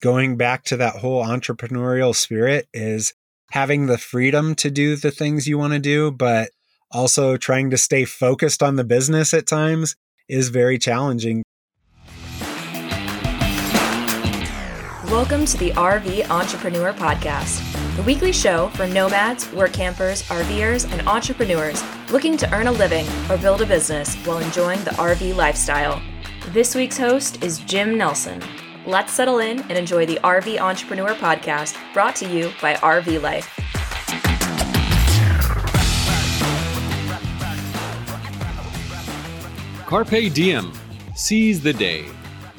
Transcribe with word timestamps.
going 0.00 0.36
back 0.36 0.62
to 0.64 0.76
that 0.76 0.96
whole 0.96 1.24
entrepreneurial 1.24 2.14
spirit 2.14 2.68
is 2.72 3.14
having 3.50 3.86
the 3.86 3.98
freedom 3.98 4.54
to 4.54 4.70
do 4.70 4.94
the 4.94 5.10
things 5.10 5.48
you 5.48 5.58
want 5.58 5.72
to 5.72 5.78
do, 5.78 6.10
but 6.10 6.50
also 6.92 7.36
trying 7.36 7.70
to 7.70 7.76
stay 7.76 8.04
focused 8.04 8.62
on 8.62 8.76
the 8.76 8.84
business 8.84 9.34
at 9.34 9.46
times 9.46 9.96
is 10.28 10.50
very 10.50 10.78
challenging. 10.78 11.42
Welcome 15.10 15.46
to 15.46 15.56
the 15.56 15.70
RV 15.70 16.30
Entrepreneur 16.30 16.92
Podcast, 16.92 17.96
the 17.96 18.02
weekly 18.02 18.30
show 18.30 18.68
for 18.70 18.86
nomads, 18.86 19.50
work 19.52 19.72
campers, 19.72 20.22
RVers, 20.24 20.90
and 20.92 21.08
entrepreneurs 21.08 21.82
looking 22.12 22.36
to 22.36 22.54
earn 22.54 22.68
a 22.68 22.72
living 22.72 23.06
or 23.30 23.38
build 23.38 23.62
a 23.62 23.66
business 23.66 24.14
while 24.26 24.38
enjoying 24.38 24.84
the 24.84 24.90
RV 24.90 25.34
lifestyle. 25.34 26.00
This 26.48 26.74
week's 26.74 26.98
host 26.98 27.42
is 27.42 27.58
Jim 27.60 27.98
Nelson. 27.98 28.42
Let's 28.88 29.12
settle 29.12 29.40
in 29.40 29.60
and 29.68 29.72
enjoy 29.72 30.06
the 30.06 30.18
RV 30.24 30.58
Entrepreneur 30.58 31.10
Podcast 31.10 31.76
brought 31.92 32.16
to 32.16 32.26
you 32.26 32.50
by 32.62 32.72
RV 32.76 33.20
Life. 33.20 33.46
Carpe 39.84 40.32
diem, 40.32 40.72
seize 41.14 41.60
the 41.60 41.74
day. 41.74 42.06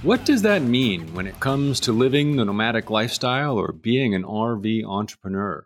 What 0.04 0.24
does 0.24 0.44
that 0.44 0.62
mean 0.62 1.12
when 1.16 1.26
it 1.26 1.40
comes 1.40 1.80
to 1.80 1.92
living 1.92 2.36
the 2.36 2.46
nomadic 2.46 2.92
lifestyle 2.92 3.58
or 3.58 3.72
being 3.72 4.14
an 4.14 4.24
RV 4.24 4.86
entrepreneur? 4.86 5.66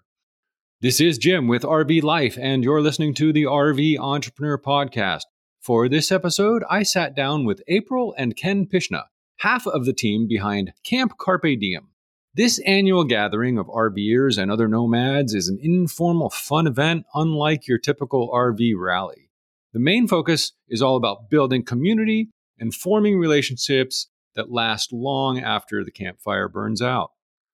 This 0.80 1.02
is 1.02 1.18
Jim 1.18 1.50
with 1.50 1.64
RV 1.64 2.04
Life, 2.04 2.38
and 2.40 2.64
you're 2.64 2.82
listening 2.82 3.14
to 3.16 3.34
the 3.34 3.44
RV 3.44 4.00
Entrepreneur 4.00 4.58
Podcast. 4.58 5.24
For 5.60 5.90
this 5.90 6.10
episode, 6.10 6.64
I 6.70 6.84
sat 6.84 7.18
down 7.18 7.44
with 7.44 7.62
April 7.68 8.16
and 8.18 8.38
Ken 8.38 8.66
Pishna, 8.66 9.08
half 9.38 9.68
of 9.68 9.86
the 9.86 9.94
team 9.94 10.28
behind 10.28 10.74
Camp 10.84 11.14
Carpe 11.18 11.60
Diem. 11.60 11.90
This 12.36 12.60
annual 12.66 13.04
gathering 13.04 13.60
of 13.60 13.68
RVers 13.68 14.42
and 14.42 14.52
other 14.52 14.68
nomads 14.68 15.34
is 15.34 15.48
an 15.48 15.60
informal, 15.62 16.30
fun 16.32 16.66
event 16.66 17.06
unlike 17.14 17.68
your 17.68 17.78
typical 17.78 18.32
RV 18.34 18.74
rally. 18.78 19.30
The 19.74 19.80
main 19.80 20.08
focus 20.08 20.54
is 20.68 20.82
all 20.82 20.96
about 20.96 21.30
building 21.30 21.64
community 21.64 22.30
and 22.60 22.74
forming 22.74 23.20
relationships 23.20 24.08
that 24.36 24.52
last 24.52 24.92
long 24.92 25.40
after 25.40 25.84
the 25.84 25.92
campfire 25.92 26.48
burns 26.48 26.82
out. 26.82 27.12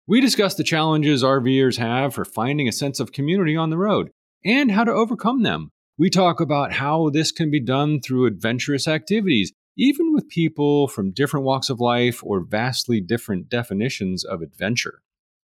We 0.07 0.21
discuss 0.21 0.55
the 0.55 0.63
challenges 0.63 1.23
RVers 1.23 1.77
have 1.77 2.13
for 2.13 2.25
finding 2.25 2.67
a 2.67 2.71
sense 2.71 2.99
of 2.99 3.11
community 3.11 3.55
on 3.55 3.69
the 3.69 3.77
road 3.77 4.11
and 4.43 4.71
how 4.71 4.83
to 4.83 4.91
overcome 4.91 5.43
them. 5.43 5.71
We 5.97 6.09
talk 6.09 6.39
about 6.39 6.73
how 6.73 7.09
this 7.09 7.31
can 7.31 7.51
be 7.51 7.59
done 7.59 7.99
through 7.99 8.25
adventurous 8.25 8.87
activities 8.87 9.51
even 9.79 10.13
with 10.13 10.27
people 10.27 10.89
from 10.89 11.09
different 11.09 11.45
walks 11.45 11.69
of 11.69 11.79
life 11.79 12.21
or 12.21 12.41
vastly 12.41 12.99
different 12.99 13.47
definitions 13.47 14.25
of 14.25 14.41
adventure. 14.41 15.01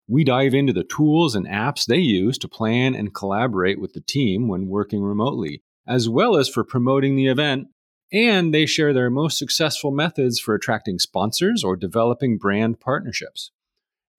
We 0.08 0.24
dive 0.24 0.54
into 0.54 0.72
the 0.72 0.82
tools 0.82 1.36
and 1.36 1.46
apps 1.46 1.86
they 1.86 1.98
use 1.98 2.36
to 2.38 2.48
plan 2.48 2.96
and 2.96 3.14
collaborate 3.14 3.80
with 3.80 3.92
the 3.92 4.00
team 4.00 4.48
when 4.48 4.66
working 4.66 5.02
remotely, 5.02 5.62
as 5.86 6.08
well 6.08 6.36
as 6.36 6.48
for 6.48 6.64
promoting 6.64 7.14
the 7.14 7.28
event, 7.28 7.68
and 8.12 8.52
they 8.52 8.66
share 8.66 8.92
their 8.92 9.08
most 9.08 9.38
successful 9.38 9.92
methods 9.92 10.40
for 10.40 10.52
attracting 10.52 10.98
sponsors 10.98 11.62
or 11.62 11.76
developing 11.76 12.36
brand 12.36 12.80
partnerships. 12.80 13.52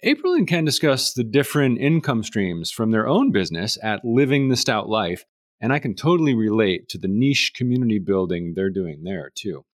April 0.01 0.33
and 0.33 0.47
Ken 0.47 0.63
discuss 0.63 1.11
the 1.11 1.25
different 1.25 1.79
income 1.79 2.23
streams 2.23 2.71
from 2.71 2.91
their 2.91 3.05
own 3.05 3.33
business 3.33 3.77
at 3.83 4.05
Living 4.05 4.47
the 4.47 4.55
Stout 4.55 4.87
Life, 4.87 5.25
and 5.59 5.73
I 5.73 5.79
can 5.79 5.93
totally 5.93 6.33
relate 6.33 6.87
to 6.89 6.97
the 6.97 7.09
niche 7.09 7.51
community 7.53 7.99
building 7.99 8.53
they're 8.55 8.69
doing 8.69 9.03
there 9.03 9.29
too. 9.35 9.65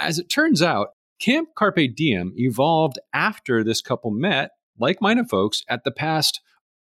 As 0.00 0.18
it 0.18 0.30
turns 0.30 0.62
out, 0.62 0.88
Camp 1.20 1.50
Carpe 1.54 1.94
Diem 1.94 2.32
evolved 2.36 2.98
after 3.12 3.62
this 3.62 3.82
couple 3.82 4.10
met 4.10 4.52
like 4.78 5.02
minded 5.02 5.28
folks 5.28 5.62
at 5.68 5.84
the 5.84 5.90
past 5.90 6.40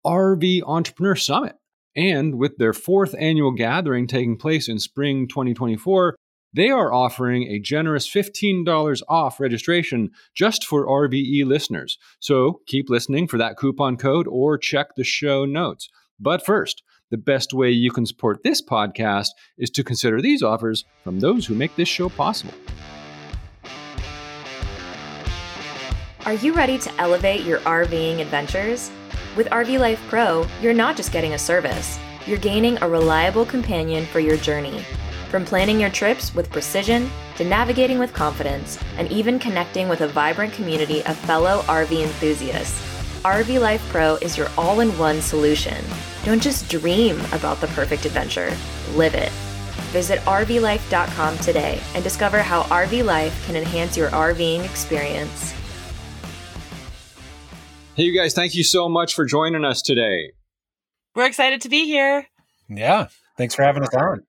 RV 0.06 0.62
Entrepreneur 0.66 1.14
Summit. 1.14 1.56
And 1.94 2.38
with 2.38 2.56
their 2.56 2.72
fourth 2.72 3.14
annual 3.18 3.52
gathering 3.52 4.06
taking 4.06 4.38
place 4.38 4.66
in 4.66 4.78
spring 4.78 5.28
2024, 5.28 6.16
they 6.54 6.70
are 6.70 6.92
offering 6.92 7.44
a 7.44 7.60
generous 7.60 8.08
$15 8.08 9.02
off 9.10 9.38
registration 9.38 10.10
just 10.34 10.64
for 10.64 10.86
RVE 10.86 11.44
listeners. 11.44 11.98
So 12.18 12.60
keep 12.66 12.88
listening 12.88 13.28
for 13.28 13.36
that 13.36 13.58
coupon 13.58 13.98
code 13.98 14.26
or 14.26 14.56
check 14.56 14.94
the 14.96 15.04
show 15.04 15.44
notes. 15.44 15.90
But 16.18 16.46
first, 16.46 16.82
the 17.10 17.18
best 17.18 17.52
way 17.52 17.70
you 17.70 17.90
can 17.90 18.06
support 18.06 18.42
this 18.42 18.62
podcast 18.62 19.28
is 19.58 19.68
to 19.70 19.84
consider 19.84 20.22
these 20.22 20.42
offers 20.42 20.86
from 21.04 21.20
those 21.20 21.44
who 21.44 21.54
make 21.54 21.76
this 21.76 21.88
show 21.88 22.08
possible. 22.08 22.54
Are 26.24 26.34
you 26.34 26.52
ready 26.52 26.78
to 26.78 27.00
elevate 27.00 27.44
your 27.44 27.58
RVing 27.60 28.20
adventures? 28.20 28.92
With 29.34 29.48
RV 29.48 29.80
Life 29.80 30.00
Pro, 30.08 30.46
you're 30.60 30.72
not 30.72 30.96
just 30.96 31.10
getting 31.10 31.32
a 31.32 31.38
service, 31.38 31.98
you're 32.26 32.38
gaining 32.38 32.80
a 32.80 32.88
reliable 32.88 33.44
companion 33.44 34.06
for 34.06 34.20
your 34.20 34.36
journey. 34.36 34.84
From 35.30 35.44
planning 35.44 35.80
your 35.80 35.90
trips 35.90 36.32
with 36.32 36.48
precision 36.48 37.10
to 37.38 37.44
navigating 37.44 37.98
with 37.98 38.12
confidence 38.12 38.78
and 38.98 39.10
even 39.10 39.40
connecting 39.40 39.88
with 39.88 40.02
a 40.02 40.06
vibrant 40.06 40.52
community 40.52 41.04
of 41.06 41.16
fellow 41.16 41.62
RV 41.62 41.90
enthusiasts, 42.00 42.80
RV 43.24 43.60
Life 43.60 43.84
Pro 43.88 44.14
is 44.22 44.38
your 44.38 44.48
all 44.56 44.78
in 44.78 44.96
one 44.98 45.20
solution. 45.20 45.84
Don't 46.24 46.40
just 46.40 46.70
dream 46.70 47.20
about 47.32 47.60
the 47.60 47.66
perfect 47.68 48.04
adventure, 48.04 48.56
live 48.94 49.14
it. 49.14 49.32
Visit 49.90 50.20
RVLife.com 50.20 51.38
today 51.38 51.80
and 51.96 52.04
discover 52.04 52.38
how 52.38 52.62
RV 52.64 53.04
Life 53.04 53.44
can 53.44 53.56
enhance 53.56 53.96
your 53.96 54.10
RVing 54.10 54.64
experience. 54.64 55.51
Hey, 57.94 58.04
you 58.04 58.18
guys, 58.18 58.32
thank 58.32 58.54
you 58.54 58.64
so 58.64 58.88
much 58.88 59.12
for 59.12 59.26
joining 59.26 59.66
us 59.66 59.82
today. 59.82 60.32
We're 61.14 61.26
excited 61.26 61.60
to 61.60 61.68
be 61.68 61.84
here. 61.84 62.26
Yeah. 62.66 63.08
Thanks 63.36 63.54
for 63.54 63.64
having 63.64 63.82
us 63.82 63.94
on. 63.94 64.22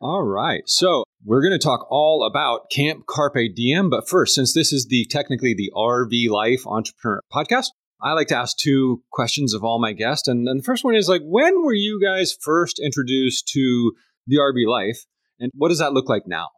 All 0.00 0.22
right. 0.22 0.62
So, 0.64 1.04
we're 1.22 1.42
going 1.42 1.52
to 1.52 1.62
talk 1.62 1.86
all 1.90 2.24
about 2.24 2.70
Camp 2.70 3.04
Carpe 3.06 3.54
Diem. 3.54 3.90
But 3.90 4.08
first, 4.08 4.34
since 4.34 4.54
this 4.54 4.72
is 4.72 4.86
the 4.86 5.06
technically 5.10 5.52
the 5.52 5.70
RV 5.76 6.30
Life 6.30 6.66
Entrepreneur 6.66 7.20
podcast, 7.30 7.66
I 8.00 8.14
like 8.14 8.28
to 8.28 8.36
ask 8.36 8.56
two 8.56 9.02
questions 9.12 9.52
of 9.52 9.62
all 9.62 9.78
my 9.78 9.92
guests. 9.92 10.26
And, 10.26 10.48
and 10.48 10.60
the 10.60 10.64
first 10.64 10.82
one 10.82 10.94
is 10.94 11.06
like, 11.06 11.20
when 11.22 11.62
were 11.62 11.74
you 11.74 12.00
guys 12.02 12.34
first 12.40 12.80
introduced 12.82 13.46
to 13.48 13.92
the 14.26 14.36
RV 14.36 14.66
Life? 14.66 15.04
And 15.38 15.52
what 15.54 15.68
does 15.68 15.80
that 15.80 15.92
look 15.92 16.08
like 16.08 16.26
now? 16.26 16.48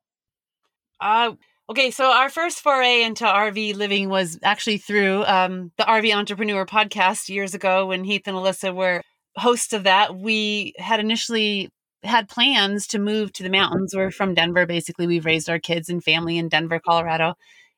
Uh, 1.01 1.33
Okay, 1.71 1.91
so 1.91 2.13
our 2.13 2.29
first 2.29 2.61
foray 2.61 3.03
into 3.03 3.25
RV 3.25 3.77
living 3.77 4.11
was 4.11 4.39
actually 4.43 4.77
through 4.77 5.25
um, 5.25 5.73
the 5.79 5.85
RV 5.85 6.15
Entrepreneur 6.15 6.67
podcast 6.67 7.31
years 7.31 7.55
ago 7.55 7.87
when 7.87 8.05
Heath 8.05 8.27
and 8.27 8.37
Alyssa 8.37 8.75
were 8.75 9.01
hosts 9.37 9.73
of 9.73 9.85
that. 9.85 10.15
We 10.15 10.75
had 10.77 11.01
initially 11.01 11.71
had 12.03 12.29
plans 12.29 12.87
to 12.89 12.99
move 12.99 13.33
to 13.33 13.43
the 13.43 13.49
mountains. 13.49 13.95
We're 13.97 14.11
from 14.11 14.35
Denver, 14.35 14.67
basically. 14.67 15.07
We've 15.07 15.25
raised 15.25 15.49
our 15.49 15.59
kids 15.59 15.89
and 15.89 16.05
family 16.05 16.37
in 16.37 16.51
Denver, 16.51 16.79
Colorado. 16.79 17.33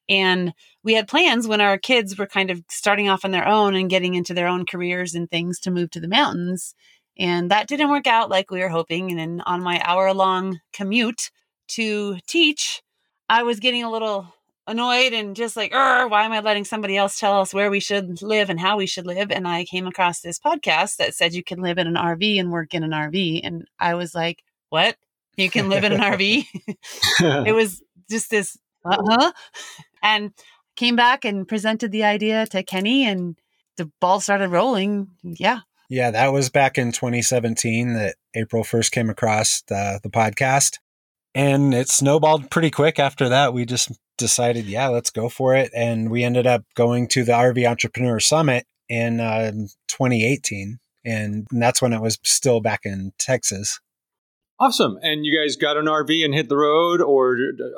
And 0.09 0.53
we 0.83 0.95
had 0.95 1.07
plans 1.07 1.47
when 1.47 1.61
our 1.61 1.79
kids 1.79 2.19
were 2.19 2.27
kind 2.27 2.51
of 2.51 2.65
starting 2.69 3.09
off 3.09 3.25
on 3.25 3.31
their 3.31 3.47
own 3.47 3.77
and 3.77 3.89
getting 3.89 4.15
into 4.15 4.35
their 4.35 4.49
own 4.49 4.67
careers 4.67 5.15
and 5.15 5.31
things 5.31 5.61
to 5.61 5.71
move 5.71 5.93
to 5.93 6.01
the 6.01 6.09
mountains. 6.09 6.75
And 7.17 7.53
that 7.53 7.69
didn't 7.69 7.91
work 7.91 8.09
out 8.09 8.31
like 8.31 8.51
we 8.51 8.61
were 8.61 8.69
hoping. 8.69 9.11
And 9.11 9.21
then 9.21 9.43
on 9.47 9.63
my 9.63 9.81
hour 9.85 10.13
long 10.13 10.59
commute 10.73 11.31
to 11.69 12.19
teach, 12.27 12.83
I 13.29 13.43
was 13.43 13.61
getting 13.61 13.83
a 13.83 13.91
little 13.91 14.33
annoyed 14.67 15.13
and 15.13 15.37
just 15.37 15.57
like, 15.57 15.73
why 15.73 16.25
am 16.25 16.33
I 16.33 16.41
letting 16.41 16.65
somebody 16.65 16.97
else 16.97 17.19
tell 17.19 17.41
us 17.41 17.55
where 17.55 17.71
we 17.71 17.81
should 17.81 18.23
live 18.23 18.51
and 18.51 18.59
how 18.59 18.77
we 18.77 18.87
should 18.87 19.07
live? 19.07 19.31
And 19.31 19.47
I 19.47 19.65
came 19.65 19.87
across 19.87 20.21
this 20.21 20.39
podcast 20.39 20.97
that 20.97 21.15
said 21.15 21.35
you 21.35 21.45
can 21.45 21.61
live 21.61 21.79
in 21.79 21.87
an 21.87 21.95
RV 21.95 22.39
and 22.39 22.51
work 22.51 22.75
in 22.75 22.83
an 22.83 22.91
RV. 22.91 23.41
And 23.45 23.67
I 23.79 23.95
was 23.95 24.15
like, 24.15 24.43
what? 24.71 24.97
You 25.37 25.51
can 25.51 25.69
live 25.69 25.85
in 25.85 25.93
an 25.93 26.01
RV? 26.01 26.45
it 27.47 27.53
was 27.55 27.83
just 28.09 28.31
this, 28.31 28.57
uh 28.85 29.03
huh. 29.05 29.33
And 30.03 30.33
came 30.77 30.97
back 30.97 31.25
and 31.25 31.49
presented 31.49 31.91
the 31.91 32.05
idea 32.05 32.47
to 32.49 32.63
Kenny 32.63 33.05
and 33.05 33.37
the 33.77 33.91
ball 34.01 34.21
started 34.21 34.49
rolling. 34.49 35.09
Yeah. 35.23 35.61
Yeah, 35.89 36.11
that 36.11 36.33
was 36.33 36.51
back 36.51 36.79
in 36.79 36.91
2017 36.91 37.95
that 37.95 38.17
April 38.35 38.65
first 38.65 38.91
came 38.91 39.09
across 39.09 39.63
the, 39.69 40.01
the 40.03 40.11
podcast 40.11 40.79
and 41.37 41.75
it 41.75 41.91
snowballed 41.91 42.51
pretty 42.51 42.71
quick 42.71 42.99
after 42.99 43.29
that. 43.29 43.53
We 43.53 43.67
just 43.67 43.93
decided, 44.17 44.65
yeah, 44.65 44.89
let's 44.89 45.11
go 45.11 45.29
for 45.29 45.55
it. 45.55 45.71
And 45.77 46.11
we 46.11 46.25
ended 46.25 46.47
up 46.47 46.65
going 46.75 47.09
to 47.09 47.25
the 47.25 47.33
RV 47.33 47.69
Entrepreneur 47.69 48.19
Summit 48.19 48.65
in 48.89 49.21
uh, 49.21 49.51
2018. 49.89 50.79
And 51.05 51.47
that's 51.51 51.83
when 51.83 51.93
it 51.93 52.01
was 52.01 52.19
still 52.25 52.63
back 52.63 52.81
in 52.85 53.13
Texas. 53.19 53.79
Awesome. 54.59 54.99
And 55.03 55.27
you 55.27 55.39
guys 55.39 55.57
got 55.57 55.77
an 55.77 55.85
RV 55.85 56.25
and 56.25 56.33
hit 56.33 56.49
the 56.49 56.57
road, 56.57 57.03
or 57.03 57.37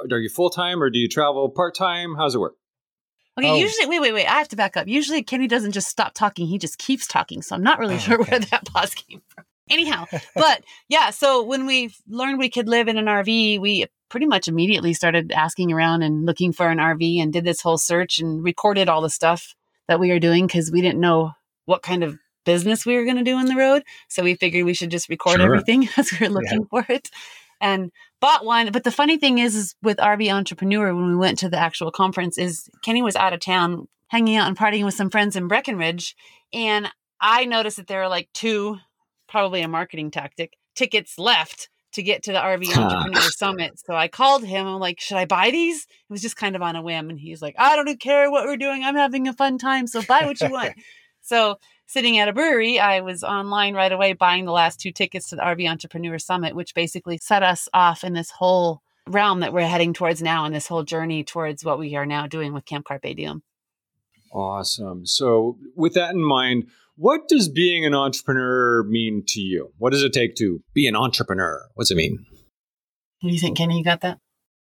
are 0.09 0.21
you 0.21 0.29
full 0.29 0.51
time 0.51 0.81
or 0.81 0.89
do 0.89 1.01
you 1.01 1.09
travel 1.09 1.51
part 1.51 1.75
time? 1.75 2.15
How's 2.17 2.37
it 2.37 2.39
work? 2.39 2.55
Okay, 3.37 3.51
oh. 3.51 3.57
usually, 3.57 3.89
wait, 3.89 4.01
wait, 4.01 4.15
wait. 4.15 4.27
I 4.27 4.39
have 4.39 4.49
to 4.49 4.57
back 4.57 4.77
up. 4.77 4.87
Usually, 4.87 5.25
Kenny 5.25 5.49
doesn't 5.49 5.73
just 5.73 5.89
stop 5.89 6.15
talking, 6.15 6.47
he 6.47 6.59
just 6.59 6.79
keeps 6.79 7.09
talking. 7.09 7.43
So 7.43 7.57
I'm 7.57 7.65
not 7.65 7.81
really 7.81 7.97
oh, 7.97 7.99
sure 7.99 8.15
okay. 8.21 8.31
where 8.31 8.41
that 8.41 8.67
pause 8.67 8.95
came 8.95 9.21
from. 9.27 9.45
Anyhow, 9.71 10.07
but 10.35 10.65
yeah, 10.89 11.11
so 11.11 11.43
when 11.43 11.67
we 11.67 11.95
learned 12.09 12.39
we 12.39 12.51
could 12.51 12.69
live 12.69 12.89
in 12.89 12.99
an 12.99 13.07
RV, 13.07 13.61
we 13.61 13.87
pretty 14.09 14.27
much 14.27 14.49
immediately 14.49 14.95
started 14.95 15.33
asking 15.33 15.73
around 15.73 16.03
and 16.03 16.25
looking 16.25 16.53
for 16.53 16.69
an 16.69 16.79
RV 16.79 17.21
and 17.23 17.33
did 17.33 17.45
this 17.45 17.61
whole 17.61 17.79
search 17.79 18.19
and 18.19 18.43
recorded 18.43 18.89
all 18.89 19.03
the 19.03 19.11
stuff 19.11 19.55
that 19.87 20.01
we 20.01 20.11
were 20.11 20.19
doing 20.19 20.47
because 20.47 20.71
we 20.71 20.81
didn't 20.81 21.01
know 21.01 21.33
what 21.67 21.83
kind 21.83 22.03
of 22.03 22.19
business 22.45 22.87
we 22.87 22.97
were 22.97 23.05
going 23.05 23.17
to 23.17 23.23
do 23.25 23.37
on 23.37 23.47
the 23.47 23.57
road. 23.57 23.83
So 24.09 24.23
we 24.23 24.35
figured 24.35 24.65
we 24.65 24.73
should 24.75 24.91
just 24.91 25.09
record 25.11 25.37
Sure. 25.37 25.45
everything 25.45 25.89
as 25.97 26.11
we 26.13 26.27
were 26.27 26.33
looking 26.33 26.65
for 26.67 26.85
it. 26.89 27.11
And 27.61 27.91
bought 28.21 28.45
one. 28.45 28.71
But 28.71 28.85
the 28.85 28.91
funny 28.91 29.19
thing 29.19 29.39
is, 29.39 29.55
is 29.55 29.75
with 29.83 29.99
RV 29.99 30.33
Entrepreneur, 30.33 30.95
when 30.95 31.09
we 31.11 31.17
went 31.17 31.39
to 31.41 31.49
the 31.49 31.59
actual 31.59 31.91
conference, 31.91 32.39
is 32.39 32.69
Kenny 32.83 33.03
was 33.03 33.17
out 33.17 33.33
of 33.33 33.41
town 33.41 33.89
hanging 34.09 34.37
out 34.37 34.49
and 34.49 34.57
partying 34.57 34.85
with 34.85 34.95
some 34.95 35.11
friends 35.11 35.37
in 35.37 35.49
Breckenridge. 35.49 36.17
And 36.53 36.89
I 37.21 37.45
noticed 37.45 37.77
that 37.77 37.87
there 37.89 38.01
were 38.01 38.09
like 38.09 38.29
two, 38.33 38.79
probably 39.29 39.63
a 39.63 39.69
marketing 39.69 40.11
tactic, 40.11 40.57
tickets 40.75 41.19
left 41.19 41.69
to 41.93 42.03
get 42.03 42.23
to 42.25 42.33
the 42.33 42.39
RV 42.39 42.77
Entrepreneur 42.77 43.31
Summit. 43.31 43.79
So 43.85 43.95
I 43.95 44.09
called 44.09 44.45
him. 44.45 44.67
I'm 44.67 44.81
like, 44.81 45.01
should 45.01 45.17
I 45.17 45.25
buy 45.25 45.51
these? 45.51 45.83
It 45.83 46.13
was 46.13 46.23
just 46.23 46.37
kind 46.37 46.57
of 46.57 46.63
on 46.63 46.77
a 46.77 46.83
whim. 46.83 47.11
And 47.11 47.19
he's 47.19 47.43
like, 47.43 47.55
I 47.59 47.77
don't 47.77 48.01
care 48.01 48.31
what 48.31 48.45
we're 48.45 48.57
doing. 48.57 48.83
I'm 48.83 48.97
having 48.97 49.29
a 49.29 49.33
fun 49.33 49.59
time. 49.59 49.87
So 49.87 50.03
buy 50.03 50.25
what 50.25 50.41
you 50.41 50.51
want. 50.51 50.75
so 51.21 51.59
sitting 51.87 52.19
at 52.19 52.29
a 52.29 52.33
brewery, 52.33 52.79
I 52.79 53.01
was 53.01 53.25
online 53.25 53.75
right 53.75 53.93
away 53.93 54.13
buying 54.13 54.45
the 54.45 54.53
last 54.53 54.81
two 54.81 54.93
tickets 54.93 55.31
to 55.31 55.37
the 55.37 55.43
RV 55.43 55.69
Entrepreneur 55.69 56.19
Summit, 56.19 56.55
which 56.55 56.75
basically 56.75 57.19
set 57.19 57.43
us 57.43 57.69
off 57.73 58.05
in 58.05 58.13
this 58.13 58.31
whole 58.31 58.83
realm 59.07 59.41
that 59.41 59.53
we're 59.53 59.67
heading 59.67 59.95
towards 59.95 60.23
now 60.23 60.45
and 60.45 60.55
this 60.55 60.69
whole 60.69 60.85
journey 60.85 61.25
towards 61.25 61.65
what 61.65 61.79
we 61.79 61.97
are 61.97 62.07
now 62.07 62.27
doing 62.27 62.53
with 62.53 62.67
Camp 62.67 62.87
Carpe 62.87 63.17
Diem. 63.17 63.43
Awesome. 64.31 65.07
So, 65.07 65.57
with 65.75 65.95
that 65.95 66.11
in 66.11 66.23
mind, 66.23 66.67
what 66.99 67.29
does 67.29 67.49
being 67.49 67.87
an 67.87 67.95
entrepreneur 67.95 68.83
mean 68.83 69.23
to 69.29 69.41
you? 69.41 69.73
What 69.79 69.93
does 69.93 70.03
it 70.03 70.13
take 70.13 70.35
to 70.37 70.61
be 70.75 70.89
an 70.89 70.97
entrepreneur? 70.97 71.63
What's 71.75 71.93
it 71.93 71.97
mean? 71.97 72.27
What 73.21 73.29
do 73.29 73.35
you 73.35 73.41
think, 73.41 73.57
Kenny? 73.57 73.79
You 73.79 73.85
got 73.85 74.01
that? 74.01 74.19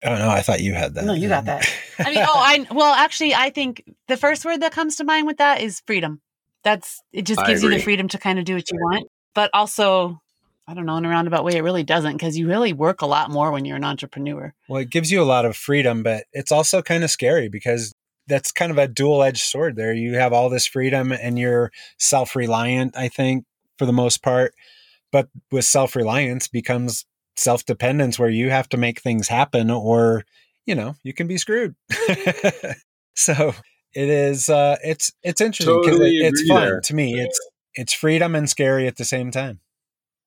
Oh 0.05 0.17
no, 0.17 0.29
I 0.29 0.43
thought 0.43 0.61
you 0.61 0.75
had 0.75 0.95
that. 0.95 1.05
No, 1.05 1.15
you 1.15 1.29
got 1.29 1.45
that. 1.47 1.67
I 1.99 2.11
mean, 2.11 2.19
oh, 2.19 2.35
I 2.35 2.67
well, 2.73 2.93
actually, 2.93 3.35
I 3.35 3.51
think 3.51 3.85
the 4.09 4.17
first 4.17 4.45
word 4.45 4.61
that 4.61 4.73
comes 4.73 4.97
to 4.97 5.05
mind 5.05 5.27
with 5.27 5.39
that 5.39 5.63
is 5.63 5.81
freedom. 5.87 6.21
That's 6.65 7.01
it. 7.13 7.23
Just 7.23 7.45
gives 7.47 7.63
you 7.63 7.71
the 7.71 7.79
freedom 7.79 8.09
to 8.09 8.19
kind 8.19 8.39
of 8.39 8.45
do 8.45 8.55
what 8.55 8.71
you 8.71 8.79
want, 8.79 9.07
but 9.35 9.51
also, 9.55 10.21
I 10.67 10.75
don't 10.75 10.87
know, 10.87 10.97
in 10.97 11.05
a 11.05 11.09
roundabout 11.09 11.45
way, 11.45 11.55
it 11.55 11.63
really 11.63 11.85
doesn't 11.85 12.15
because 12.15 12.37
you 12.37 12.49
really 12.49 12.73
work 12.73 13.01
a 13.01 13.07
lot 13.07 13.31
more 13.31 13.53
when 13.53 13.65
you're 13.65 13.77
an 13.77 13.85
entrepreneur. 13.85 14.53
Well, 14.69 14.81
it 14.81 14.91
gives 14.91 15.11
you 15.11 15.23
a 15.23 15.25
lot 15.25 15.45
of 15.45 15.57
freedom, 15.57 16.03
but 16.03 16.25
it's 16.33 16.53
also 16.53 16.83
kind 16.83 17.05
of 17.05 17.11
scary 17.11 17.49
because 17.49 17.95
that's 18.27 18.53
kind 18.53 18.71
of 18.71 18.79
a 18.79 18.89
dual 18.89 19.23
edged 19.23 19.43
sword 19.43 19.77
there. 19.77 19.93
You 19.93 20.15
have 20.15 20.33
all 20.33 20.49
this 20.49 20.67
freedom 20.67 21.13
and 21.13 21.39
you're 21.39 21.71
self 21.99 22.37
reliant, 22.37 22.97
I 22.97 23.09
think, 23.09 23.45
for 23.79 23.87
the 23.87 23.93
most 23.93 24.23
part. 24.23 24.55
But 25.13 25.29
with 25.51 25.65
self 25.65 25.97
reliance 25.97 26.49
becomes 26.49 27.05
self 27.37 27.65
dependence 27.65 28.19
where 28.19 28.31
you 28.31 28.51
have 28.51 28.69
to 28.71 28.77
make 28.77 29.01
things 29.01 29.29
happen 29.29 29.71
or, 29.71 30.25
you 30.67 30.75
know, 30.75 30.95
you 31.03 31.13
can 31.13 31.27
be 31.27 31.39
screwed. 31.39 31.75
so 33.15 33.55
it 33.95 34.09
is 34.09 34.51
uh 34.51 34.77
it's 34.83 35.13
it's 35.23 35.41
interesting 35.41 35.81
because 35.81 35.99
Totally 35.99 36.19
it, 36.19 36.33
it's 36.33 36.49
fun 36.49 36.63
there. 36.63 36.81
to 36.81 36.95
me. 36.95 37.21
It's 37.21 37.39
it's 37.75 37.93
freedom 37.93 38.35
and 38.35 38.49
scary 38.49 38.87
at 38.87 38.97
the 38.97 39.05
same 39.05 39.31
time. 39.31 39.61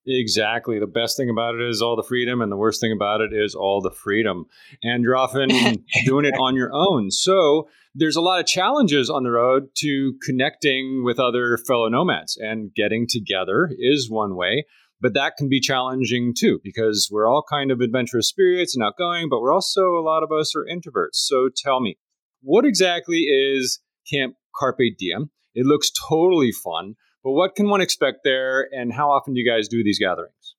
Exactly. 0.09 0.79
The 0.79 0.87
best 0.87 1.17
thing 1.17 1.29
about 1.29 1.55
it 1.55 1.61
is 1.61 1.81
all 1.81 1.97
the 1.97 2.03
freedom, 2.03 2.41
and 2.41 2.49
the 2.49 2.55
worst 2.55 2.79
thing 2.79 2.93
about 2.93 3.19
it 3.19 3.33
is 3.33 3.53
all 3.55 3.81
the 3.81 3.91
freedom. 3.91 4.45
And 4.81 5.03
you're 5.03 5.17
often 5.17 5.49
doing 6.05 6.25
it 6.25 6.33
on 6.39 6.55
your 6.55 6.71
own. 6.73 7.11
So 7.11 7.67
there's 7.99 8.15
a 8.15 8.21
lot 8.21 8.39
of 8.39 8.45
challenges 8.45 9.09
on 9.09 9.23
the 9.23 9.31
road 9.31 9.69
to 9.77 10.13
connecting 10.23 11.03
with 11.03 11.19
other 11.19 11.57
fellow 11.67 11.89
nomads, 11.89 12.37
and 12.37 12.71
getting 12.75 13.07
together 13.09 13.69
is 13.77 14.09
one 14.09 14.35
way. 14.35 14.65
But 15.01 15.13
that 15.13 15.33
can 15.37 15.49
be 15.49 15.59
challenging 15.59 16.33
too, 16.37 16.59
because 16.63 17.09
we're 17.11 17.27
all 17.27 17.43
kind 17.47 17.71
of 17.71 17.81
adventurous 17.81 18.29
spirits 18.29 18.75
and 18.75 18.83
outgoing, 18.83 19.29
but 19.29 19.41
we're 19.41 19.53
also, 19.53 19.97
a 19.97 20.01
lot 20.01 20.23
of 20.23 20.31
us 20.31 20.55
are 20.55 20.65
introverts. 20.65 21.13
So 21.13 21.49
tell 21.55 21.79
me, 21.79 21.97
what 22.41 22.65
exactly 22.65 23.25
is 23.29 23.79
Camp 24.11 24.35
Carpe 24.55 24.97
Diem? 24.97 25.29
It 25.53 25.65
looks 25.65 25.91
totally 26.07 26.51
fun. 26.51 26.95
But 27.23 27.31
what 27.31 27.55
can 27.55 27.67
one 27.67 27.81
expect 27.81 28.19
there, 28.23 28.67
and 28.71 28.93
how 28.93 29.11
often 29.11 29.33
do 29.33 29.39
you 29.39 29.49
guys 29.49 29.67
do 29.67 29.83
these 29.83 29.99
gatherings? 29.99 30.55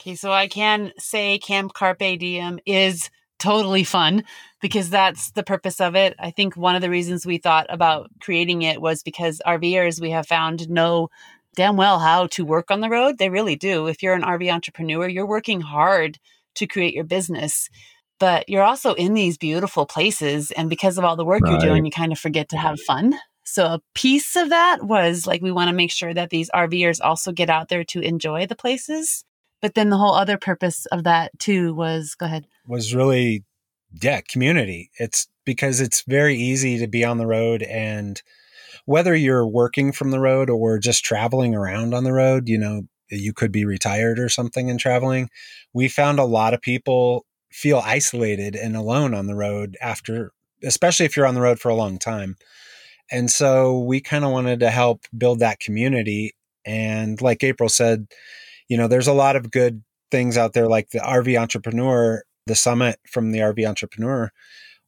Okay, 0.00 0.14
so 0.14 0.30
I 0.32 0.46
can 0.46 0.92
say 0.98 1.38
Camp 1.38 1.72
Carpe 1.74 2.18
Diem 2.18 2.60
is 2.64 3.10
totally 3.40 3.84
fun 3.84 4.24
because 4.60 4.90
that's 4.90 5.32
the 5.32 5.42
purpose 5.42 5.80
of 5.80 5.96
it. 5.96 6.14
I 6.18 6.30
think 6.30 6.56
one 6.56 6.76
of 6.76 6.82
the 6.82 6.90
reasons 6.90 7.26
we 7.26 7.38
thought 7.38 7.66
about 7.68 8.10
creating 8.20 8.62
it 8.62 8.80
was 8.80 9.02
because 9.02 9.40
RVers 9.46 10.00
we 10.00 10.10
have 10.10 10.26
found 10.26 10.68
know 10.68 11.08
damn 11.56 11.76
well 11.76 11.98
how 11.98 12.26
to 12.28 12.44
work 12.44 12.70
on 12.70 12.80
the 12.80 12.90
road. 12.90 13.18
They 13.18 13.30
really 13.30 13.56
do. 13.56 13.86
If 13.88 14.02
you're 14.02 14.14
an 14.14 14.22
RV 14.22 14.52
entrepreneur, 14.52 15.08
you're 15.08 15.26
working 15.26 15.60
hard 15.60 16.18
to 16.56 16.66
create 16.66 16.94
your 16.94 17.04
business, 17.04 17.68
but 18.18 18.48
you're 18.48 18.62
also 18.62 18.94
in 18.94 19.14
these 19.14 19.38
beautiful 19.38 19.86
places. 19.86 20.50
And 20.52 20.68
because 20.70 20.98
of 20.98 21.04
all 21.04 21.16
the 21.16 21.24
work 21.24 21.42
you're 21.48 21.58
Right. 21.58 21.60
doing, 21.60 21.84
you 21.84 21.90
kind 21.90 22.12
of 22.12 22.18
forget 22.18 22.50
to 22.50 22.56
have 22.58 22.78
fun. 22.80 23.18
So 23.44 23.64
a 23.64 23.80
piece 23.94 24.36
of 24.36 24.50
that 24.50 24.84
was 24.84 25.26
like 25.26 25.42
we 25.42 25.50
want 25.50 25.70
to 25.70 25.74
make 25.76 25.90
sure 25.90 26.14
that 26.14 26.30
these 26.30 26.50
RVers 26.50 27.00
also 27.02 27.32
get 27.32 27.50
out 27.50 27.68
there 27.68 27.84
to 27.84 28.00
enjoy 28.00 28.46
the 28.46 28.54
places. 28.56 29.24
But 29.60 29.74
then 29.74 29.90
the 29.90 29.98
whole 29.98 30.14
other 30.14 30.38
purpose 30.38 30.86
of 30.86 31.04
that 31.04 31.38
too 31.38 31.74
was 31.74 32.14
go 32.14 32.26
ahead. 32.26 32.46
was 32.66 32.94
really 32.94 33.44
yeah 34.02 34.20
community. 34.22 34.90
It's 34.98 35.28
because 35.44 35.80
it's 35.80 36.02
very 36.06 36.36
easy 36.36 36.78
to 36.78 36.86
be 36.86 37.04
on 37.04 37.18
the 37.18 37.26
road 37.26 37.62
and 37.62 38.22
whether 38.86 39.14
you're 39.14 39.46
working 39.46 39.92
from 39.92 40.10
the 40.10 40.20
road 40.20 40.48
or 40.48 40.78
just 40.78 41.04
traveling 41.04 41.54
around 41.54 41.94
on 41.94 42.04
the 42.04 42.12
road 42.12 42.48
you 42.48 42.58
know 42.58 42.82
you 43.10 43.32
could 43.32 43.52
be 43.52 43.64
retired 43.64 44.18
or 44.18 44.28
something 44.28 44.70
and 44.70 44.78
traveling. 44.78 45.28
We 45.72 45.88
found 45.88 46.18
a 46.18 46.24
lot 46.24 46.54
of 46.54 46.62
people 46.62 47.26
feel 47.50 47.82
isolated 47.84 48.54
and 48.54 48.76
alone 48.76 49.14
on 49.14 49.26
the 49.26 49.34
road 49.34 49.76
after 49.80 50.32
especially 50.62 51.06
if 51.06 51.16
you're 51.16 51.26
on 51.26 51.34
the 51.34 51.40
road 51.40 51.58
for 51.58 51.70
a 51.70 51.74
long 51.74 51.98
time. 51.98 52.36
And 53.10 53.30
so 53.30 53.80
we 53.80 54.00
kind 54.00 54.24
of 54.24 54.30
wanted 54.30 54.60
to 54.60 54.70
help 54.70 55.06
build 55.16 55.40
that 55.40 55.58
community. 55.58 56.32
And 56.64 57.20
like 57.20 57.42
april 57.42 57.68
said 57.68 58.06
you 58.70 58.78
know 58.78 58.88
there's 58.88 59.06
a 59.06 59.12
lot 59.12 59.36
of 59.36 59.50
good 59.50 59.82
things 60.10 60.38
out 60.38 60.54
there 60.54 60.66
like 60.66 60.88
the 60.90 60.98
rv 61.00 61.38
entrepreneur 61.38 62.24
the 62.50 62.56
summit 62.56 62.98
from 63.06 63.30
the 63.30 63.38
RV 63.38 63.66
Entrepreneur 63.66 64.32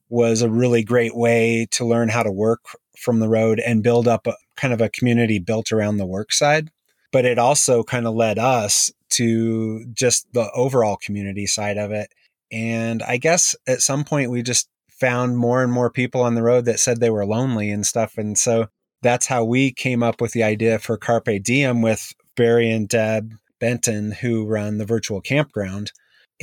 was 0.09 0.41
a 0.41 0.49
really 0.49 0.83
great 0.83 1.15
way 1.15 1.65
to 1.71 1.85
learn 1.85 2.09
how 2.09 2.21
to 2.21 2.31
work 2.31 2.65
from 2.97 3.19
the 3.19 3.29
road 3.29 3.59
and 3.59 3.81
build 3.81 4.07
up 4.07 4.27
a 4.27 4.35
kind 4.57 4.73
of 4.73 4.81
a 4.81 4.89
community 4.89 5.39
built 5.39 5.71
around 5.71 5.97
the 5.97 6.05
work 6.05 6.33
side. 6.33 6.69
But 7.11 7.25
it 7.25 7.39
also 7.39 7.83
kind 7.83 8.05
of 8.05 8.15
led 8.15 8.37
us 8.37 8.91
to 9.11 9.85
just 9.93 10.27
the 10.33 10.51
overall 10.53 10.97
community 10.97 11.45
side 11.45 11.77
of 11.77 11.91
it. 11.91 12.11
And 12.51 13.01
I 13.01 13.17
guess 13.17 13.55
at 13.65 13.81
some 13.81 14.03
point 14.03 14.29
we 14.29 14.43
just 14.43 14.67
found 14.89 15.37
more 15.37 15.63
and 15.63 15.71
more 15.71 15.89
people 15.89 16.21
on 16.21 16.35
the 16.35 16.43
road 16.43 16.65
that 16.65 16.79
said 16.79 16.99
they 16.99 17.09
were 17.09 17.25
lonely 17.25 17.71
and 17.71 17.85
stuff. 17.85 18.17
And 18.17 18.37
so 18.37 18.67
that's 19.01 19.27
how 19.27 19.43
we 19.43 19.71
came 19.71 20.03
up 20.03 20.21
with 20.21 20.33
the 20.33 20.43
idea 20.43 20.79
for 20.79 20.97
Carpe 20.97 21.41
Diem 21.41 21.81
with 21.81 22.13
Barry 22.35 22.69
and 22.69 22.87
Deb 22.87 23.33
Benton, 23.63 24.11
who 24.11 24.45
run 24.45 24.77
the 24.77 24.85
virtual 24.85 25.21
campground 25.21 25.93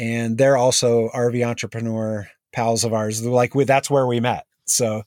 and 0.01 0.39
they're 0.39 0.57
also 0.57 1.11
RV 1.11 1.47
entrepreneur 1.47 2.27
pals 2.55 2.85
of 2.85 2.95
ours. 2.95 3.23
Like 3.23 3.55
we, 3.55 3.65
that's 3.65 3.91
where 3.91 4.07
we 4.07 4.19
met. 4.19 4.47
So 4.65 5.03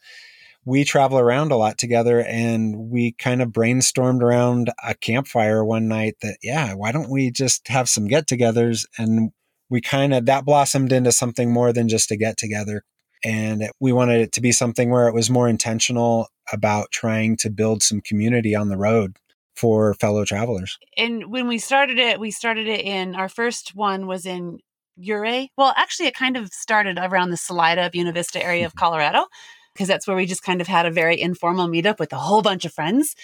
we 0.65 0.84
travel 0.84 1.17
around 1.17 1.51
a 1.51 1.58
lot 1.58 1.77
together, 1.77 2.22
and 2.22 2.89
we 2.91 3.13
kind 3.13 3.41
of 3.41 3.50
brainstormed 3.50 4.22
around 4.22 4.72
a 4.82 4.93
campfire 4.93 5.65
one 5.65 5.88
night 5.88 6.15
that 6.22 6.38
yeah, 6.43 6.74
why 6.74 6.91
don't 6.91 7.10
we 7.10 7.32
just 7.32 7.67
have 7.67 7.89
some 7.89 8.08
get-togethers? 8.08 8.86
And 8.98 9.32
we 9.70 9.82
kind 9.82 10.13
of 10.13 10.25
that 10.27 10.46
blossomed 10.46 10.93
into 10.93 11.12
something 11.12 11.51
more 11.51 11.74
than 11.74 11.89
just 11.89 12.12
a 12.12 12.15
get-together. 12.15 12.84
And 13.25 13.70
we 13.79 13.91
wanted 13.91 14.22
it 14.22 14.32
to 14.34 14.41
be 14.41 14.51
something 14.51 14.89
where 14.89 15.08
it 15.08 15.13
was 15.13 15.29
more 15.29 15.50
intentional 15.50 16.27
about 16.51 16.91
trying 16.91 17.36
to 17.38 17.50
build 17.50 17.82
some 17.82 18.01
community 18.01 18.53
on 18.55 18.70
the 18.70 18.77
road 18.77 19.17
for 19.55 19.93
fellow 19.95 20.25
travelers. 20.25 20.77
And 20.98 21.31
when 21.31 21.48
we 21.48 21.57
started 21.57 22.00
it, 22.00 22.19
we 22.19 22.31
started 22.31 22.67
it 22.67 22.81
in 22.81 23.15
our 23.15 23.29
first 23.29 23.75
one 23.75 24.07
was 24.07 24.25
in 24.25 24.60
Ouray. 24.98 25.50
Well, 25.57 25.74
actually, 25.77 26.07
it 26.07 26.15
kind 26.15 26.38
of 26.38 26.50
started 26.50 26.98
around 27.00 27.29
the 27.29 27.38
Salida, 27.38 27.89
Buena 27.91 28.12
Vista 28.12 28.43
area 28.43 28.65
of 28.65 28.72
mm-hmm. 28.72 28.79
Colorado, 28.79 29.25
because 29.74 29.88
that's 29.88 30.07
where 30.07 30.15
we 30.15 30.25
just 30.25 30.43
kind 30.43 30.62
of 30.62 30.67
had 30.67 30.86
a 30.86 30.91
very 30.91 31.19
informal 31.19 31.67
meetup 31.67 32.00
with 32.00 32.13
a 32.13 32.17
whole 32.17 32.41
bunch 32.41 32.65
of 32.65 32.74
friends. 32.74 33.15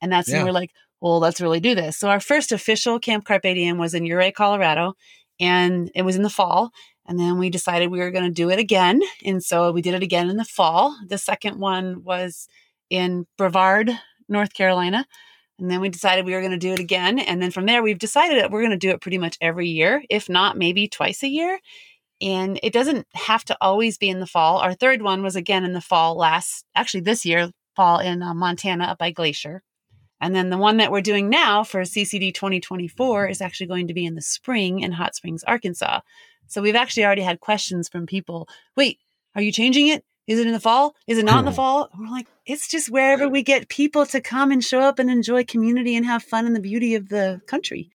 And 0.00 0.12
that's 0.12 0.28
when 0.28 0.38
Yeah. 0.38 0.44
we're 0.44 0.52
like, 0.52 0.70
well, 1.00 1.18
let's 1.18 1.40
really 1.40 1.60
do 1.60 1.74
this. 1.74 1.98
So 1.98 2.08
our 2.08 2.20
first 2.20 2.52
official 2.52 2.98
Camp 2.98 3.24
Carpe 3.24 3.42
Diem 3.42 3.78
was 3.78 3.94
in 3.94 4.10
Ouray, 4.10 4.32
Colorado, 4.32 4.94
and 5.40 5.90
it 5.94 6.02
was 6.02 6.16
in 6.16 6.22
the 6.22 6.30
fall. 6.30 6.70
And 7.06 7.18
then 7.18 7.38
we 7.38 7.50
decided 7.50 7.90
we 7.90 7.98
were 7.98 8.10
going 8.10 8.24
to 8.24 8.30
do 8.30 8.50
it 8.50 8.58
again. 8.58 9.02
And 9.24 9.42
so 9.42 9.70
we 9.72 9.82
did 9.82 9.94
it 9.94 10.02
again 10.02 10.30
in 10.30 10.38
the 10.38 10.44
fall. 10.44 10.96
The 11.06 11.18
second 11.18 11.58
one 11.58 12.02
was 12.02 12.48
in 12.88 13.26
Brevard, 13.36 13.90
North 14.28 14.54
Carolina. 14.54 15.06
And 15.58 15.70
then 15.70 15.80
we 15.80 15.88
decided 15.88 16.24
we 16.24 16.34
were 16.34 16.40
going 16.40 16.52
to 16.52 16.58
do 16.58 16.72
it 16.72 16.80
again. 16.80 17.18
And 17.18 17.40
then 17.40 17.50
from 17.50 17.66
there, 17.66 17.82
we've 17.82 17.98
decided 17.98 18.38
that 18.38 18.50
we're 18.50 18.62
going 18.62 18.70
to 18.72 18.76
do 18.76 18.90
it 18.90 19.00
pretty 19.00 19.18
much 19.18 19.38
every 19.40 19.68
year, 19.68 20.02
if 20.10 20.28
not 20.28 20.58
maybe 20.58 20.88
twice 20.88 21.22
a 21.22 21.28
year. 21.28 21.60
And 22.20 22.58
it 22.62 22.72
doesn't 22.72 23.06
have 23.14 23.44
to 23.46 23.56
always 23.60 23.98
be 23.98 24.08
in 24.08 24.20
the 24.20 24.26
fall. 24.26 24.58
Our 24.58 24.74
third 24.74 25.02
one 25.02 25.22
was 25.22 25.36
again 25.36 25.64
in 25.64 25.72
the 25.72 25.80
fall 25.80 26.16
last, 26.16 26.64
actually 26.74 27.02
this 27.02 27.24
year, 27.24 27.50
fall 27.76 27.98
in 27.98 28.22
uh, 28.22 28.34
Montana 28.34 28.84
up 28.84 28.98
by 28.98 29.10
Glacier. 29.10 29.62
And 30.20 30.34
then 30.34 30.48
the 30.48 30.58
one 30.58 30.78
that 30.78 30.90
we're 30.90 31.00
doing 31.00 31.28
now 31.28 31.64
for 31.64 31.82
CCD 31.82 32.32
2024 32.32 33.28
is 33.28 33.40
actually 33.40 33.66
going 33.66 33.88
to 33.88 33.94
be 33.94 34.06
in 34.06 34.14
the 34.14 34.22
spring 34.22 34.80
in 34.80 34.92
Hot 34.92 35.14
Springs, 35.14 35.44
Arkansas. 35.44 36.00
So 36.46 36.62
we've 36.62 36.76
actually 36.76 37.04
already 37.04 37.22
had 37.22 37.40
questions 37.40 37.88
from 37.88 38.06
people. 38.06 38.48
Wait, 38.76 39.00
are 39.34 39.42
you 39.42 39.52
changing 39.52 39.88
it? 39.88 40.04
Is 40.26 40.38
it 40.38 40.46
in 40.46 40.52
the 40.52 40.60
fall? 40.60 40.94
Is 41.06 41.18
it 41.18 41.24
not 41.24 41.40
in 41.40 41.44
the 41.44 41.52
fall? 41.52 41.90
And 41.92 42.00
we're 42.00 42.10
like, 42.10 42.28
it's 42.46 42.68
just 42.68 42.90
wherever 42.90 43.28
we 43.28 43.42
get 43.42 43.68
people 43.68 44.06
to 44.06 44.20
come 44.20 44.50
and 44.50 44.64
show 44.64 44.80
up 44.80 44.98
and 44.98 45.10
enjoy 45.10 45.44
community 45.44 45.96
and 45.96 46.06
have 46.06 46.22
fun 46.22 46.46
and 46.46 46.56
the 46.56 46.60
beauty 46.60 46.94
of 46.94 47.08
the 47.10 47.42
country. 47.46 47.90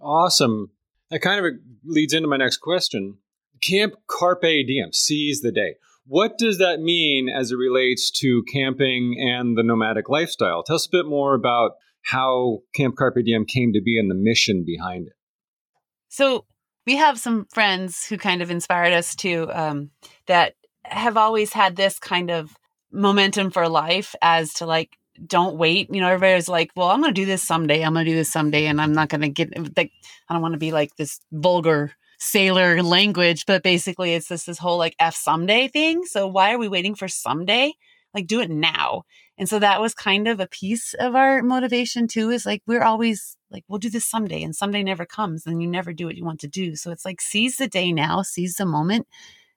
Awesome. 0.00 0.70
That 1.10 1.20
kind 1.20 1.44
of 1.44 1.52
leads 1.84 2.12
into 2.12 2.28
my 2.28 2.36
next 2.36 2.58
question. 2.58 3.18
Camp 3.62 3.94
Carpe 4.06 4.42
Diem, 4.42 4.92
seize 4.92 5.40
the 5.40 5.52
day. 5.52 5.76
What 6.06 6.38
does 6.38 6.58
that 6.58 6.80
mean 6.80 7.28
as 7.28 7.50
it 7.50 7.56
relates 7.56 8.10
to 8.20 8.44
camping 8.52 9.16
and 9.18 9.56
the 9.56 9.64
nomadic 9.64 10.08
lifestyle? 10.08 10.62
Tell 10.62 10.76
us 10.76 10.86
a 10.86 10.96
bit 10.96 11.06
more 11.06 11.34
about 11.34 11.72
how 12.02 12.60
Camp 12.74 12.96
Carpe 12.96 13.24
Diem 13.24 13.44
came 13.44 13.72
to 13.72 13.82
be 13.82 13.98
and 13.98 14.08
the 14.08 14.14
mission 14.14 14.62
behind 14.64 15.08
it. 15.08 15.14
So, 16.08 16.44
we 16.86 16.96
have 16.96 17.18
some 17.18 17.46
friends 17.46 18.06
who 18.06 18.16
kind 18.16 18.40
of 18.40 18.50
inspired 18.50 18.92
us 18.92 19.16
to 19.16 19.50
um, 19.50 19.90
that 20.28 20.54
have 20.88 21.16
always 21.16 21.52
had 21.52 21.76
this 21.76 21.98
kind 21.98 22.30
of 22.30 22.56
momentum 22.92 23.50
for 23.50 23.68
life 23.68 24.14
as 24.22 24.54
to 24.54 24.66
like 24.66 24.96
don't 25.26 25.56
wait 25.56 25.92
you 25.92 26.00
know 26.00 26.08
everybody's 26.08 26.48
like 26.48 26.70
well 26.76 26.88
i'm 26.88 27.00
gonna 27.00 27.12
do 27.12 27.24
this 27.24 27.42
someday 27.42 27.82
i'm 27.82 27.94
gonna 27.94 28.04
do 28.04 28.14
this 28.14 28.30
someday 28.30 28.66
and 28.66 28.80
i'm 28.80 28.92
not 28.92 29.08
gonna 29.08 29.28
get 29.28 29.50
like 29.76 29.90
i 30.28 30.34
don't 30.34 30.42
want 30.42 30.52
to 30.52 30.58
be 30.58 30.72
like 30.72 30.94
this 30.96 31.20
vulgar 31.32 31.92
sailor 32.18 32.82
language 32.82 33.44
but 33.46 33.62
basically 33.62 34.14
it's 34.14 34.28
this 34.28 34.44
this 34.44 34.58
whole 34.58 34.78
like 34.78 34.94
f 34.98 35.14
someday 35.14 35.68
thing 35.68 36.04
so 36.04 36.26
why 36.26 36.52
are 36.52 36.58
we 36.58 36.68
waiting 36.68 36.94
for 36.94 37.08
someday? 37.08 37.72
Like 38.14 38.26
do 38.26 38.40
it 38.40 38.50
now. 38.50 39.02
And 39.36 39.46
so 39.46 39.58
that 39.58 39.80
was 39.80 39.92
kind 39.92 40.26
of 40.26 40.40
a 40.40 40.46
piece 40.46 40.94
of 40.94 41.14
our 41.14 41.42
motivation 41.42 42.08
too 42.08 42.30
is 42.30 42.46
like 42.46 42.62
we're 42.66 42.82
always 42.82 43.36
like 43.50 43.64
we'll 43.68 43.78
do 43.78 43.90
this 43.90 44.06
someday 44.06 44.42
and 44.42 44.56
someday 44.56 44.82
never 44.82 45.04
comes 45.04 45.46
and 45.46 45.60
you 45.60 45.68
never 45.68 45.92
do 45.92 46.06
what 46.06 46.16
you 46.16 46.24
want 46.24 46.40
to 46.40 46.48
do. 46.48 46.76
So 46.76 46.90
it's 46.90 47.04
like 47.04 47.20
seize 47.20 47.56
the 47.56 47.68
day 47.68 47.92
now 47.92 48.22
seize 48.22 48.54
the 48.54 48.64
moment 48.64 49.06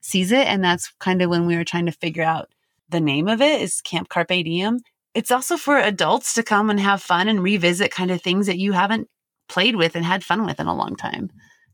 seize 0.01 0.31
it. 0.31 0.47
And 0.47 0.63
that's 0.63 0.91
kind 0.99 1.21
of 1.21 1.29
when 1.29 1.45
we 1.45 1.55
were 1.55 1.63
trying 1.63 1.85
to 1.85 1.91
figure 1.91 2.23
out 2.23 2.49
the 2.89 2.99
name 2.99 3.27
of 3.27 3.41
it 3.41 3.61
is 3.61 3.81
Camp 3.81 4.09
Carpe 4.09 4.27
Diem. 4.27 4.79
It's 5.13 5.31
also 5.31 5.57
for 5.57 5.77
adults 5.77 6.33
to 6.35 6.43
come 6.43 6.69
and 6.69 6.79
have 6.79 7.01
fun 7.01 7.27
and 7.27 7.43
revisit 7.43 7.91
kind 7.91 8.11
of 8.11 8.21
things 8.21 8.47
that 8.47 8.57
you 8.57 8.73
haven't 8.73 9.07
played 9.47 9.75
with 9.75 9.95
and 9.95 10.05
had 10.05 10.23
fun 10.23 10.45
with 10.45 10.59
in 10.59 10.67
a 10.67 10.75
long 10.75 10.95
time. 10.95 11.29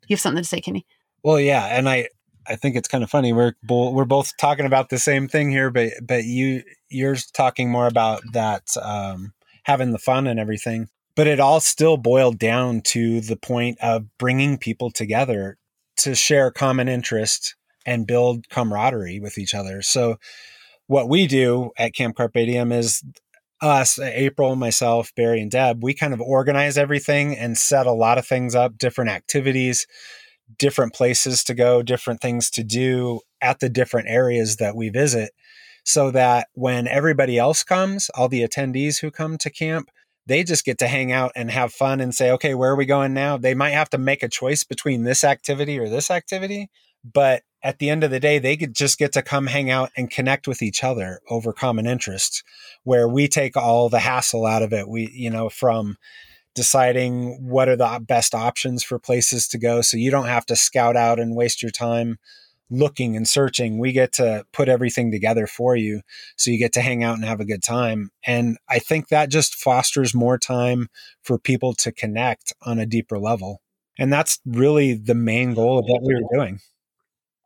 You 0.07 0.15
have 0.15 0.21
something 0.21 0.43
to 0.43 0.47
say, 0.47 0.61
Kenny? 0.61 0.85
Well, 1.23 1.39
yeah, 1.39 1.65
and 1.65 1.89
I 1.89 2.09
I 2.47 2.55
think 2.55 2.75
it's 2.75 2.87
kind 2.87 3.03
of 3.03 3.09
funny. 3.09 3.33
We're 3.33 3.55
bo- 3.63 3.91
we're 3.91 4.05
both 4.05 4.31
talking 4.37 4.65
about 4.65 4.89
the 4.89 4.99
same 4.99 5.27
thing 5.27 5.49
here, 5.49 5.71
but 5.71 5.91
but 6.01 6.23
you 6.23 6.63
you're 6.89 7.17
talking 7.33 7.69
more 7.69 7.87
about 7.87 8.21
that 8.33 8.63
um, 8.81 9.33
having 9.63 9.91
the 9.91 9.99
fun 9.99 10.27
and 10.27 10.39
everything. 10.39 10.87
But 11.15 11.27
it 11.27 11.39
all 11.39 11.59
still 11.59 11.97
boiled 11.97 12.37
down 12.37 12.81
to 12.81 13.21
the 13.21 13.37
point 13.37 13.77
of 13.81 14.05
bringing 14.17 14.57
people 14.57 14.91
together 14.91 15.57
to 15.97 16.13
share 16.13 16.51
common 16.51 16.87
interest 16.87 17.55
and 17.85 18.07
build 18.07 18.49
camaraderie 18.49 19.19
with 19.19 19.37
each 19.37 19.53
other. 19.53 19.81
So 19.81 20.17
what 20.87 21.09
we 21.09 21.27
do 21.27 21.71
at 21.77 21.93
Camp 21.93 22.15
Carpe 22.15 22.33
Diem 22.33 22.71
is 22.71 23.03
us, 23.61 23.99
April, 23.99 24.55
myself, 24.55 25.11
Barry, 25.15 25.41
and 25.41 25.51
Deb, 25.51 25.83
we 25.83 25.93
kind 25.93 26.13
of 26.13 26.21
organize 26.21 26.77
everything 26.77 27.35
and 27.35 27.57
set 27.57 27.87
a 27.87 27.91
lot 27.91 28.17
of 28.17 28.27
things 28.27 28.53
up, 28.53 28.77
different 28.77 29.11
activities, 29.11 29.87
different 30.57 30.93
places 30.93 31.43
to 31.45 31.53
go, 31.53 31.81
different 31.81 32.21
things 32.21 32.49
to 32.51 32.63
do 32.63 33.21
at 33.41 33.59
the 33.59 33.69
different 33.69 34.09
areas 34.09 34.57
that 34.57 34.75
we 34.75 34.89
visit. 34.89 35.31
So 35.83 36.11
that 36.11 36.47
when 36.53 36.87
everybody 36.87 37.37
else 37.37 37.63
comes, 37.63 38.09
all 38.15 38.27
the 38.27 38.41
attendees 38.41 39.01
who 39.01 39.11
come 39.11 39.37
to 39.37 39.51
camp, 39.51 39.89
they 40.25 40.43
just 40.43 40.65
get 40.65 40.79
to 40.79 40.87
hang 40.87 41.11
out 41.11 41.31
and 41.35 41.51
have 41.51 41.71
fun 41.71 42.01
and 42.01 42.13
say, 42.13 42.31
okay, 42.31 42.55
where 42.55 42.71
are 42.71 42.75
we 42.75 42.87
going 42.87 43.13
now? 43.13 43.37
They 43.37 43.53
might 43.53 43.71
have 43.71 43.91
to 43.91 43.99
make 43.99 44.23
a 44.23 44.29
choice 44.29 44.63
between 44.63 45.03
this 45.03 45.23
activity 45.23 45.77
or 45.77 45.87
this 45.87 46.09
activity, 46.09 46.69
but 47.03 47.43
at 47.65 47.79
the 47.79 47.89
end 47.89 48.03
of 48.03 48.11
the 48.11 48.19
day, 48.19 48.37
they 48.37 48.55
could 48.55 48.75
just 48.75 48.99
get 48.99 49.11
to 49.13 49.23
come 49.23 49.47
hang 49.47 49.71
out 49.71 49.89
and 49.97 50.11
connect 50.11 50.47
with 50.47 50.61
each 50.61 50.83
other 50.83 51.19
over 51.31 51.51
common 51.51 51.87
interests, 51.87 52.43
where 52.83 53.09
we 53.09 53.27
take 53.27 53.57
all 53.57 53.89
the 53.89 54.01
hassle 54.01 54.45
out 54.45 54.61
of 54.61 54.71
it. 54.71 54.87
We, 54.87 55.09
you 55.11 55.31
know, 55.31 55.49
from 55.49 55.97
deciding 56.53 57.43
what 57.43 57.67
are 57.67 57.75
the 57.75 57.99
best 58.07 58.35
options 58.35 58.83
for 58.83 58.99
places 58.99 59.47
to 59.47 59.57
go. 59.57 59.81
So 59.81 59.97
you 59.97 60.11
don't 60.11 60.27
have 60.27 60.45
to 60.45 60.55
scout 60.55 60.95
out 60.95 61.19
and 61.19 61.35
waste 61.35 61.63
your 61.63 61.71
time 61.71 62.19
looking 62.69 63.15
and 63.15 63.27
searching. 63.27 63.79
We 63.79 63.91
get 63.91 64.13
to 64.13 64.45
put 64.53 64.69
everything 64.69 65.11
together 65.11 65.47
for 65.47 65.75
you. 65.75 66.01
So 66.35 66.51
you 66.51 66.59
get 66.59 66.73
to 66.73 66.81
hang 66.81 67.03
out 67.03 67.15
and 67.15 67.25
have 67.25 67.39
a 67.39 67.45
good 67.45 67.63
time. 67.63 68.11
And 68.27 68.59
I 68.69 68.77
think 68.77 69.07
that 69.07 69.31
just 69.31 69.55
fosters 69.55 70.13
more 70.13 70.37
time 70.37 70.87
for 71.23 71.39
people 71.39 71.73
to 71.79 71.91
connect 71.91 72.53
on 72.61 72.77
a 72.77 72.85
deeper 72.85 73.17
level. 73.17 73.63
And 73.97 74.13
that's 74.13 74.39
really 74.45 74.93
the 74.93 75.15
main 75.15 75.55
goal 75.55 75.79
of 75.79 75.85
what 75.87 76.03
we 76.03 76.13
were 76.13 76.29
doing. 76.31 76.59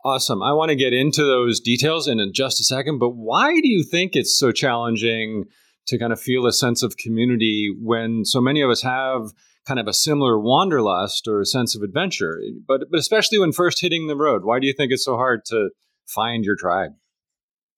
Awesome. 0.05 0.41
I 0.41 0.53
want 0.53 0.69
to 0.69 0.75
get 0.75 0.93
into 0.93 1.23
those 1.23 1.59
details 1.59 2.07
in 2.07 2.19
just 2.33 2.61
a 2.61 2.63
second, 2.63 2.99
but 2.99 3.09
why 3.09 3.51
do 3.59 3.67
you 3.67 3.83
think 3.83 4.15
it's 4.15 4.37
so 4.37 4.51
challenging 4.51 5.45
to 5.87 5.97
kind 5.97 6.13
of 6.13 6.21
feel 6.21 6.45
a 6.45 6.53
sense 6.53 6.83
of 6.83 6.97
community 6.97 7.75
when 7.81 8.23
so 8.23 8.39
many 8.39 8.61
of 8.61 8.69
us 8.69 8.81
have 8.81 9.33
kind 9.65 9.79
of 9.79 9.87
a 9.87 9.93
similar 9.93 10.39
wanderlust 10.39 11.27
or 11.27 11.41
a 11.41 11.45
sense 11.45 11.75
of 11.75 11.81
adventure, 11.81 12.39
but, 12.65 12.81
but 12.89 12.99
especially 12.99 13.39
when 13.39 13.51
first 13.51 13.81
hitting 13.81 14.07
the 14.07 14.15
road? 14.15 14.45
Why 14.45 14.59
do 14.59 14.67
you 14.67 14.73
think 14.73 14.91
it's 14.91 15.03
so 15.03 15.17
hard 15.17 15.43
to 15.45 15.69
find 16.07 16.45
your 16.45 16.55
tribe? 16.55 16.91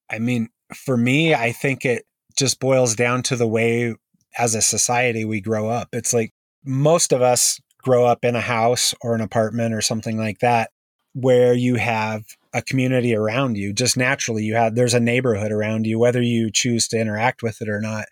I 0.10 0.20
mean, 0.20 0.50
for 0.76 0.98
me, 0.98 1.34
I 1.34 1.52
think 1.52 1.86
it 1.86 2.04
just 2.38 2.60
boils 2.60 2.96
down 2.96 3.24
to 3.24 3.36
the 3.36 3.48
way 3.48 3.96
as 4.38 4.54
a 4.54 4.62
society 4.62 5.26
we 5.26 5.42
grow 5.42 5.70
up. 5.70 5.90
It's 5.92 6.14
like 6.14 6.32
most 6.64 7.12
of 7.14 7.22
us 7.22 7.60
grow 7.80 8.06
up 8.06 8.24
in 8.24 8.36
a 8.36 8.42
house 8.42 8.94
or 9.02 9.16
an 9.16 9.22
apartment 9.22 9.74
or 9.74 9.82
something 9.82 10.18
like 10.18 10.40
that 10.40 10.70
where 11.14 11.54
you 11.54 11.76
have 11.76 12.24
a 12.54 12.62
community 12.62 13.16
around 13.16 13.58
you 13.58 13.74
just 13.74 13.98
naturally 13.98 14.44
you 14.44 14.56
have 14.56 14.76
there's 14.76 14.94
a 14.94 15.00
neighborhood 15.00 15.52
around 15.52 15.86
you 15.86 16.00
whether 16.00 16.22
you 16.22 16.50
choose 16.52 16.88
to 16.88 17.00
interact 17.00 17.42
with 17.42 17.62
it 17.62 17.70
or 17.70 17.82
not 17.82 18.06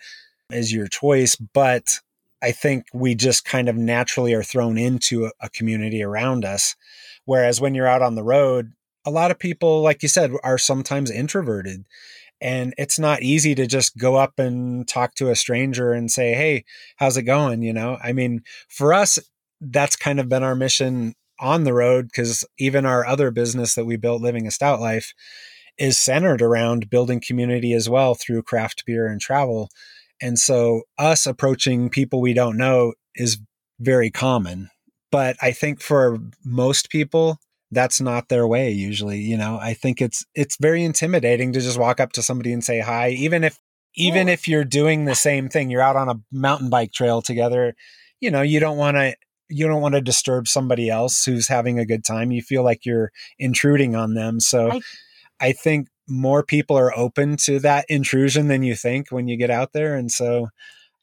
is 0.52 0.74
your 0.74 0.88
choice 0.88 1.36
but 1.36 2.00
i 2.42 2.52
think 2.52 2.86
we 2.94 3.16
just 3.16 3.46
kind 3.46 3.70
of 3.70 3.76
naturally 3.76 4.34
are 4.34 4.44
thrown 4.44 4.78
into 4.78 5.30
a, 5.42 5.50
community 5.50 6.02
around 6.04 6.46
us. 6.46 6.76
Whereas 7.26 7.60
when 7.60 7.76
you're 7.76 7.88
out 7.88 8.02
on 8.02 8.16
the 8.16 8.24
road 8.24 8.74
a 9.06 9.12
lot 9.12 9.32
of 9.32 9.40
people 9.40 9.82
like 9.82 10.02
you 10.04 10.10
said 10.10 10.32
are 10.44 10.58
sometimes 10.58 11.12
introverted 11.12 11.86
and 12.42 12.74
it's 12.78 12.98
not 12.98 13.22
easy 13.22 13.54
to 13.56 13.68
just 13.68 13.98
go 13.98 14.16
up 14.16 14.40
and 14.40 14.88
talk 14.88 15.14
to 15.16 15.30
a 15.30 15.36
stranger 15.36 15.92
and 15.92 16.10
say 16.12 16.34
hey 16.34 16.66
how's 16.98 17.18
it 17.18 17.24
going? 17.24 17.62
you 17.62 17.74
know? 17.74 17.98
I 18.02 18.14
mean 18.14 18.44
for 18.68 18.94
us 18.94 19.20
that's 19.62 19.96
kind 19.96 20.20
of 20.20 20.30
been 20.30 20.44
our 20.44 20.56
mission 20.56 21.14
on 21.40 21.64
the 21.64 21.74
road 21.74 22.06
because 22.06 22.46
even 22.58 22.86
our 22.86 23.06
other 23.06 23.32
business 23.32 23.76
that 23.76 23.86
we 23.86 23.98
built, 23.98 24.22
Living 24.22 24.48
a 24.48 24.52
Stout 24.52 24.80
Life, 24.80 25.14
is 25.78 25.98
centered 25.98 26.42
around 26.42 26.90
building 26.90 27.22
community 27.26 27.74
as 27.74 27.90
well 27.90 28.16
through 28.16 28.44
craft 28.44 28.84
beer 28.86 29.08
and 29.08 29.22
travel. 29.22 29.70
And 30.22 30.38
so, 30.38 30.84
us 30.98 31.26
approaching 31.26 31.90
people 31.90 32.20
we 32.20 32.34
don't 32.34 32.58
know 32.58 32.94
is 33.16 33.38
very 33.80 34.12
common. 34.12 34.70
But 35.12 35.38
I 35.42 35.52
think 35.52 35.82
for 35.82 36.20
most 36.44 36.90
people, 36.90 37.40
that's 37.72 38.02
not 38.02 38.30
their 38.30 38.48
way 38.48 38.72
usually 38.72 39.20
you 39.20 39.38
know 39.38 39.60
i 39.62 39.74
think 39.74 40.02
it's 40.02 40.26
it's 40.34 40.58
very 40.58 40.84
intimidating 40.84 41.54
to 41.54 41.60
just 41.60 41.78
walk 41.78 42.00
up 42.00 42.12
to 42.12 42.24
somebody 42.24 42.52
and 42.52 42.64
say 42.64 42.80
hi 42.80 43.10
even 43.10 43.44
if 43.44 43.60
even 43.96 44.28
if 44.30 44.48
you're 44.48 44.64
doing 44.64 45.06
the 45.06 45.16
same 45.16 45.50
thing 45.50 45.70
you're 45.70 45.82
out 45.82 45.96
on 45.96 46.10
a 46.10 46.20
mountain 46.32 46.70
bike 46.70 46.92
trail 46.92 47.22
together 47.22 47.76
you 48.20 48.32
know 48.32 48.42
you 48.42 48.60
don't 48.60 48.78
want 48.78 48.98
to 48.98 49.16
you 49.50 49.68
don't 49.68 49.82
want 49.82 49.96
to 49.96 50.02
disturb 50.02 50.48
somebody 50.48 50.90
else 50.90 51.26
who's 51.26 51.48
having 51.48 51.80
a 51.80 51.86
good 51.86 52.06
time. 52.06 52.32
You 52.32 52.42
feel 52.42 52.64
like 52.64 52.86
you're 52.86 53.12
intruding 53.38 53.96
on 53.96 54.14
them. 54.14 54.40
So 54.40 54.72
I, 54.72 54.82
I 55.42 55.52
think 55.54 55.88
more 56.08 56.44
people 56.44 56.78
are 56.78 56.98
open 56.98 57.38
to 57.38 57.60
that 57.60 57.86
intrusion 57.90 58.48
than 58.48 58.64
you 58.64 58.76
think 58.76 59.12
when 59.12 59.28
you 59.28 59.38
get 59.38 59.50
out 59.50 59.74
there. 59.74 59.96
And 59.96 60.12
so 60.12 60.50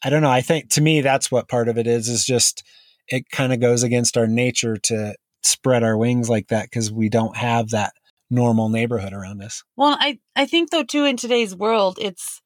I 0.04 0.10
don't 0.10 0.22
know. 0.22 0.30
I 0.30 0.40
think 0.40 0.70
to 0.70 0.80
me, 0.80 1.00
that's 1.00 1.30
what 1.30 1.48
part 1.48 1.68
of 1.68 1.78
it 1.78 1.86
is, 1.86 2.08
is 2.08 2.24
just 2.24 2.62
it 3.08 3.30
kind 3.30 3.52
of 3.52 3.60
goes 3.60 3.82
against 3.82 4.16
our 4.16 4.26
nature 4.26 4.76
to 4.76 5.14
spread 5.42 5.82
our 5.82 5.96
wings 5.96 6.28
like 6.28 6.48
that 6.48 6.64
because 6.64 6.92
we 6.92 7.08
don't 7.08 7.36
have 7.36 7.70
that 7.70 7.92
normal 8.30 8.68
neighborhood 8.68 9.12
around 9.12 9.42
us. 9.42 9.62
Well, 9.76 9.96
I, 9.98 10.18
I 10.34 10.46
think 10.46 10.70
though 10.70 10.82
too 10.82 11.04
in 11.04 11.16
today's 11.16 11.54
world, 11.54 11.98
it's 12.00 12.42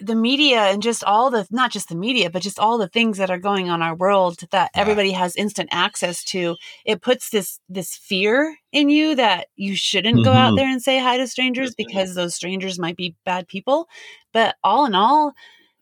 the 0.00 0.14
media 0.14 0.62
and 0.62 0.82
just 0.82 1.04
all 1.04 1.30
the 1.30 1.46
not 1.50 1.70
just 1.70 1.88
the 1.88 1.94
media 1.94 2.28
but 2.28 2.42
just 2.42 2.58
all 2.58 2.78
the 2.78 2.88
things 2.88 3.18
that 3.18 3.30
are 3.30 3.38
going 3.38 3.70
on 3.70 3.80
our 3.80 3.94
world 3.94 4.40
that 4.50 4.70
yeah. 4.74 4.80
everybody 4.80 5.12
has 5.12 5.36
instant 5.36 5.68
access 5.72 6.24
to 6.24 6.56
it 6.84 7.00
puts 7.00 7.30
this 7.30 7.60
this 7.68 7.94
fear 7.94 8.56
in 8.72 8.88
you 8.88 9.14
that 9.14 9.48
you 9.54 9.76
shouldn't 9.76 10.16
mm-hmm. 10.16 10.24
go 10.24 10.32
out 10.32 10.48
mm-hmm. 10.48 10.56
there 10.56 10.68
and 10.68 10.82
say 10.82 10.98
hi 10.98 11.16
to 11.16 11.26
strangers 11.26 11.74
because 11.74 12.14
those 12.14 12.34
strangers 12.34 12.78
might 12.78 12.96
be 12.96 13.14
bad 13.24 13.46
people 13.46 13.88
but 14.32 14.56
all 14.64 14.84
in 14.84 14.94
all 14.94 15.32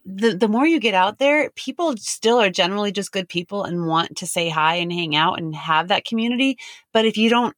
the 0.05 0.37
the 0.37 0.49
more 0.49 0.67
you 0.67 0.79
get 0.79 0.95
out 0.95 1.19
there 1.19 1.51
people 1.51 1.97
still 1.97 2.41
are 2.41 2.51
generally 2.51 2.93
just 2.93 3.13
good 3.13 3.29
people 3.29 3.65
and 3.65 3.87
want 3.87 4.17
to 4.17 4.27
say 4.27 4.49
hi 4.49 4.75
and 4.75 4.93
hang 4.93 5.17
out 5.17 5.39
and 5.39 5.55
have 5.55 5.89
that 5.89 6.05
community 6.05 6.59
but 6.93 7.07
if 7.07 7.17
you 7.17 7.31
don't 7.31 7.57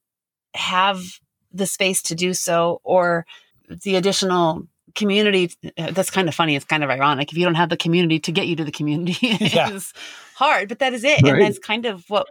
have 0.53 1.01
the 1.51 1.65
space 1.65 2.01
to 2.01 2.15
do 2.15 2.33
so 2.33 2.79
or 2.83 3.25
the 3.67 3.95
additional 3.95 4.67
community 4.95 5.51
uh, 5.77 5.91
that's 5.91 6.09
kind 6.09 6.27
of 6.27 6.35
funny 6.35 6.55
it's 6.55 6.65
kind 6.65 6.83
of 6.83 6.89
ironic 6.89 7.31
if 7.31 7.37
you 7.37 7.45
don't 7.45 7.55
have 7.55 7.69
the 7.69 7.77
community 7.77 8.19
to 8.19 8.31
get 8.31 8.47
you 8.47 8.55
to 8.55 8.63
the 8.63 8.71
community 8.71 9.17
it's 9.21 9.53
yeah. 9.53 9.79
hard 10.35 10.69
but 10.69 10.79
that 10.79 10.93
is 10.93 11.03
it 11.03 11.21
right. 11.21 11.33
and 11.33 11.41
that's 11.41 11.59
kind 11.59 11.85
of 11.85 12.03
what 12.09 12.27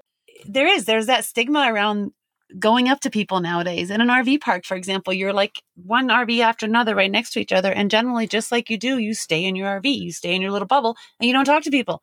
there 0.46 0.66
is 0.66 0.84
there's 0.84 1.06
that 1.06 1.24
stigma 1.24 1.72
around 1.72 2.12
going 2.58 2.88
up 2.88 3.00
to 3.00 3.10
people 3.10 3.40
nowadays. 3.40 3.90
In 3.90 4.00
an 4.00 4.08
RV 4.08 4.40
park, 4.40 4.64
for 4.64 4.76
example, 4.76 5.12
you're 5.12 5.32
like 5.32 5.62
one 5.74 6.08
RV 6.08 6.40
after 6.40 6.66
another 6.66 6.94
right 6.94 7.10
next 7.10 7.32
to 7.32 7.40
each 7.40 7.52
other. 7.52 7.72
And 7.72 7.90
generally, 7.90 8.26
just 8.26 8.52
like 8.52 8.70
you 8.70 8.78
do, 8.78 8.98
you 8.98 9.14
stay 9.14 9.44
in 9.44 9.56
your 9.56 9.80
RV, 9.80 9.84
you 9.84 10.12
stay 10.12 10.34
in 10.34 10.42
your 10.42 10.50
little 10.50 10.68
bubble, 10.68 10.96
and 11.18 11.26
you 11.26 11.32
don't 11.32 11.44
talk 11.44 11.62
to 11.64 11.70
people. 11.70 12.02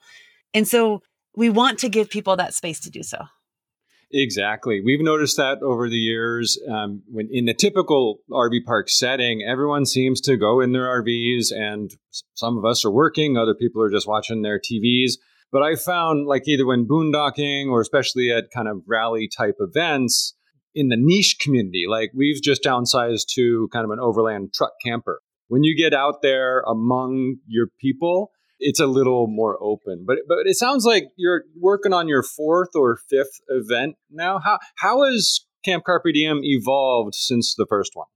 And 0.54 0.68
so 0.68 1.02
we 1.36 1.50
want 1.50 1.80
to 1.80 1.90
give 1.90 2.10
people 2.10 2.36
that 2.36 2.54
space 2.54 2.80
to 2.82 2.90
do 2.90 3.04
so. 3.04 3.18
Exactly. 4.14 4.82
We've 4.84 5.02
noticed 5.02 5.38
that 5.38 5.60
over 5.64 5.90
the 5.90 5.96
years. 5.96 6.60
Um, 6.70 7.02
when 7.08 7.30
in 7.32 7.46
the 7.46 7.54
typical 7.54 8.20
RV 8.30 8.66
park 8.66 8.90
setting, 8.90 9.42
everyone 9.48 9.86
seems 9.86 10.20
to 10.22 10.38
go 10.38 10.60
in 10.60 10.74
their 10.74 10.86
RVs, 11.02 11.52
and 11.52 11.92
some 12.34 12.58
of 12.58 12.66
us 12.66 12.84
are 12.84 12.92
working, 12.92 13.38
other 13.38 13.56
people 13.56 13.82
are 13.82 13.90
just 13.90 14.08
watching 14.08 14.42
their 14.42 14.60
TVs. 14.60 15.14
But 15.52 15.64
I 15.64 15.76
found, 15.76 16.28
like, 16.28 16.48
either 16.48 16.66
when 16.66 16.88
boondocking 16.88 17.70
or 17.70 17.82
especially 17.82 18.32
at 18.32 18.52
kind 18.54 18.68
of 18.68 18.82
rally 18.88 19.30
type 19.30 19.56
events 19.60 20.36
in 20.74 20.88
the 20.88 20.98
niche 20.98 21.38
community, 21.42 21.86
like 21.90 22.12
we've 22.16 22.42
just 22.42 22.64
downsized 22.64 23.26
to 23.36 23.68
kind 23.74 23.84
of 23.86 23.92
an 23.92 24.00
overland 24.00 24.54
truck 24.54 24.72
camper. 24.84 25.22
When 25.48 25.64
you 25.64 25.76
get 25.76 25.94
out 25.94 26.22
there 26.22 26.62
among 26.62 27.38
your 27.46 27.68
people, 27.80 28.32
it's 28.62 28.80
a 28.80 28.88
little 28.88 29.28
more 29.28 29.58
open. 29.62 30.06
But 30.08 30.20
but 30.28 30.40
it 30.46 30.56
sounds 30.56 30.86
like 30.86 31.06
you're 31.18 31.44
working 31.60 31.94
on 31.94 32.08
your 32.08 32.24
fourth 32.24 32.70
or 32.76 32.98
fifth 33.10 33.42
event 33.50 33.96
now. 34.10 34.40
How 34.40 34.60
how 34.78 35.04
has 35.04 35.42
Camp 35.66 35.84
Carpe 35.84 36.14
Diem 36.14 36.40
evolved 36.44 37.16
since 37.16 37.54
the 37.56 37.66
first 37.68 37.92
one? 37.94 38.08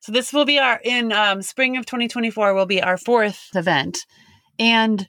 So 0.00 0.12
this 0.12 0.32
will 0.32 0.44
be 0.44 0.58
our 0.58 0.80
in 0.82 1.12
um, 1.12 1.42
spring 1.42 1.76
of 1.76 1.84
2024 1.84 2.54
will 2.54 2.66
be 2.66 2.82
our 2.82 2.96
fourth 2.96 3.48
event, 3.54 3.98
and 4.58 5.06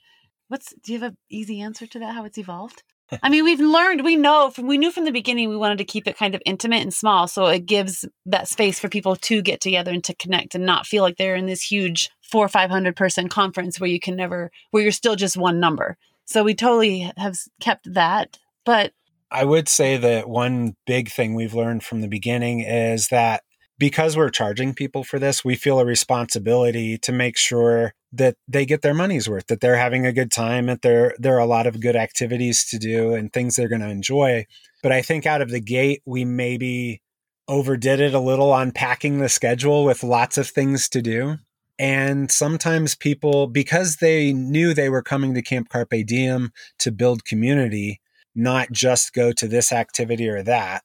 what's 0.50 0.74
do 0.84 0.94
you 0.94 1.00
have 1.00 1.12
an 1.12 1.18
easy 1.30 1.62
answer 1.62 1.88
to 1.88 2.00
that? 2.00 2.16
How 2.16 2.26
it's 2.26 2.38
evolved? 2.38 2.84
I 3.24 3.30
mean, 3.30 3.44
we've 3.44 3.60
learned, 3.60 4.04
we 4.04 4.16
know 4.16 4.52
from, 4.52 4.68
we 4.68 4.78
knew 4.78 4.92
from 4.92 5.06
the 5.06 5.12
beginning 5.12 5.50
we 5.50 5.58
wanted 5.58 5.80
to 5.80 5.86
keep 5.86 6.08
it 6.08 6.18
kind 6.18 6.36
of 6.36 6.42
intimate 6.46 6.82
and 6.82 6.94
small. 6.94 7.28
So 7.28 7.48
it 7.48 7.66
gives 7.66 8.06
that 8.28 8.48
space 8.48 8.80
for 8.80 8.88
people 8.88 9.16
to 9.16 9.42
get 9.42 9.62
together 9.62 9.92
and 9.92 10.04
to 10.04 10.16
connect 10.16 10.56
and 10.56 10.66
not 10.66 10.86
feel 10.86 11.04
like 11.04 11.18
they're 11.18 11.36
in 11.36 11.48
this 11.48 11.64
huge 11.64 12.10
four 12.30 12.46
or 12.46 12.50
500 12.50 12.96
person 12.96 13.28
conference 13.28 13.80
where 13.80 13.90
you 13.90 14.00
can 14.00 14.16
never, 14.16 14.52
where 14.72 14.84
you're 14.84 14.92
still 14.92 15.16
just 15.16 15.38
one 15.38 15.60
number. 15.60 15.98
So 16.26 16.44
we 16.44 16.54
totally 16.54 17.12
have 17.18 17.38
kept 17.60 17.94
that. 17.94 18.38
But 18.66 18.94
I 19.32 19.46
would 19.46 19.68
say 19.68 19.98
that 19.98 20.30
one 20.30 20.76
big 20.86 21.10
thing 21.10 21.36
we've 21.36 21.54
learned 21.54 21.84
from 21.84 22.02
the 22.02 22.08
beginning 22.08 22.62
is 22.62 23.08
that 23.10 23.44
because 23.78 24.18
we're 24.18 24.30
charging 24.30 24.74
people 24.74 25.04
for 25.04 25.18
this, 25.18 25.44
we 25.46 25.56
feel 25.56 25.80
a 25.80 25.86
responsibility 25.86 26.98
to 27.00 27.12
make 27.12 27.38
sure 27.38 27.94
that 28.12 28.36
they 28.48 28.66
get 28.66 28.82
their 28.82 28.94
money's 28.94 29.30
worth, 29.30 29.48
that 29.48 29.62
they're 29.62 29.78
having 29.78 30.06
a 30.06 30.12
good 30.12 30.32
time, 30.32 30.66
that 30.66 30.82
there 30.82 31.16
there 31.18 31.36
are 31.36 31.40
a 31.40 31.46
lot 31.46 31.66
of 31.66 31.80
good 31.80 31.96
activities 31.96 32.66
to 32.70 32.78
do 32.78 33.14
and 33.14 33.32
things 33.32 33.56
they're 33.56 33.70
going 33.70 33.82
to 33.82 33.90
enjoy. 33.90 34.46
But 34.84 34.92
I 34.92 35.02
think 35.02 35.26
out 35.26 35.42
of 35.42 35.50
the 35.50 35.62
gate, 35.62 36.02
we 36.06 36.26
maybe 36.26 37.02
overdid 37.48 38.00
it 38.00 38.14
a 38.14 38.20
little 38.20 38.52
on 38.52 38.72
packing 38.72 39.20
the 39.20 39.30
schedule 39.30 39.84
with 39.86 40.04
lots 40.04 40.38
of 40.38 40.48
things 40.48 40.90
to 40.90 41.02
do. 41.02 41.38
And 41.80 42.30
sometimes 42.30 42.94
people, 42.94 43.48
because 43.48 43.98
they 43.98 44.34
knew 44.34 44.74
they 44.74 44.90
were 44.90 45.02
coming 45.02 45.34
to 45.34 45.42
Camp 45.42 45.70
Carpe 45.70 46.06
Diem 46.06 46.52
to 46.80 46.92
build 46.92 47.24
community, 47.24 48.02
not 48.36 48.70
just 48.72 49.14
go 49.14 49.32
to 49.32 49.48
this 49.48 49.72
activity 49.72 50.28
or 50.28 50.44
that, 50.44 50.84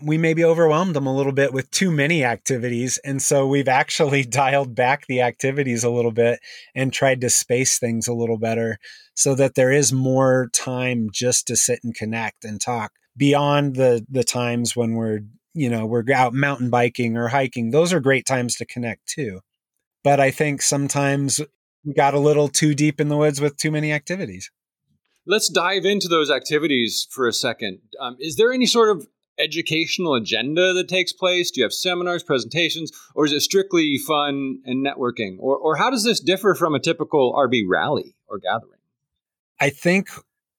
we 0.00 0.18
maybe 0.18 0.44
overwhelmed 0.44 0.94
them 0.94 1.06
a 1.06 1.16
little 1.16 1.32
bit 1.32 1.52
with 1.52 1.70
too 1.70 1.90
many 1.90 2.22
activities. 2.22 2.98
And 2.98 3.20
so 3.20 3.46
we've 3.46 3.66
actually 3.66 4.22
dialed 4.24 4.74
back 4.74 5.06
the 5.06 5.20
activities 5.20 5.82
a 5.82 5.90
little 5.90 6.12
bit 6.12 6.38
and 6.76 6.92
tried 6.92 7.20
to 7.22 7.30
space 7.30 7.78
things 7.78 8.06
a 8.06 8.14
little 8.14 8.38
better 8.38 8.78
so 9.14 9.34
that 9.34 9.56
there 9.56 9.72
is 9.72 9.92
more 9.92 10.48
time 10.52 11.08
just 11.10 11.46
to 11.48 11.56
sit 11.56 11.80
and 11.82 11.94
connect 11.94 12.44
and 12.44 12.60
talk 12.60 12.92
beyond 13.16 13.74
the, 13.74 14.06
the 14.08 14.24
times 14.24 14.76
when 14.76 14.94
we're, 14.94 15.20
you 15.54 15.70
know, 15.70 15.86
we're 15.86 16.04
out 16.14 16.34
mountain 16.34 16.70
biking 16.70 17.16
or 17.16 17.28
hiking. 17.28 17.70
Those 17.70 17.92
are 17.92 18.00
great 18.00 18.26
times 18.26 18.54
to 18.56 18.66
connect 18.66 19.06
too. 19.08 19.40
But 20.06 20.20
I 20.20 20.30
think 20.30 20.62
sometimes 20.62 21.40
we 21.84 21.92
got 21.92 22.14
a 22.14 22.20
little 22.20 22.46
too 22.46 22.76
deep 22.76 23.00
in 23.00 23.08
the 23.08 23.16
woods 23.16 23.40
with 23.40 23.56
too 23.56 23.72
many 23.72 23.92
activities. 23.92 24.52
Let's 25.26 25.48
dive 25.48 25.84
into 25.84 26.06
those 26.06 26.30
activities 26.30 27.08
for 27.10 27.26
a 27.26 27.32
second. 27.32 27.80
Um, 28.00 28.16
is 28.20 28.36
there 28.36 28.52
any 28.52 28.66
sort 28.66 28.96
of 28.96 29.08
educational 29.36 30.14
agenda 30.14 30.72
that 30.74 30.88
takes 30.88 31.12
place? 31.12 31.50
Do 31.50 31.58
you 31.60 31.64
have 31.64 31.72
seminars, 31.72 32.22
presentations, 32.22 32.92
or 33.16 33.24
is 33.24 33.32
it 33.32 33.40
strictly 33.40 33.98
fun 33.98 34.60
and 34.64 34.86
networking? 34.86 35.38
Or, 35.40 35.56
or 35.56 35.74
how 35.74 35.90
does 35.90 36.04
this 36.04 36.20
differ 36.20 36.54
from 36.54 36.76
a 36.76 36.78
typical 36.78 37.34
RV 37.34 37.62
rally 37.68 38.14
or 38.28 38.38
gathering? 38.38 38.78
I 39.58 39.70
think 39.70 40.08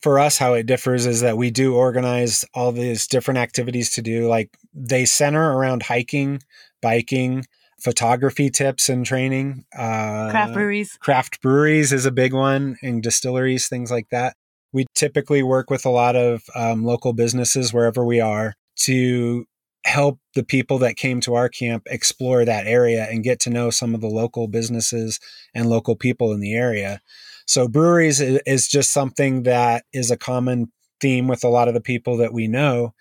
for 0.02 0.20
us, 0.20 0.38
how 0.38 0.56
it 0.56 0.66
differs 0.66 1.06
is 1.06 1.22
that 1.22 1.38
we 1.38 1.52
do 1.52 1.74
organize 1.74 2.44
all 2.54 2.74
these 2.74 3.08
different 3.08 3.38
activities 3.38 3.92
to 3.92 4.02
do. 4.02 4.28
Like 4.28 4.58
they 4.74 5.06
center 5.06 5.54
around 5.54 5.84
hiking, 5.84 6.42
biking, 6.82 7.46
photography 7.82 8.50
tips 8.50 8.90
and 8.90 9.06
training. 9.06 9.66
Uh, 9.78 10.30
craft 10.32 10.54
breweries. 10.54 10.98
Craft 11.00 11.42
breweries 11.42 11.94
is 11.94 12.06
a 12.06 12.12
big 12.12 12.34
one, 12.34 12.78
and 12.82 13.04
distilleries, 13.04 13.68
things 13.68 13.92
like 13.92 14.10
that. 14.10 14.36
We 14.74 14.86
typically 14.96 15.44
work 15.44 15.70
with 15.70 15.86
a 15.86 15.90
lot 15.90 16.16
of 16.16 16.44
um, 16.56 16.84
local 16.84 17.14
businesses 17.14 17.74
wherever 17.74 18.06
we 18.06 18.20
are 18.20 18.54
to 18.82 19.46
help 19.86 20.20
the 20.36 20.44
people 20.44 20.78
that 20.80 20.98
came 20.98 21.22
to 21.22 21.36
our 21.36 21.48
camp 21.48 21.84
explore 21.90 22.44
that 22.44 22.68
area 22.68 23.08
and 23.10 23.24
get 23.24 23.40
to 23.40 23.50
know 23.50 23.70
some 23.70 23.96
of 23.96 24.02
the 24.02 24.08
local 24.08 24.48
businesses 24.48 25.20
and 25.56 25.70
local 25.70 25.96
people 25.96 26.34
in 26.34 26.42
the 26.42 26.54
area. 26.54 27.00
So 27.46 27.70
breweries 27.70 28.20
is 28.20 28.68
just 28.68 28.92
something 28.92 29.44
that 29.44 29.86
is 29.94 30.12
a 30.12 30.18
common 30.18 30.72
theme 31.00 31.28
with 31.28 31.44
a 31.44 31.50
lot 31.50 31.70
of 31.70 31.74
the 31.74 31.82
people 31.82 32.18
that 32.18 32.34
we 32.34 32.48
know. 32.48 32.94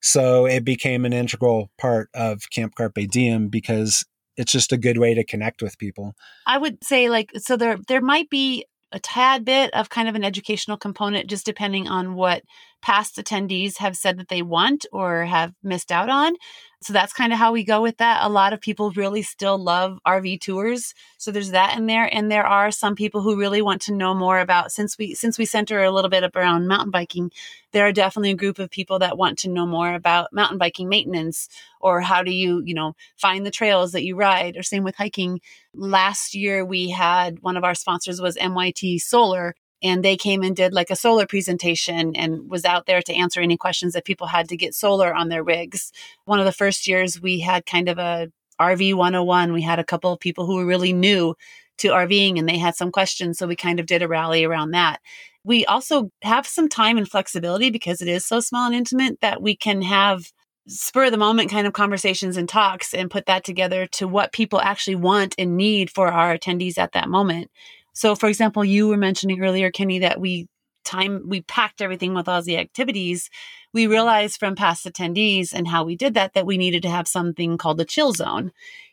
So 0.00 0.46
it 0.46 0.64
became 0.64 1.04
an 1.04 1.12
integral 1.12 1.70
part 1.78 2.08
of 2.14 2.50
Camp 2.50 2.74
Carpe 2.74 3.08
Diem 3.10 3.48
because 3.48 4.04
it's 4.36 4.52
just 4.52 4.72
a 4.72 4.78
good 4.78 4.98
way 4.98 5.14
to 5.14 5.24
connect 5.24 5.62
with 5.62 5.78
people. 5.78 6.14
I 6.46 6.58
would 6.58 6.82
say 6.84 7.10
like 7.10 7.32
so 7.36 7.56
there 7.56 7.78
there 7.88 8.00
might 8.00 8.30
be 8.30 8.66
a 8.92 9.00
tad 9.00 9.44
bit 9.44 9.72
of 9.74 9.90
kind 9.90 10.08
of 10.08 10.14
an 10.14 10.24
educational 10.24 10.76
component, 10.76 11.28
just 11.28 11.44
depending 11.44 11.88
on 11.88 12.14
what 12.14 12.42
past 12.82 13.16
attendees 13.16 13.78
have 13.78 13.96
said 13.96 14.18
that 14.18 14.28
they 14.28 14.42
want 14.42 14.86
or 14.92 15.24
have 15.24 15.52
missed 15.62 15.90
out 15.90 16.08
on. 16.08 16.34
So 16.80 16.92
that's 16.92 17.12
kind 17.12 17.32
of 17.32 17.40
how 17.40 17.50
we 17.50 17.64
go 17.64 17.82
with 17.82 17.96
that. 17.96 18.24
A 18.24 18.28
lot 18.28 18.52
of 18.52 18.60
people 18.60 18.92
really 18.92 19.22
still 19.22 19.58
love 19.58 19.98
RV 20.06 20.40
tours. 20.40 20.94
So 21.16 21.32
there's 21.32 21.50
that 21.50 21.76
in 21.76 21.86
there. 21.86 22.08
And 22.12 22.30
there 22.30 22.46
are 22.46 22.70
some 22.70 22.94
people 22.94 23.20
who 23.20 23.36
really 23.36 23.60
want 23.60 23.82
to 23.82 23.94
know 23.94 24.14
more 24.14 24.38
about 24.38 24.70
since 24.70 24.96
we 24.96 25.14
since 25.14 25.38
we 25.38 25.44
center 25.44 25.82
a 25.82 25.90
little 25.90 26.08
bit 26.08 26.30
around 26.36 26.68
mountain 26.68 26.92
biking, 26.92 27.32
there 27.72 27.84
are 27.86 27.92
definitely 27.92 28.30
a 28.30 28.36
group 28.36 28.60
of 28.60 28.70
people 28.70 29.00
that 29.00 29.18
want 29.18 29.38
to 29.40 29.50
know 29.50 29.66
more 29.66 29.92
about 29.92 30.32
mountain 30.32 30.58
biking 30.58 30.88
maintenance 30.88 31.48
or 31.80 32.00
how 32.00 32.22
do 32.22 32.30
you, 32.30 32.62
you 32.64 32.74
know, 32.74 32.94
find 33.16 33.44
the 33.44 33.50
trails 33.50 33.90
that 33.92 34.04
you 34.04 34.14
ride 34.14 34.56
or 34.56 34.62
same 34.62 34.84
with 34.84 34.94
hiking. 34.94 35.40
Last 35.74 36.36
year 36.36 36.64
we 36.64 36.90
had 36.90 37.40
one 37.40 37.56
of 37.56 37.64
our 37.64 37.74
sponsors 37.74 38.20
was 38.20 38.36
MYT 38.36 39.00
Solar 39.00 39.56
and 39.82 40.04
they 40.04 40.16
came 40.16 40.42
and 40.42 40.56
did 40.56 40.72
like 40.72 40.90
a 40.90 40.96
solar 40.96 41.26
presentation 41.26 42.16
and 42.16 42.50
was 42.50 42.64
out 42.64 42.86
there 42.86 43.02
to 43.02 43.14
answer 43.14 43.40
any 43.40 43.56
questions 43.56 43.92
that 43.92 44.04
people 44.04 44.26
had 44.26 44.48
to 44.48 44.56
get 44.56 44.74
solar 44.74 45.14
on 45.14 45.28
their 45.28 45.42
rigs. 45.42 45.92
One 46.24 46.38
of 46.38 46.44
the 46.44 46.52
first 46.52 46.86
years 46.86 47.20
we 47.20 47.40
had 47.40 47.66
kind 47.66 47.88
of 47.88 47.98
a 47.98 48.30
RV 48.60 48.94
101. 48.94 49.52
We 49.52 49.62
had 49.62 49.78
a 49.78 49.84
couple 49.84 50.12
of 50.12 50.20
people 50.20 50.46
who 50.46 50.56
were 50.56 50.66
really 50.66 50.92
new 50.92 51.34
to 51.78 51.88
RVing 51.88 52.38
and 52.38 52.48
they 52.48 52.58
had 52.58 52.74
some 52.74 52.90
questions. 52.90 53.38
So 53.38 53.46
we 53.46 53.56
kind 53.56 53.78
of 53.78 53.86
did 53.86 54.02
a 54.02 54.08
rally 54.08 54.44
around 54.44 54.72
that. 54.72 55.00
We 55.44 55.64
also 55.66 56.10
have 56.22 56.46
some 56.46 56.68
time 56.68 56.98
and 56.98 57.08
flexibility 57.08 57.70
because 57.70 58.02
it 58.02 58.08
is 58.08 58.26
so 58.26 58.40
small 58.40 58.66
and 58.66 58.74
intimate 58.74 59.20
that 59.20 59.40
we 59.40 59.56
can 59.56 59.82
have 59.82 60.32
spur 60.66 61.06
of 61.06 61.12
the 61.12 61.16
moment 61.16 61.50
kind 61.50 61.66
of 61.66 61.72
conversations 61.72 62.36
and 62.36 62.48
talks 62.48 62.92
and 62.92 63.10
put 63.10 63.26
that 63.26 63.44
together 63.44 63.86
to 63.86 64.06
what 64.06 64.32
people 64.32 64.60
actually 64.60 64.96
want 64.96 65.34
and 65.38 65.56
need 65.56 65.90
for 65.90 66.08
our 66.08 66.36
attendees 66.36 66.76
at 66.76 66.92
that 66.92 67.08
moment. 67.08 67.50
So, 67.98 68.14
for 68.14 68.28
example, 68.28 68.64
you 68.64 68.86
were 68.86 68.96
mentioning 68.96 69.42
earlier, 69.42 69.72
Kenny, 69.72 69.98
that 69.98 70.20
we 70.20 70.46
time 70.84 71.24
we 71.26 71.42
packed 71.42 71.82
everything 71.82 72.14
with 72.14 72.28
all 72.28 72.40
the 72.40 72.56
activities. 72.56 73.28
We 73.74 73.88
realized 73.88 74.38
from 74.38 74.54
past 74.54 74.86
attendees 74.86 75.52
and 75.52 75.66
how 75.66 75.82
we 75.82 75.96
did 75.96 76.14
that 76.14 76.34
that 76.34 76.46
we 76.46 76.58
needed 76.58 76.82
to 76.82 76.90
have 76.90 77.08
something 77.08 77.58
called 77.58 77.80
a 77.80 77.84
chill 77.84 78.12
zone. 78.12 78.52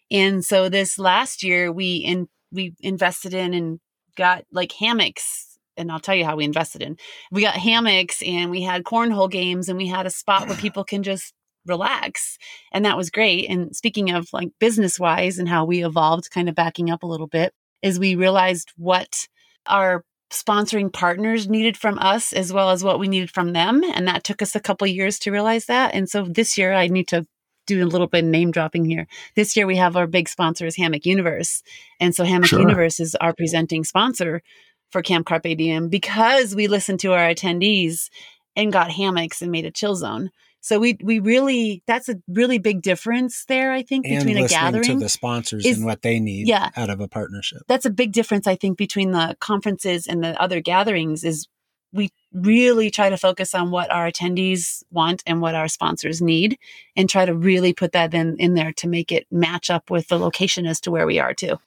And 0.09 0.43
so 0.43 0.69
this 0.69 0.97
last 0.97 1.43
year, 1.43 1.71
we 1.71 1.97
in 1.97 2.29
we 2.51 2.73
invested 2.79 3.35
in 3.35 3.53
and 3.53 3.79
got 4.17 4.43
like 4.51 4.71
hammocks 4.71 5.59
and 5.77 5.91
I'll 5.91 5.99
tell 5.99 6.15
you 6.15 6.25
how 6.25 6.37
we 6.37 6.43
invested 6.43 6.81
in. 6.81 6.97
We 7.31 7.43
got 7.43 7.57
hammocks 7.57 8.23
and 8.23 8.49
we 8.49 8.63
had 8.63 8.85
cornhole 8.85 9.29
games 9.29 9.69
and 9.69 9.77
we 9.77 9.85
had 9.85 10.07
a 10.07 10.09
spot 10.09 10.47
where 10.47 10.57
people 10.57 10.83
can 10.83 11.03
just 11.03 11.31
relax. 11.67 12.39
And 12.71 12.85
that 12.85 12.97
was 12.97 13.11
great. 13.11 13.51
And 13.51 13.75
speaking 13.75 14.09
of 14.09 14.29
like 14.33 14.49
business 14.59 14.99
wise 14.99 15.37
and 15.37 15.47
how 15.47 15.63
we 15.63 15.85
evolved, 15.85 16.31
kind 16.31 16.49
of 16.49 16.55
backing 16.55 16.89
up 16.89 17.03
a 17.03 17.07
little 17.07 17.27
bit, 17.27 17.53
is 17.85 17.99
we 17.99 18.15
realized 18.15 18.73
what 18.77 19.27
our 19.67 20.03
sponsoring 20.31 20.91
partners 20.91 21.47
needed 21.47 21.77
from 21.77 21.99
us 21.99 22.33
as 22.33 22.51
well 22.51 22.71
as 22.71 22.83
what 22.83 22.99
we 22.99 23.07
needed 23.07 23.29
from 23.29 23.53
them. 23.53 23.83
And 23.83 24.07
that 24.07 24.23
took 24.23 24.41
us 24.41 24.55
a 24.55 24.59
couple 24.59 24.87
years 24.87 25.19
to 25.19 25.31
realize 25.31 25.67
that. 25.67 25.93
And 25.93 26.09
so 26.09 26.23
this 26.23 26.57
year 26.57 26.73
i 26.73 26.87
need 26.87 27.07
to 27.09 27.27
do 27.67 27.83
a 27.83 27.87
little 27.87 28.07
bit 28.07 28.23
of 28.23 28.29
name 28.29 28.51
dropping 28.51 28.85
here. 28.85 29.07
This 29.35 29.55
year 29.55 29.67
we 29.67 29.77
have 29.77 29.95
our 29.95 30.07
big 30.07 30.27
sponsor 30.27 30.65
is 30.65 30.75
hammock 30.75 31.05
universe. 31.05 31.61
And 31.99 32.15
so 32.15 32.23
hammock 32.23 32.49
sure. 32.49 32.59
universe 32.59 32.99
is 32.99 33.15
our 33.21 33.33
presenting 33.33 33.83
sponsor 33.83 34.41
for 34.89 35.03
camp 35.03 35.27
carpe 35.27 35.43
diem 35.43 35.87
because 35.87 36.55
we 36.55 36.67
listened 36.67 36.99
to 37.01 37.13
our 37.13 37.29
attendees 37.29 38.09
and 38.55 38.73
got 38.73 38.91
hammocks 38.91 39.43
and 39.43 39.51
made 39.51 39.65
a 39.65 39.71
chill 39.71 39.95
zone 39.95 40.31
So 40.65 40.79
we 40.79 40.97
we 41.03 41.19
really 41.19 41.83
that's 41.85 42.09
a 42.09 42.15
really 42.27 42.57
big 42.57 42.81
difference 42.81 43.45
there. 43.45 43.71
I 43.71 43.83
think 43.83 44.07
and 44.07 44.25
between 44.25 44.43
a 44.43 44.47
gathering 44.47 44.83
to 44.85 44.95
the 44.97 45.09
sponsors 45.09 45.63
is- 45.63 45.77
and 45.77 45.85
what 45.85 46.01
they 46.01 46.19
need 46.19 46.47
Yeah. 46.47 46.71
out 46.75 46.89
of 46.89 46.99
a 46.99 47.07
partnership. 47.07 47.61
that's 47.67 47.85
a 47.85 47.89
big 47.91 48.11
difference 48.13 48.47
i 48.47 48.55
think 48.55 48.75
between 48.77 49.11
the 49.11 49.35
conferences 49.39 50.07
and 50.07 50.23
the 50.23 50.39
other 50.41 50.61
gatherings 50.61 51.23
is 51.23 51.47
we 51.93 52.09
really 52.33 52.89
try 52.89 53.09
to 53.09 53.17
focus 53.17 53.53
on 53.53 53.69
what 53.69 53.91
our 53.91 54.09
attendees 54.11 54.83
want 54.89 55.21
and 55.27 55.39
what 55.39 55.53
our 55.55 55.67
sponsors 55.67 56.19
need 56.21 56.57
and 56.95 57.09
try 57.09 57.25
to 57.25 57.33
really 57.35 57.71
put 57.73 57.91
that 57.91 58.13
in, 58.13 58.35
in 58.37 58.55
there 58.55 58.73
to 58.73 58.87
make 58.87 59.11
it 59.11 59.25
match 59.31 59.69
up 59.69 59.89
with 59.91 60.07
the 60.07 60.17
location 60.17 60.65
as 60.65 60.79
to 60.81 60.89
where 60.91 61.05
we 61.05 61.19
are 61.19 61.33
too 61.33 61.57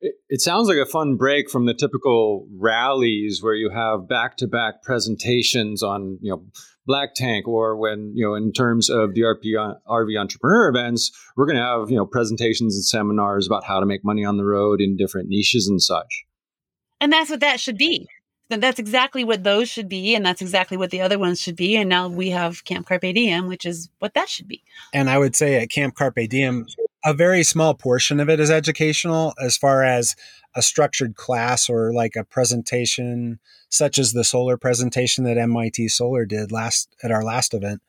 It, 0.00 0.14
it 0.28 0.40
sounds 0.40 0.68
like 0.68 0.78
a 0.78 0.86
fun 0.86 1.16
break 1.16 1.50
from 1.50 1.66
the 1.66 1.74
typical 1.74 2.46
rallies 2.56 3.42
where 3.42 3.54
you 3.54 3.70
have 3.70 4.08
back-to-back 4.08 4.82
presentations 4.82 5.82
on, 5.82 6.18
you 6.22 6.30
know, 6.30 6.42
Black 6.88 7.14
Tank, 7.14 7.46
or 7.46 7.76
when 7.76 8.12
you 8.16 8.24
know, 8.26 8.34
in 8.34 8.50
terms 8.50 8.88
of 8.90 9.14
the 9.14 9.20
RP, 9.20 9.54
RV 9.86 10.18
entrepreneur 10.18 10.68
events, 10.70 11.12
we're 11.36 11.46
going 11.46 11.56
to 11.58 11.62
have 11.62 11.90
you 11.90 11.96
know 11.96 12.06
presentations 12.06 12.74
and 12.74 12.84
seminars 12.84 13.46
about 13.46 13.62
how 13.62 13.78
to 13.78 13.86
make 13.86 14.04
money 14.04 14.24
on 14.24 14.38
the 14.38 14.44
road 14.44 14.80
in 14.80 14.96
different 14.96 15.28
niches 15.28 15.68
and 15.68 15.80
such. 15.80 16.24
and 17.00 17.12
that's 17.12 17.30
what 17.30 17.40
that 17.40 17.60
should 17.60 17.76
be 17.78 18.08
Then 18.48 18.60
that's 18.60 18.78
exactly 18.80 19.22
what 19.22 19.44
those 19.44 19.68
should 19.68 19.88
be 19.88 20.14
and 20.14 20.24
that's 20.24 20.40
exactly 20.40 20.76
what 20.78 20.90
the 20.90 21.02
other 21.02 21.18
ones 21.18 21.40
should 21.40 21.54
be 21.56 21.76
and 21.76 21.88
now 21.88 22.08
we 22.08 22.30
have 22.30 22.64
camp 22.64 22.86
carpe 22.88 23.02
diem 23.14 23.46
which 23.46 23.66
is 23.66 23.90
what 24.00 24.14
that 24.14 24.28
should 24.28 24.48
be 24.48 24.62
And 24.94 25.10
I 25.10 25.18
would 25.18 25.36
say 25.36 25.62
at 25.62 25.68
Camp 25.70 25.94
Carpe 25.94 26.26
Diem, 26.28 26.66
a 27.04 27.14
very 27.14 27.42
small 27.42 27.74
portion 27.74 28.20
of 28.20 28.28
it 28.28 28.40
is 28.40 28.50
educational 28.50 29.34
as 29.40 29.56
far 29.56 29.84
as 29.84 30.16
a 30.54 30.62
structured 30.62 31.14
class 31.14 31.68
or 31.68 31.92
like 31.92 32.16
a 32.16 32.24
presentation, 32.24 33.38
such 33.68 33.98
as 33.98 34.12
the 34.12 34.24
solar 34.24 34.56
presentation 34.56 35.24
that 35.24 35.38
MIT 35.38 35.88
Solar 35.88 36.24
did 36.24 36.50
last 36.50 36.94
at 37.02 37.10
our 37.10 37.22
last 37.22 37.54
event. 37.54 37.80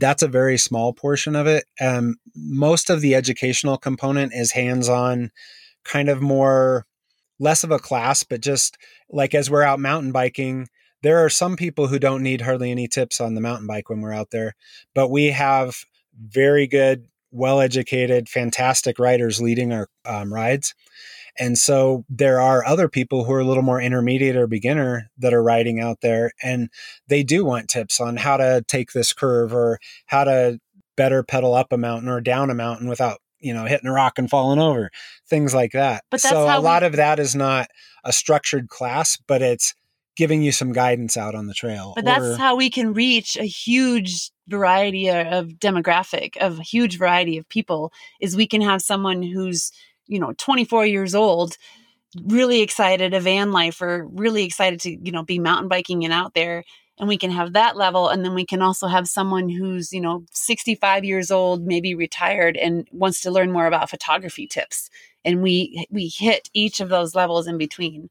That's 0.00 0.22
a 0.22 0.28
very 0.28 0.58
small 0.58 0.92
portion 0.92 1.34
of 1.34 1.46
it. 1.46 1.64
Um, 1.80 2.16
most 2.36 2.90
of 2.90 3.00
the 3.00 3.14
educational 3.14 3.78
component 3.78 4.32
is 4.34 4.52
hands 4.52 4.88
on, 4.88 5.30
kind 5.84 6.08
of 6.08 6.20
more, 6.20 6.86
less 7.40 7.64
of 7.64 7.70
a 7.70 7.78
class, 7.78 8.22
but 8.24 8.40
just 8.40 8.76
like 9.10 9.34
as 9.34 9.50
we're 9.50 9.62
out 9.62 9.80
mountain 9.80 10.12
biking, 10.12 10.68
there 11.02 11.24
are 11.24 11.30
some 11.30 11.56
people 11.56 11.86
who 11.86 11.98
don't 11.98 12.22
need 12.22 12.40
hardly 12.40 12.70
any 12.70 12.88
tips 12.88 13.20
on 13.20 13.34
the 13.34 13.40
mountain 13.40 13.66
bike 13.66 13.88
when 13.88 14.00
we're 14.00 14.12
out 14.12 14.30
there, 14.30 14.54
but 14.94 15.08
we 15.08 15.26
have 15.26 15.76
very 16.20 16.66
good, 16.66 17.06
well 17.30 17.60
educated, 17.60 18.28
fantastic 18.28 18.98
riders 18.98 19.40
leading 19.40 19.72
our 19.72 19.88
um, 20.04 20.32
rides. 20.32 20.74
And 21.38 21.56
so 21.56 22.04
there 22.08 22.40
are 22.40 22.64
other 22.66 22.88
people 22.88 23.24
who 23.24 23.32
are 23.32 23.40
a 23.40 23.44
little 23.44 23.62
more 23.62 23.80
intermediate 23.80 24.34
or 24.34 24.46
beginner 24.48 25.08
that 25.18 25.32
are 25.32 25.42
riding 25.42 25.78
out 25.80 26.00
there, 26.00 26.32
and 26.42 26.68
they 27.06 27.22
do 27.22 27.44
want 27.44 27.68
tips 27.68 28.00
on 28.00 28.16
how 28.16 28.36
to 28.38 28.64
take 28.66 28.92
this 28.92 29.12
curve 29.12 29.54
or 29.54 29.78
how 30.06 30.24
to 30.24 30.58
better 30.96 31.22
pedal 31.22 31.54
up 31.54 31.72
a 31.72 31.78
mountain 31.78 32.08
or 32.08 32.20
down 32.20 32.50
a 32.50 32.54
mountain 32.54 32.88
without 32.88 33.18
you 33.38 33.54
know 33.54 33.66
hitting 33.66 33.86
a 33.86 33.92
rock 33.92 34.18
and 34.18 34.28
falling 34.28 34.58
over 34.58 34.90
things 35.28 35.54
like 35.54 35.70
that 35.70 36.02
But 36.10 36.20
so 36.20 36.48
a 36.48 36.58
we- 36.58 36.64
lot 36.64 36.82
of 36.82 36.96
that 36.96 37.20
is 37.20 37.36
not 37.36 37.68
a 38.02 38.12
structured 38.12 38.68
class 38.68 39.16
but 39.28 39.40
it's 39.40 39.74
giving 40.16 40.42
you 40.42 40.50
some 40.50 40.72
guidance 40.72 41.16
out 41.16 41.36
on 41.36 41.46
the 41.46 41.54
trail 41.54 41.92
But 41.94 42.02
or- 42.02 42.06
that's 42.06 42.36
how 42.36 42.56
we 42.56 42.68
can 42.68 42.94
reach 42.94 43.36
a 43.36 43.44
huge 43.44 44.32
variety 44.48 45.08
of 45.08 45.48
demographic, 45.58 46.36
of 46.38 46.58
huge 46.58 46.98
variety 46.98 47.38
of 47.38 47.48
people, 47.48 47.92
is 48.20 48.36
we 48.36 48.46
can 48.46 48.60
have 48.62 48.82
someone 48.82 49.22
who's, 49.22 49.70
you 50.06 50.18
know, 50.18 50.32
24 50.38 50.86
years 50.86 51.14
old, 51.14 51.56
really 52.24 52.62
excited, 52.62 53.14
a 53.14 53.20
van 53.20 53.52
lifer, 53.52 54.06
really 54.10 54.44
excited 54.44 54.80
to, 54.80 54.90
you 54.90 55.12
know, 55.12 55.22
be 55.22 55.38
mountain 55.38 55.68
biking 55.68 56.04
and 56.04 56.12
out 56.12 56.34
there. 56.34 56.64
And 56.98 57.08
we 57.08 57.16
can 57.16 57.30
have 57.30 57.52
that 57.52 57.76
level. 57.76 58.08
And 58.08 58.24
then 58.24 58.34
we 58.34 58.44
can 58.44 58.60
also 58.60 58.88
have 58.88 59.06
someone 59.06 59.48
who's, 59.48 59.92
you 59.92 60.00
know, 60.00 60.24
65 60.32 61.04
years 61.04 61.30
old, 61.30 61.64
maybe 61.64 61.94
retired 61.94 62.56
and 62.56 62.88
wants 62.90 63.20
to 63.20 63.30
learn 63.30 63.52
more 63.52 63.66
about 63.66 63.90
photography 63.90 64.46
tips. 64.46 64.90
And 65.24 65.42
we 65.42 65.86
we 65.90 66.08
hit 66.08 66.48
each 66.54 66.80
of 66.80 66.88
those 66.88 67.14
levels 67.14 67.46
in 67.46 67.58
between. 67.58 68.08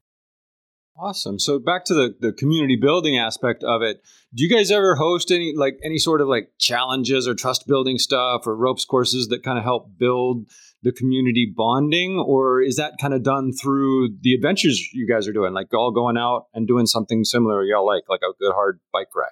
Awesome. 1.00 1.38
So 1.38 1.58
back 1.58 1.84
to 1.86 1.94
the, 1.94 2.14
the 2.18 2.32
community 2.32 2.76
building 2.76 3.16
aspect 3.16 3.62
of 3.62 3.82
it. 3.82 4.02
Do 4.34 4.42
you 4.42 4.50
guys 4.50 4.70
ever 4.70 4.96
host 4.96 5.30
any 5.30 5.54
like 5.56 5.78
any 5.84 5.98
sort 5.98 6.20
of 6.20 6.28
like 6.28 6.50
challenges 6.58 7.28
or 7.28 7.34
trust 7.34 7.66
building 7.66 7.98
stuff 7.98 8.46
or 8.46 8.56
ropes 8.56 8.84
courses 8.84 9.28
that 9.28 9.44
kind 9.44 9.58
of 9.58 9.64
help 9.64 9.96
build 9.96 10.46
the 10.82 10.92
community 10.92 11.52
bonding? 11.56 12.18
Or 12.18 12.60
is 12.60 12.76
that 12.76 12.94
kind 13.00 13.14
of 13.14 13.22
done 13.22 13.52
through 13.52 14.16
the 14.22 14.34
adventures 14.34 14.92
you 14.92 15.08
guys 15.08 15.28
are 15.28 15.32
doing? 15.32 15.52
Like 15.52 15.72
all 15.72 15.92
going 15.92 16.16
out 16.16 16.46
and 16.52 16.66
doing 16.66 16.86
something 16.86 17.22
similar 17.24 17.62
y'all 17.62 17.86
like, 17.86 18.04
like 18.08 18.22
a 18.22 18.34
good 18.40 18.52
hard 18.52 18.80
bike 18.92 19.14
ride? 19.14 19.30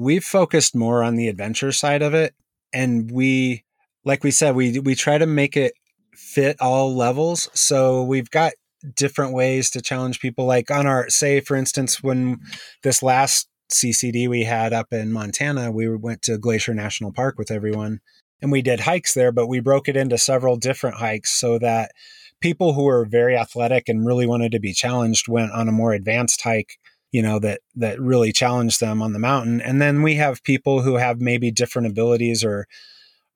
we've 0.00 0.24
focused 0.24 0.74
more 0.74 1.02
on 1.02 1.16
the 1.16 1.28
adventure 1.28 1.70
side 1.70 2.00
of 2.00 2.14
it 2.14 2.34
and 2.72 3.10
we 3.10 3.62
like 4.02 4.24
we 4.24 4.30
said 4.30 4.56
we 4.56 4.80
we 4.80 4.94
try 4.94 5.18
to 5.18 5.26
make 5.26 5.58
it 5.58 5.74
fit 6.14 6.56
all 6.58 6.96
levels 6.96 7.50
so 7.52 8.02
we've 8.02 8.30
got 8.30 8.52
different 8.94 9.32
ways 9.32 9.70
to 9.70 9.80
challenge 9.80 10.20
people. 10.20 10.46
Like 10.46 10.70
on 10.70 10.86
our 10.86 11.08
say 11.08 11.40
for 11.40 11.56
instance 11.56 12.02
when 12.02 12.40
this 12.82 13.02
last 13.02 13.48
CCD 13.72 14.28
we 14.28 14.44
had 14.44 14.72
up 14.72 14.92
in 14.92 15.12
Montana 15.12 15.70
we 15.70 15.88
went 15.96 16.22
to 16.22 16.38
Glacier 16.38 16.74
National 16.74 17.12
Park 17.12 17.38
with 17.38 17.50
everyone 17.50 18.00
and 18.42 18.50
we 18.50 18.62
did 18.62 18.80
hikes 18.80 19.14
there 19.14 19.32
but 19.32 19.46
we 19.46 19.60
broke 19.60 19.88
it 19.88 19.96
into 19.96 20.18
several 20.18 20.56
different 20.56 20.96
hikes 20.96 21.30
so 21.30 21.58
that 21.58 21.92
people 22.40 22.72
who 22.72 22.84
were 22.84 23.04
very 23.04 23.36
athletic 23.36 23.88
and 23.88 24.06
really 24.06 24.26
wanted 24.26 24.50
to 24.52 24.60
be 24.60 24.72
challenged 24.72 25.28
went 25.28 25.52
on 25.52 25.68
a 25.68 25.72
more 25.72 25.92
advanced 25.92 26.42
hike 26.42 26.78
you 27.12 27.22
know 27.22 27.38
that 27.38 27.60
that 27.76 28.00
really 28.00 28.32
challenge 28.32 28.78
them 28.78 29.02
on 29.02 29.12
the 29.12 29.18
mountain. 29.18 29.60
And 29.60 29.80
then 29.80 30.02
we 30.02 30.14
have 30.16 30.42
people 30.42 30.82
who 30.82 30.96
have 30.96 31.20
maybe 31.20 31.50
different 31.50 31.88
abilities 31.88 32.44
or 32.44 32.66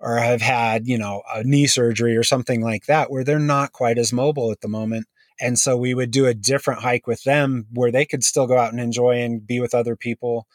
or 0.01 0.19
have 0.19 0.43
had 0.43 0.87
you 0.87 0.99
know 0.99 1.23
a 1.33 1.43
knee 1.45 1.67
surgery 1.67 2.17
or 2.17 2.23
something 2.23 2.63
like 2.63 2.87
that 2.87 3.11
where 3.11 3.25
they're 3.25 3.39
not 3.39 3.73
quite 3.73 3.99
as 3.99 4.13
mobile 4.13 4.53
at 4.53 4.61
the 4.61 4.69
moment 4.69 5.07
and 5.41 5.59
so 5.59 5.77
we 5.77 5.95
would 5.95 6.11
do 6.11 6.27
a 6.27 6.35
different 6.35 6.81
hike 6.81 7.07
with 7.07 7.23
them 7.25 7.67
where 7.73 7.91
they 7.91 8.05
could 8.05 8.23
still 8.23 8.47
go 8.47 8.59
out 8.59 8.73
and 8.73 8.81
enjoy 8.81 9.21
and 9.23 9.47
be 9.47 9.61
with 9.61 9.75
other 9.75 9.97
people 9.97 10.47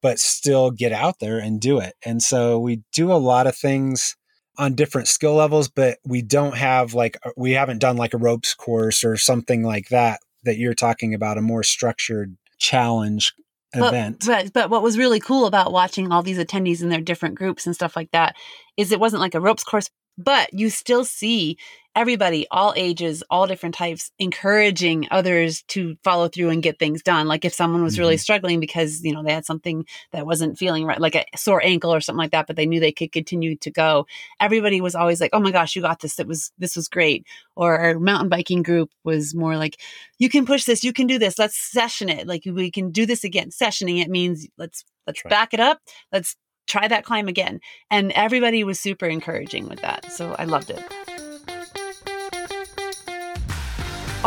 but 0.00 0.18
still 0.18 0.70
get 0.70 0.92
out 0.92 1.18
there 1.18 1.38
and 1.38 1.60
do 1.60 1.78
it 1.78 1.94
and 2.04 2.22
so 2.22 2.58
we 2.58 2.82
do 2.92 3.12
a 3.12 3.14
lot 3.14 3.46
of 3.46 3.56
things 3.56 4.16
on 4.56 4.74
different 4.74 5.08
skill 5.08 5.34
levels 5.34 5.68
but 5.68 5.98
we 6.04 6.22
don't 6.22 6.56
have 6.56 6.94
like 6.94 7.18
we 7.36 7.52
haven't 7.52 7.78
done 7.80 7.96
like 7.96 8.14
a 8.14 8.18
ropes 8.18 8.54
course 8.54 9.04
or 9.04 9.16
something 9.16 9.62
like 9.62 9.88
that 9.88 10.20
that 10.44 10.56
you're 10.56 10.74
talking 10.74 11.14
about 11.14 11.38
a 11.38 11.42
more 11.42 11.62
structured 11.62 12.36
challenge 12.58 13.34
But- 13.72 13.88
event. 13.88 14.24
But, 14.26 14.52
but 14.52 14.70
what 14.70 14.82
was 14.82 14.98
really 14.98 15.20
cool 15.20 15.46
about 15.46 15.72
watching 15.72 16.10
all 16.10 16.22
these 16.22 16.38
attendees 16.38 16.82
in 16.82 16.88
their 16.88 17.00
different 17.00 17.34
groups 17.34 17.66
and 17.66 17.74
stuff 17.74 17.96
like 17.96 18.10
that 18.12 18.34
is 18.76 18.92
it 18.92 19.00
wasn't 19.00 19.20
like 19.20 19.34
a 19.34 19.40
ropes 19.40 19.64
course, 19.64 19.90
but 20.16 20.52
you 20.52 20.70
still 20.70 21.04
see 21.04 21.58
everybody, 21.98 22.46
all 22.52 22.72
ages, 22.76 23.24
all 23.28 23.48
different 23.48 23.74
types, 23.74 24.12
encouraging 24.20 25.08
others 25.10 25.62
to 25.62 25.96
follow 26.04 26.28
through 26.28 26.48
and 26.48 26.62
get 26.62 26.78
things 26.78 27.02
done. 27.02 27.26
Like 27.26 27.44
if 27.44 27.52
someone 27.52 27.82
was 27.82 27.98
really 27.98 28.14
mm-hmm. 28.14 28.20
struggling 28.20 28.60
because, 28.60 29.02
you 29.02 29.12
know, 29.12 29.24
they 29.24 29.32
had 29.32 29.44
something 29.44 29.84
that 30.12 30.24
wasn't 30.24 30.58
feeling 30.58 30.84
right, 30.84 31.00
like 31.00 31.16
a 31.16 31.24
sore 31.36 31.60
ankle 31.60 31.92
or 31.92 32.00
something 32.00 32.20
like 32.20 32.30
that, 32.30 32.46
but 32.46 32.54
they 32.54 32.66
knew 32.66 32.78
they 32.78 32.92
could 32.92 33.10
continue 33.10 33.56
to 33.56 33.70
go. 33.72 34.06
Everybody 34.38 34.80
was 34.80 34.94
always 34.94 35.20
like, 35.20 35.30
Oh 35.32 35.40
my 35.40 35.50
gosh, 35.50 35.74
you 35.74 35.82
got 35.82 35.98
this. 35.98 36.20
It 36.20 36.28
was, 36.28 36.52
this 36.56 36.76
was 36.76 36.86
great. 36.86 37.26
Or 37.56 37.76
our 37.76 37.98
mountain 37.98 38.28
biking 38.28 38.62
group 38.62 38.92
was 39.02 39.34
more 39.34 39.56
like, 39.56 39.80
you 40.20 40.28
can 40.28 40.46
push 40.46 40.66
this, 40.66 40.84
you 40.84 40.92
can 40.92 41.08
do 41.08 41.18
this. 41.18 41.36
Let's 41.36 41.56
session 41.56 42.08
it. 42.08 42.28
Like 42.28 42.42
we 42.46 42.70
can 42.70 42.92
do 42.92 43.06
this 43.06 43.24
again. 43.24 43.50
Sessioning 43.50 44.00
it 44.00 44.08
means 44.08 44.46
let's, 44.56 44.84
let's 45.08 45.24
Right. 45.24 45.30
back 45.30 45.52
it 45.52 45.58
up. 45.58 45.80
Let's 46.12 46.36
try 46.68 46.86
that 46.86 47.04
climb 47.04 47.26
again. 47.26 47.58
And 47.90 48.12
everybody 48.12 48.62
was 48.62 48.78
super 48.78 49.06
encouraging 49.06 49.68
with 49.68 49.80
that. 49.80 50.12
So 50.12 50.36
I 50.38 50.44
loved 50.44 50.70
it. 50.70 51.07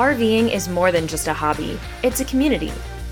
RVing 0.01 0.51
is 0.51 0.67
more 0.67 0.91
than 0.91 1.05
just 1.05 1.27
a 1.27 1.33
hobby, 1.33 1.79
it's 2.01 2.21
a 2.21 2.25
community. 2.25 2.71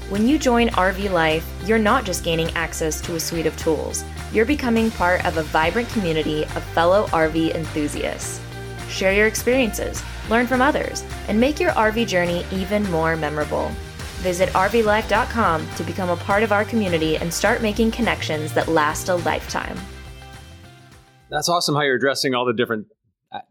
When 0.09 0.27
you 0.27 0.39
join 0.39 0.69
RV 0.69 1.11
Life, 1.11 1.47
you're 1.63 1.77
not 1.77 2.03
just 2.03 2.23
gaining 2.23 2.49
access 2.55 2.99
to 3.01 3.13
a 3.13 3.19
suite 3.19 3.45
of 3.45 3.55
tools, 3.57 4.03
you're 4.33 4.43
becoming 4.43 4.89
part 4.89 5.23
of 5.23 5.37
a 5.37 5.43
vibrant 5.43 5.87
community 5.89 6.45
of 6.45 6.63
fellow 6.73 7.05
RV 7.09 7.53
enthusiasts. 7.53 8.41
Share 8.89 9.13
your 9.13 9.27
experiences, 9.27 10.01
learn 10.31 10.47
from 10.47 10.63
others, 10.63 11.03
and 11.27 11.39
make 11.39 11.59
your 11.59 11.69
RV 11.73 12.07
journey 12.07 12.43
even 12.51 12.81
more 12.89 13.15
memorable. 13.15 13.69
Visit 14.23 14.49
RVLife.com 14.49 15.69
to 15.75 15.83
become 15.83 16.09
a 16.09 16.17
part 16.17 16.41
of 16.41 16.51
our 16.51 16.65
community 16.65 17.17
and 17.17 17.31
start 17.31 17.61
making 17.61 17.91
connections 17.91 18.51
that 18.53 18.67
last 18.67 19.09
a 19.09 19.15
lifetime. 19.17 19.77
That's 21.29 21.49
awesome 21.49 21.75
how 21.75 21.81
you're 21.81 21.97
addressing 21.97 22.33
all 22.33 22.45
the 22.45 22.53
different 22.53 22.87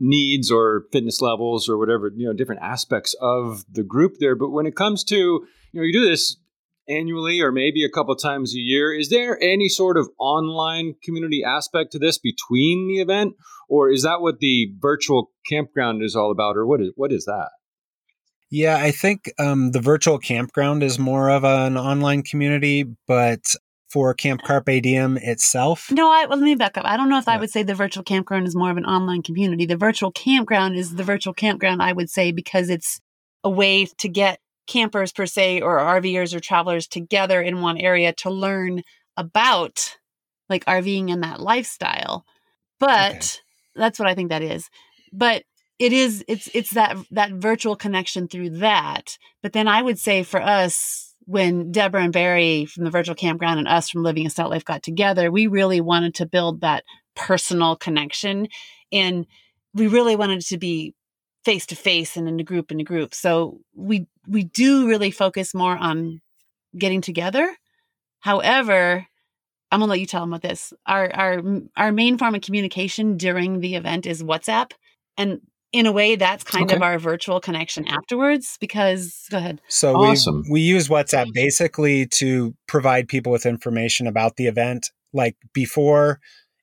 needs 0.00 0.50
or 0.50 0.84
fitness 0.92 1.20
levels 1.20 1.68
or 1.68 1.78
whatever, 1.78 2.10
you 2.14 2.26
know, 2.26 2.32
different 2.32 2.62
aspects 2.62 3.14
of 3.20 3.64
the 3.70 3.82
group 3.82 4.14
there. 4.18 4.34
But 4.34 4.50
when 4.50 4.66
it 4.66 4.76
comes 4.76 5.04
to, 5.04 5.16
you 5.16 5.46
know, 5.72 5.82
you 5.82 5.92
do 5.92 6.08
this 6.08 6.36
annually 6.88 7.40
or 7.40 7.52
maybe 7.52 7.84
a 7.84 7.90
couple 7.90 8.14
times 8.16 8.54
a 8.54 8.58
year, 8.58 8.92
is 8.92 9.10
there 9.10 9.40
any 9.42 9.68
sort 9.68 9.96
of 9.96 10.08
online 10.18 10.94
community 11.02 11.44
aspect 11.44 11.92
to 11.92 11.98
this 11.98 12.18
between 12.18 12.88
the 12.88 13.00
event? 13.00 13.34
Or 13.68 13.90
is 13.90 14.02
that 14.02 14.20
what 14.20 14.40
the 14.40 14.72
virtual 14.78 15.30
campground 15.48 16.02
is 16.02 16.16
all 16.16 16.30
about? 16.30 16.56
Or 16.56 16.66
what 16.66 16.80
is, 16.80 16.90
what 16.96 17.12
is 17.12 17.26
that? 17.26 17.50
Yeah, 18.50 18.78
I 18.78 18.92
think 18.92 19.30
um, 19.38 19.72
the 19.72 19.80
virtual 19.80 20.18
campground 20.18 20.82
is 20.82 20.98
more 20.98 21.28
of 21.28 21.44
an 21.44 21.76
online 21.76 22.22
community, 22.22 22.84
but 23.06 23.54
for 23.88 24.12
Camp 24.14 24.42
Carpe 24.42 24.83
Diem 24.83 25.16
itself? 25.18 25.90
No, 25.90 26.11
I, 26.11 26.27
well, 26.27 26.38
let 26.38 26.44
me 26.44 26.55
back 26.55 26.77
up. 26.77 26.85
I 26.85 26.96
don't 26.96 27.09
know 27.09 27.18
if 27.18 27.29
I 27.29 27.38
would 27.38 27.51
say 27.51 27.62
the 27.62 27.74
virtual 27.74 28.03
campground 28.03 28.46
is 28.46 28.57
more 28.57 28.70
of 28.70 28.77
an 28.77 28.85
online 28.85 29.22
community. 29.22 29.66
The 29.66 29.77
virtual 29.77 30.12
campground 30.12 30.77
is 30.77 30.94
the 30.94 31.05
virtual 31.05 31.35
campground, 31.35 31.83
I 31.83 31.92
would 31.92 32.11
say, 32.11 32.33
because 32.33 32.68
it's 32.68 33.01
a 33.44 33.51
way 33.51 33.87
to 33.87 34.09
get 34.09 34.40
campers 34.66 35.12
per 35.12 35.27
se 35.27 35.62
or 35.62 35.79
RVers 35.79 36.35
or 36.35 36.40
travelers 36.40 36.87
together 36.87 37.40
in 37.40 37.61
one 37.61 37.79
area 37.79 38.12
to 38.12 38.31
learn 38.31 38.83
about 39.16 39.96
like 40.48 40.64
RVing 40.66 41.11
and 41.11 41.22
that 41.22 41.40
lifestyle. 41.40 42.24
But 42.79 43.16
okay. 43.16 43.38
that's 43.74 43.98
what 43.98 44.09
I 44.09 44.14
think 44.14 44.29
that 44.29 44.42
is. 44.42 44.68
But 45.12 45.44
it 45.79 45.92
is 45.92 46.24
it's 46.29 46.48
it's 46.55 46.70
that 46.70 46.96
that 47.11 47.33
virtual 47.33 47.77
connection 47.77 48.29
through 48.29 48.51
that. 48.59 49.18
But 49.42 49.53
then 49.53 49.68
I 49.68 49.83
would 49.83 49.98
say 49.98 50.22
for 50.22 50.40
us 50.40 51.08
when 51.28 51.70
Deborah 51.70 52.04
and 52.04 52.12
Barry 52.12 52.64
from 52.64 52.84
the 52.84 52.90
virtual 52.90 53.14
campground 53.14 53.58
and 53.58 53.68
us 53.68 53.90
from 53.90 54.02
Living 54.02 54.26
a 54.26 54.30
Stout 54.30 54.48
Life 54.48 54.64
got 54.64 54.82
together, 54.82 55.30
we 55.30 55.46
really 55.46 55.78
wanted 55.78 56.14
to 56.14 56.26
build 56.26 56.62
that 56.62 56.84
personal 57.14 57.76
connection. 57.76 58.48
And 58.92 59.26
we 59.74 59.88
really 59.88 60.16
wanted 60.16 60.40
to 60.46 60.56
be 60.56 60.94
face 61.44 61.66
to 61.66 61.76
face 61.76 62.16
and 62.16 62.28
in 62.28 62.40
a 62.40 62.44
group 62.44 62.72
in 62.72 62.80
a 62.80 62.84
group. 62.84 63.14
So 63.14 63.60
we 63.74 64.06
we 64.26 64.44
do 64.44 64.88
really 64.88 65.10
focus 65.10 65.54
more 65.54 65.76
on 65.76 66.22
getting 66.78 67.02
together. 67.02 67.54
However, 68.20 69.06
I'm 69.70 69.80
gonna 69.80 69.90
let 69.90 70.00
you 70.00 70.06
tell 70.06 70.22
them 70.22 70.32
about 70.32 70.48
this. 70.48 70.72
Our 70.86 71.14
our 71.14 71.42
our 71.76 71.92
main 71.92 72.16
form 72.16 72.36
of 72.36 72.40
communication 72.40 73.18
during 73.18 73.60
the 73.60 73.74
event 73.74 74.06
is 74.06 74.22
WhatsApp, 74.22 74.72
and 75.18 75.42
in 75.72 75.87
a 75.87 75.92
way 75.92 76.16
that's 76.16 76.44
kind 76.44 76.66
okay. 76.66 76.76
of 76.76 76.83
our 76.83 76.98
virtual 76.98 77.40
connection 77.40 77.87
afterwards 77.87 78.57
because 78.61 79.26
go 79.31 79.38
ahead. 79.38 79.61
So 79.68 79.96
awesome. 79.96 80.44
we, 80.46 80.52
we 80.52 80.61
use 80.61 80.88
whatsapp 80.88 81.26
basically 81.35 82.07
to 82.07 82.54
provide 82.66 83.09
people 83.09 83.33
with 83.33 83.46
information 83.46 84.07
about 84.07 84.37
the 84.37 84.46
event 84.46 84.90
like 85.12 85.37
before 85.52 86.20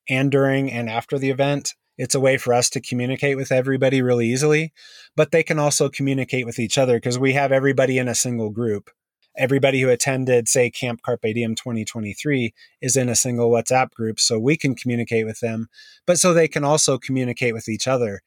and 0.08 0.30
during 0.30 0.70
and 0.70 0.88
after 0.90 1.18
the 1.18 1.30
event. 1.30 1.74
It's 1.98 2.14
a 2.14 2.20
way 2.20 2.36
for 2.36 2.52
us 2.52 2.68
to 2.70 2.80
communicate 2.80 3.36
with 3.36 3.50
everybody 3.50 4.02
really 4.02 4.26
easily 4.26 4.72
but 5.16 5.32
they 5.32 5.42
can 5.42 5.58
also 5.58 5.88
communicate 5.88 6.46
with 6.46 6.58
each 6.58 6.78
other 6.78 6.98
because 6.98 7.18
we 7.18 7.32
have 7.32 7.50
everybody 7.50 7.98
in 7.98 8.06
a 8.06 8.14
single 8.14 8.50
group. 8.50 8.90
Everybody 9.36 9.80
who 9.80 9.90
attended 9.90 10.48
say 10.48 10.70
camp 10.70 11.02
carpe 11.02 11.22
diem 11.34 11.54
2023 11.54 12.54
is 12.80 12.96
in 12.96 13.08
a 13.08 13.16
single 13.16 13.50
whatsapp 13.50 13.90
group 13.90 14.20
so 14.20 14.38
we 14.38 14.56
can 14.56 14.74
communicate 14.74 15.26
with 15.26 15.40
them 15.40 15.68
but 16.06 16.18
so 16.18 16.32
they 16.32 16.48
can 16.48 16.64
also 16.64 16.96
communicate 16.96 17.52
with 17.52 17.68
each 17.68 17.86
other 17.86 18.22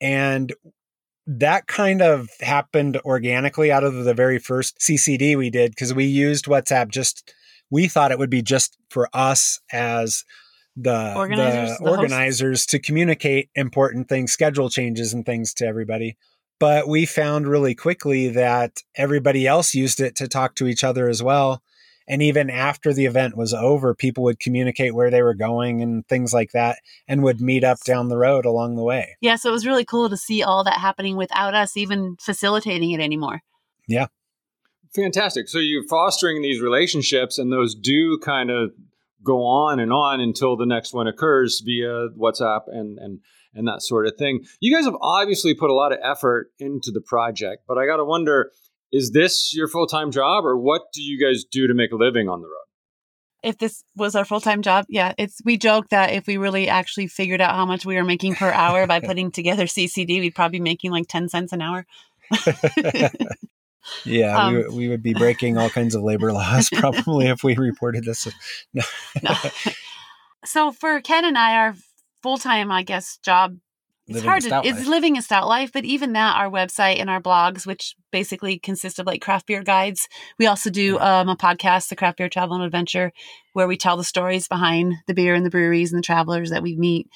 and 0.00 0.52
that 1.26 1.66
kind 1.66 2.02
of 2.02 2.28
happened 2.40 2.98
organically 3.04 3.72
out 3.72 3.84
of 3.84 4.04
the 4.04 4.14
very 4.14 4.38
first 4.38 4.78
CCD 4.78 5.36
we 5.36 5.50
did 5.50 5.72
because 5.72 5.92
we 5.92 6.04
used 6.04 6.46
WhatsApp 6.46 6.88
just, 6.88 7.34
we 7.70 7.88
thought 7.88 8.12
it 8.12 8.18
would 8.18 8.30
be 8.30 8.42
just 8.42 8.78
for 8.90 9.08
us 9.12 9.60
as 9.72 10.24
the 10.76 11.14
organizers, 11.16 11.78
the, 11.78 11.84
the 11.84 11.90
organizers 11.90 12.66
to 12.66 12.78
communicate 12.78 13.48
important 13.54 14.08
things, 14.08 14.32
schedule 14.32 14.70
changes 14.70 15.12
and 15.12 15.26
things 15.26 15.52
to 15.54 15.66
everybody. 15.66 16.16
But 16.60 16.88
we 16.88 17.06
found 17.06 17.46
really 17.46 17.74
quickly 17.74 18.28
that 18.28 18.82
everybody 18.94 19.46
else 19.46 19.74
used 19.74 20.00
it 20.00 20.16
to 20.16 20.28
talk 20.28 20.54
to 20.56 20.66
each 20.66 20.84
other 20.84 21.08
as 21.08 21.22
well. 21.22 21.62
And 22.08 22.22
even 22.22 22.50
after 22.50 22.92
the 22.92 23.06
event 23.06 23.36
was 23.36 23.52
over, 23.52 23.94
people 23.94 24.24
would 24.24 24.38
communicate 24.38 24.94
where 24.94 25.10
they 25.10 25.22
were 25.22 25.34
going 25.34 25.82
and 25.82 26.06
things 26.06 26.32
like 26.32 26.52
that 26.52 26.78
and 27.08 27.22
would 27.22 27.40
meet 27.40 27.64
up 27.64 27.78
down 27.84 28.08
the 28.08 28.16
road 28.16 28.44
along 28.44 28.76
the 28.76 28.84
way. 28.84 29.16
Yeah. 29.20 29.36
So 29.36 29.48
it 29.48 29.52
was 29.52 29.66
really 29.66 29.84
cool 29.84 30.08
to 30.08 30.16
see 30.16 30.42
all 30.42 30.62
that 30.64 30.78
happening 30.80 31.16
without 31.16 31.54
us 31.54 31.76
even 31.76 32.16
facilitating 32.20 32.92
it 32.92 33.00
anymore. 33.00 33.42
Yeah. 33.88 34.06
Fantastic. 34.94 35.48
So 35.48 35.58
you're 35.58 35.86
fostering 35.88 36.42
these 36.42 36.60
relationships, 36.60 37.38
and 37.38 37.52
those 37.52 37.74
do 37.74 38.18
kind 38.18 38.50
of 38.50 38.70
go 39.22 39.44
on 39.44 39.80
and 39.80 39.92
on 39.92 40.20
until 40.20 40.56
the 40.56 40.64
next 40.64 40.94
one 40.94 41.06
occurs 41.06 41.60
via 41.64 42.08
WhatsApp 42.18 42.62
and 42.68 42.98
and 42.98 43.20
and 43.54 43.66
that 43.66 43.82
sort 43.82 44.06
of 44.06 44.14
thing. 44.16 44.44
You 44.60 44.74
guys 44.74 44.84
have 44.84 44.96
obviously 45.00 45.54
put 45.54 45.70
a 45.70 45.74
lot 45.74 45.92
of 45.92 45.98
effort 46.02 46.50
into 46.58 46.90
the 46.92 47.00
project, 47.00 47.64
but 47.66 47.78
I 47.78 47.86
got 47.86 47.96
to 47.96 48.04
wonder 48.04 48.50
is 48.92 49.10
this 49.12 49.54
your 49.54 49.68
full 49.68 49.86
time 49.86 50.10
job, 50.10 50.44
or 50.44 50.56
what 50.56 50.82
do 50.92 51.02
you 51.02 51.24
guys 51.24 51.44
do 51.44 51.66
to 51.66 51.74
make 51.74 51.92
a 51.92 51.96
living 51.96 52.28
on 52.28 52.40
the 52.40 52.46
road? 52.46 52.52
If 53.42 53.58
this 53.58 53.84
was 53.94 54.14
our 54.14 54.24
full 54.24 54.40
time 54.40 54.62
job, 54.62 54.86
yeah, 54.88 55.12
it's 55.18 55.40
we 55.44 55.56
joke 55.56 55.88
that 55.90 56.12
if 56.12 56.26
we 56.26 56.36
really 56.36 56.68
actually 56.68 57.06
figured 57.06 57.40
out 57.40 57.54
how 57.54 57.66
much 57.66 57.84
we 57.84 57.96
were 57.96 58.04
making 58.04 58.34
per 58.34 58.50
hour 58.50 58.86
by 58.86 59.00
putting 59.04 59.30
together 59.30 59.64
CCD, 59.64 60.20
we'd 60.20 60.34
probably 60.34 60.58
be 60.58 60.64
making 60.64 60.90
like 60.90 61.06
ten 61.08 61.28
cents 61.28 61.52
an 61.52 61.62
hour. 61.62 61.86
yeah, 64.04 64.36
um, 64.36 64.54
we, 64.54 64.68
we 64.68 64.88
would 64.88 65.02
be 65.02 65.14
breaking 65.14 65.58
all 65.58 65.70
kinds 65.70 65.94
of 65.94 66.02
labor 66.02 66.32
laws 66.32 66.68
probably 66.74 67.26
if 67.26 67.44
we 67.44 67.56
reported 67.56 68.04
this. 68.04 68.26
No. 68.72 68.82
no. 69.22 69.34
So 70.44 70.72
for 70.72 71.00
Ken 71.00 71.24
and 71.24 71.36
I, 71.36 71.56
our 71.56 71.74
full 72.22 72.38
time, 72.38 72.70
I 72.70 72.82
guess, 72.82 73.18
job 73.18 73.56
it's 74.08 74.22
hard 74.22 74.42
to 74.42 74.60
it's 74.64 74.78
life. 74.78 74.86
living 74.86 75.18
a 75.18 75.22
stout 75.22 75.48
life 75.48 75.72
but 75.72 75.84
even 75.84 76.12
that 76.12 76.36
our 76.36 76.50
website 76.50 77.00
and 77.00 77.10
our 77.10 77.20
blogs 77.20 77.66
which 77.66 77.94
basically 78.12 78.58
consist 78.58 78.98
of 78.98 79.06
like 79.06 79.20
craft 79.20 79.46
beer 79.46 79.62
guides. 79.62 80.08
We 80.38 80.46
also 80.46 80.70
do 80.70 80.98
um, 80.98 81.28
a 81.28 81.36
podcast 81.36 81.88
the 81.88 81.96
craft 81.96 82.18
beer 82.18 82.28
travel 82.28 82.56
and 82.56 82.64
adventure 82.64 83.12
where 83.52 83.66
we 83.66 83.76
tell 83.76 83.96
the 83.96 84.04
stories 84.04 84.48
behind 84.48 84.94
the 85.06 85.14
beer 85.14 85.34
and 85.34 85.44
the 85.44 85.50
breweries 85.50 85.92
and 85.92 85.98
the 85.98 86.06
travelers 86.06 86.50
that 86.50 86.62
we 86.62 86.76
meet. 86.76 87.08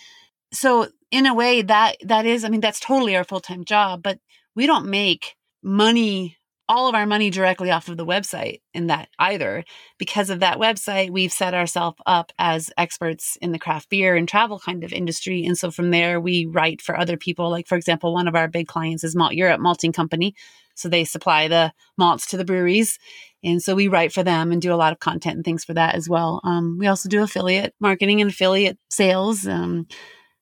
So 0.52 0.88
in 1.10 1.26
a 1.26 1.34
way 1.34 1.62
that 1.62 1.96
that 2.04 2.26
is 2.26 2.44
i 2.44 2.48
mean 2.48 2.60
that's 2.60 2.80
totally 2.80 3.16
our 3.16 3.24
full-time 3.24 3.64
job 3.64 4.02
but 4.02 4.18
we 4.54 4.66
don't 4.66 4.86
make 4.86 5.34
money 5.62 6.36
all 6.70 6.88
of 6.88 6.94
our 6.94 7.04
money 7.04 7.30
directly 7.30 7.68
off 7.68 7.88
of 7.88 7.96
the 7.96 8.06
website 8.06 8.60
in 8.72 8.86
that 8.86 9.08
either. 9.18 9.64
Because 9.98 10.30
of 10.30 10.38
that 10.38 10.58
website, 10.58 11.10
we've 11.10 11.32
set 11.32 11.52
ourselves 11.52 11.98
up 12.06 12.30
as 12.38 12.70
experts 12.78 13.36
in 13.42 13.50
the 13.50 13.58
craft 13.58 13.90
beer 13.90 14.14
and 14.14 14.28
travel 14.28 14.60
kind 14.60 14.84
of 14.84 14.92
industry. 14.92 15.44
And 15.44 15.58
so 15.58 15.72
from 15.72 15.90
there, 15.90 16.20
we 16.20 16.46
write 16.46 16.80
for 16.80 16.96
other 16.96 17.16
people. 17.16 17.50
Like, 17.50 17.66
for 17.66 17.74
example, 17.74 18.14
one 18.14 18.28
of 18.28 18.36
our 18.36 18.46
big 18.46 18.68
clients 18.68 19.02
is 19.02 19.16
Malteurop 19.16 19.58
Malting 19.58 19.92
Company. 19.92 20.32
So 20.76 20.88
they 20.88 21.04
supply 21.04 21.48
the 21.48 21.72
malts 21.98 22.28
to 22.28 22.36
the 22.36 22.44
breweries. 22.44 23.00
And 23.42 23.60
so 23.60 23.74
we 23.74 23.88
write 23.88 24.12
for 24.12 24.22
them 24.22 24.52
and 24.52 24.62
do 24.62 24.72
a 24.72 24.76
lot 24.76 24.92
of 24.92 25.00
content 25.00 25.34
and 25.34 25.44
things 25.44 25.64
for 25.64 25.74
that 25.74 25.96
as 25.96 26.08
well. 26.08 26.40
Um, 26.44 26.78
we 26.78 26.86
also 26.86 27.08
do 27.08 27.24
affiliate 27.24 27.74
marketing 27.80 28.20
and 28.20 28.30
affiliate 28.30 28.78
sales. 28.90 29.44
Um, 29.44 29.88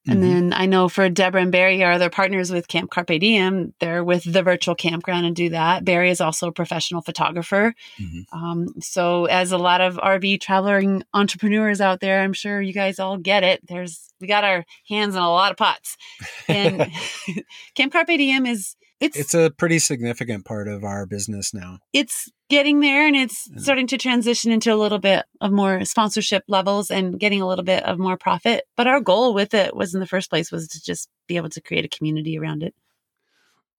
and 0.06 0.20
mm-hmm. 0.20 0.32
then 0.32 0.52
I 0.54 0.66
know 0.66 0.88
for 0.88 1.08
Deborah 1.08 1.42
and 1.42 1.52
Barry 1.52 1.82
are 1.84 1.98
their 1.98 2.10
partners 2.10 2.50
with 2.50 2.68
Camp 2.68 2.90
Carpe 2.90 3.18
Diem. 3.20 3.74
They're 3.80 4.04
with 4.04 4.30
the 4.30 4.42
virtual 4.42 4.74
campground 4.74 5.26
and 5.26 5.36
do 5.36 5.50
that. 5.50 5.84
Barry 5.84 6.10
is 6.10 6.20
also 6.20 6.48
a 6.48 6.52
professional 6.52 7.02
photographer. 7.02 7.74
Mm-hmm. 8.00 8.36
Um, 8.36 8.68
so, 8.80 9.26
as 9.26 9.52
a 9.52 9.58
lot 9.58 9.80
of 9.80 9.96
RV 9.96 10.40
traveling 10.40 11.02
entrepreneurs 11.12 11.80
out 11.80 12.00
there, 12.00 12.22
I'm 12.22 12.32
sure 12.32 12.60
you 12.60 12.72
guys 12.72 12.98
all 12.98 13.18
get 13.18 13.42
it. 13.42 13.66
There's 13.66 14.12
we 14.20 14.26
got 14.26 14.44
our 14.44 14.64
hands 14.88 15.14
in 15.14 15.20
a 15.20 15.30
lot 15.30 15.50
of 15.50 15.56
pots, 15.56 15.96
and 16.46 16.90
Camp 17.74 17.92
Carpe 17.92 18.06
Diem 18.06 18.46
is 18.46 18.76
it's 19.00 19.16
it's 19.16 19.34
a 19.34 19.50
pretty 19.50 19.78
significant 19.78 20.44
part 20.44 20.68
of 20.68 20.84
our 20.84 21.06
business 21.06 21.54
now. 21.54 21.78
It's 21.92 22.30
getting 22.48 22.80
there 22.80 23.06
and 23.06 23.14
it's 23.14 23.48
yeah. 23.50 23.60
starting 23.60 23.86
to 23.88 23.98
transition 23.98 24.50
into 24.50 24.72
a 24.72 24.76
little 24.76 24.98
bit 24.98 25.24
of 25.40 25.52
more 25.52 25.84
sponsorship 25.84 26.42
levels 26.48 26.90
and 26.90 27.18
getting 27.18 27.40
a 27.40 27.46
little 27.46 27.64
bit 27.64 27.84
of 27.84 27.98
more 27.98 28.16
profit. 28.16 28.64
But 28.76 28.86
our 28.86 29.00
goal 29.00 29.34
with 29.34 29.54
it 29.54 29.76
was 29.76 29.94
in 29.94 30.00
the 30.00 30.06
first 30.06 30.30
place 30.30 30.50
was 30.50 30.66
to 30.68 30.82
just 30.82 31.08
be 31.26 31.36
able 31.36 31.50
to 31.50 31.60
create 31.60 31.84
a 31.84 31.96
community 31.96 32.38
around 32.38 32.62
it. 32.62 32.74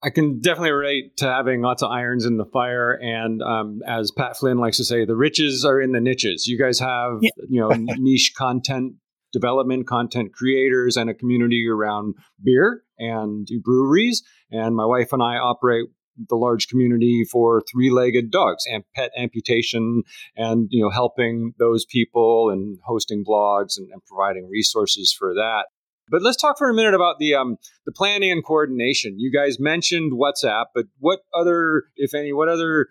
I 0.02 0.08
can 0.08 0.40
definitely 0.40 0.70
relate 0.70 1.18
to 1.18 1.26
having 1.26 1.60
lots 1.60 1.82
of 1.82 1.90
irons 1.90 2.24
in 2.24 2.38
the 2.38 2.46
fire, 2.46 2.92
and 2.92 3.42
um, 3.42 3.80
as 3.86 4.10
Pat 4.10 4.34
Flynn 4.38 4.56
likes 4.56 4.78
to 4.78 4.84
say, 4.84 5.04
the 5.04 5.14
riches 5.14 5.62
are 5.62 5.78
in 5.78 5.92
the 5.92 6.00
niches. 6.00 6.46
You 6.46 6.58
guys 6.58 6.78
have, 6.78 7.18
yeah. 7.20 7.30
you 7.50 7.60
know, 7.60 7.68
niche 7.98 8.32
content 8.34 8.94
development, 9.32 9.86
content 9.86 10.32
creators, 10.32 10.96
and 10.96 11.10
a 11.10 11.14
community 11.14 11.66
around 11.68 12.14
beer 12.42 12.82
and 12.98 13.46
breweries. 13.62 14.22
And 14.50 14.74
my 14.76 14.86
wife 14.86 15.12
and 15.12 15.22
I 15.22 15.36
operate 15.36 15.86
the 16.28 16.36
large 16.36 16.68
community 16.68 17.24
for 17.30 17.62
three-legged 17.70 18.30
dogs 18.30 18.64
and 18.70 18.84
pet 18.94 19.10
amputation 19.16 20.02
and 20.36 20.68
you 20.70 20.82
know 20.82 20.90
helping 20.90 21.54
those 21.58 21.86
people 21.86 22.50
and 22.50 22.78
hosting 22.84 23.24
blogs 23.24 23.78
and, 23.78 23.88
and 23.90 24.02
providing 24.04 24.48
resources 24.50 25.14
for 25.16 25.32
that 25.34 25.66
but 26.10 26.22
let's 26.22 26.36
talk 26.36 26.58
for 26.58 26.68
a 26.68 26.74
minute 26.74 26.94
about 26.94 27.18
the 27.18 27.34
um, 27.34 27.56
the 27.86 27.92
planning 27.92 28.32
and 28.32 28.44
coordination. 28.44 29.18
You 29.18 29.32
guys 29.32 29.60
mentioned 29.60 30.12
WhatsApp, 30.12 30.66
but 30.74 30.86
what 30.98 31.20
other, 31.32 31.84
if 31.96 32.14
any, 32.14 32.32
what 32.32 32.48
other 32.48 32.88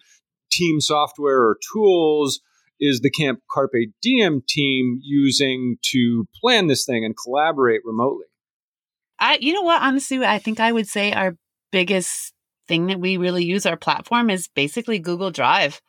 team 0.51 0.79
software 0.79 1.41
or 1.41 1.57
tools 1.73 2.39
is 2.79 3.01
the 3.01 3.09
Camp 3.09 3.41
Carpe 3.51 3.91
Diem 4.01 4.41
team 4.47 4.99
using 5.03 5.77
to 5.91 6.27
plan 6.41 6.67
this 6.67 6.85
thing 6.85 7.03
and 7.03 7.15
collaborate 7.15 7.81
remotely? 7.83 8.25
I, 9.19 9.37
you 9.41 9.51
know 9.51 9.63
what, 9.63 9.81
honestly, 9.81 10.25
I 10.25 10.39
think 10.39 10.61
I 10.61 10.71
would 10.71 10.87
say 10.87 11.11
our 11.11 11.35
biggest 11.71 12.33
thing 12.67 12.87
that 12.87 12.99
we 12.99 13.17
really 13.17 13.43
use 13.43 13.65
our 13.65 13.77
platform 13.77 14.29
is 14.29 14.47
basically 14.47 14.99
Google 14.99 15.31
Drive. 15.31 15.81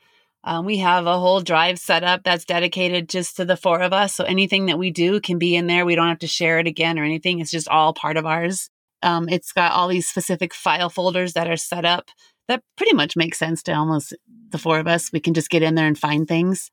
Um, 0.43 0.64
we 0.64 0.79
have 0.79 1.07
a 1.07 1.19
whole 1.19 1.43
drive 1.43 1.79
set 1.79 2.03
up 2.03 2.23
that's 2.25 2.47
dedicated 2.47 3.09
just 3.09 3.37
to 3.37 3.45
the 3.45 3.57
four 3.57 3.81
of 3.81 3.93
us. 3.93 4.14
So 4.14 4.25
anything 4.25 4.66
that 4.66 4.79
we 4.79 4.90
do 4.90 5.21
can 5.21 5.38
be 5.38 5.55
in 5.55 5.66
there. 5.66 5.85
We 5.85 5.95
don't 5.95 6.09
have 6.09 6.21
to 6.21 6.27
share 6.27 6.59
it 6.59 6.66
again 6.66 6.99
or 6.99 7.05
anything. 7.05 7.40
It's 7.40 7.51
just 7.51 7.69
all 7.69 7.93
part 7.93 8.16
of 8.16 8.25
ours. 8.25 8.71
Um, 9.03 9.29
it's 9.29 9.53
got 9.53 9.73
all 9.73 9.88
these 9.88 10.09
specific 10.09 10.55
file 10.55 10.88
folders 10.88 11.35
that 11.35 11.49
are 11.49 11.57
set 11.57 11.85
up 11.85 12.11
that 12.49 12.62
pretty 12.77 12.95
much 12.95 13.16
make 13.16 13.35
sense 13.35 13.62
to 13.64 13.75
almost 13.75 14.14
the 14.49 14.59
four 14.59 14.79
of 14.79 14.87
us. 14.87 15.12
We 15.12 15.21
can 15.21 15.35
just 15.35 15.51
get 15.51 15.62
in 15.62 15.75
there 15.75 15.87
and 15.87 15.99
find 15.99 16.27
things. 16.27 16.71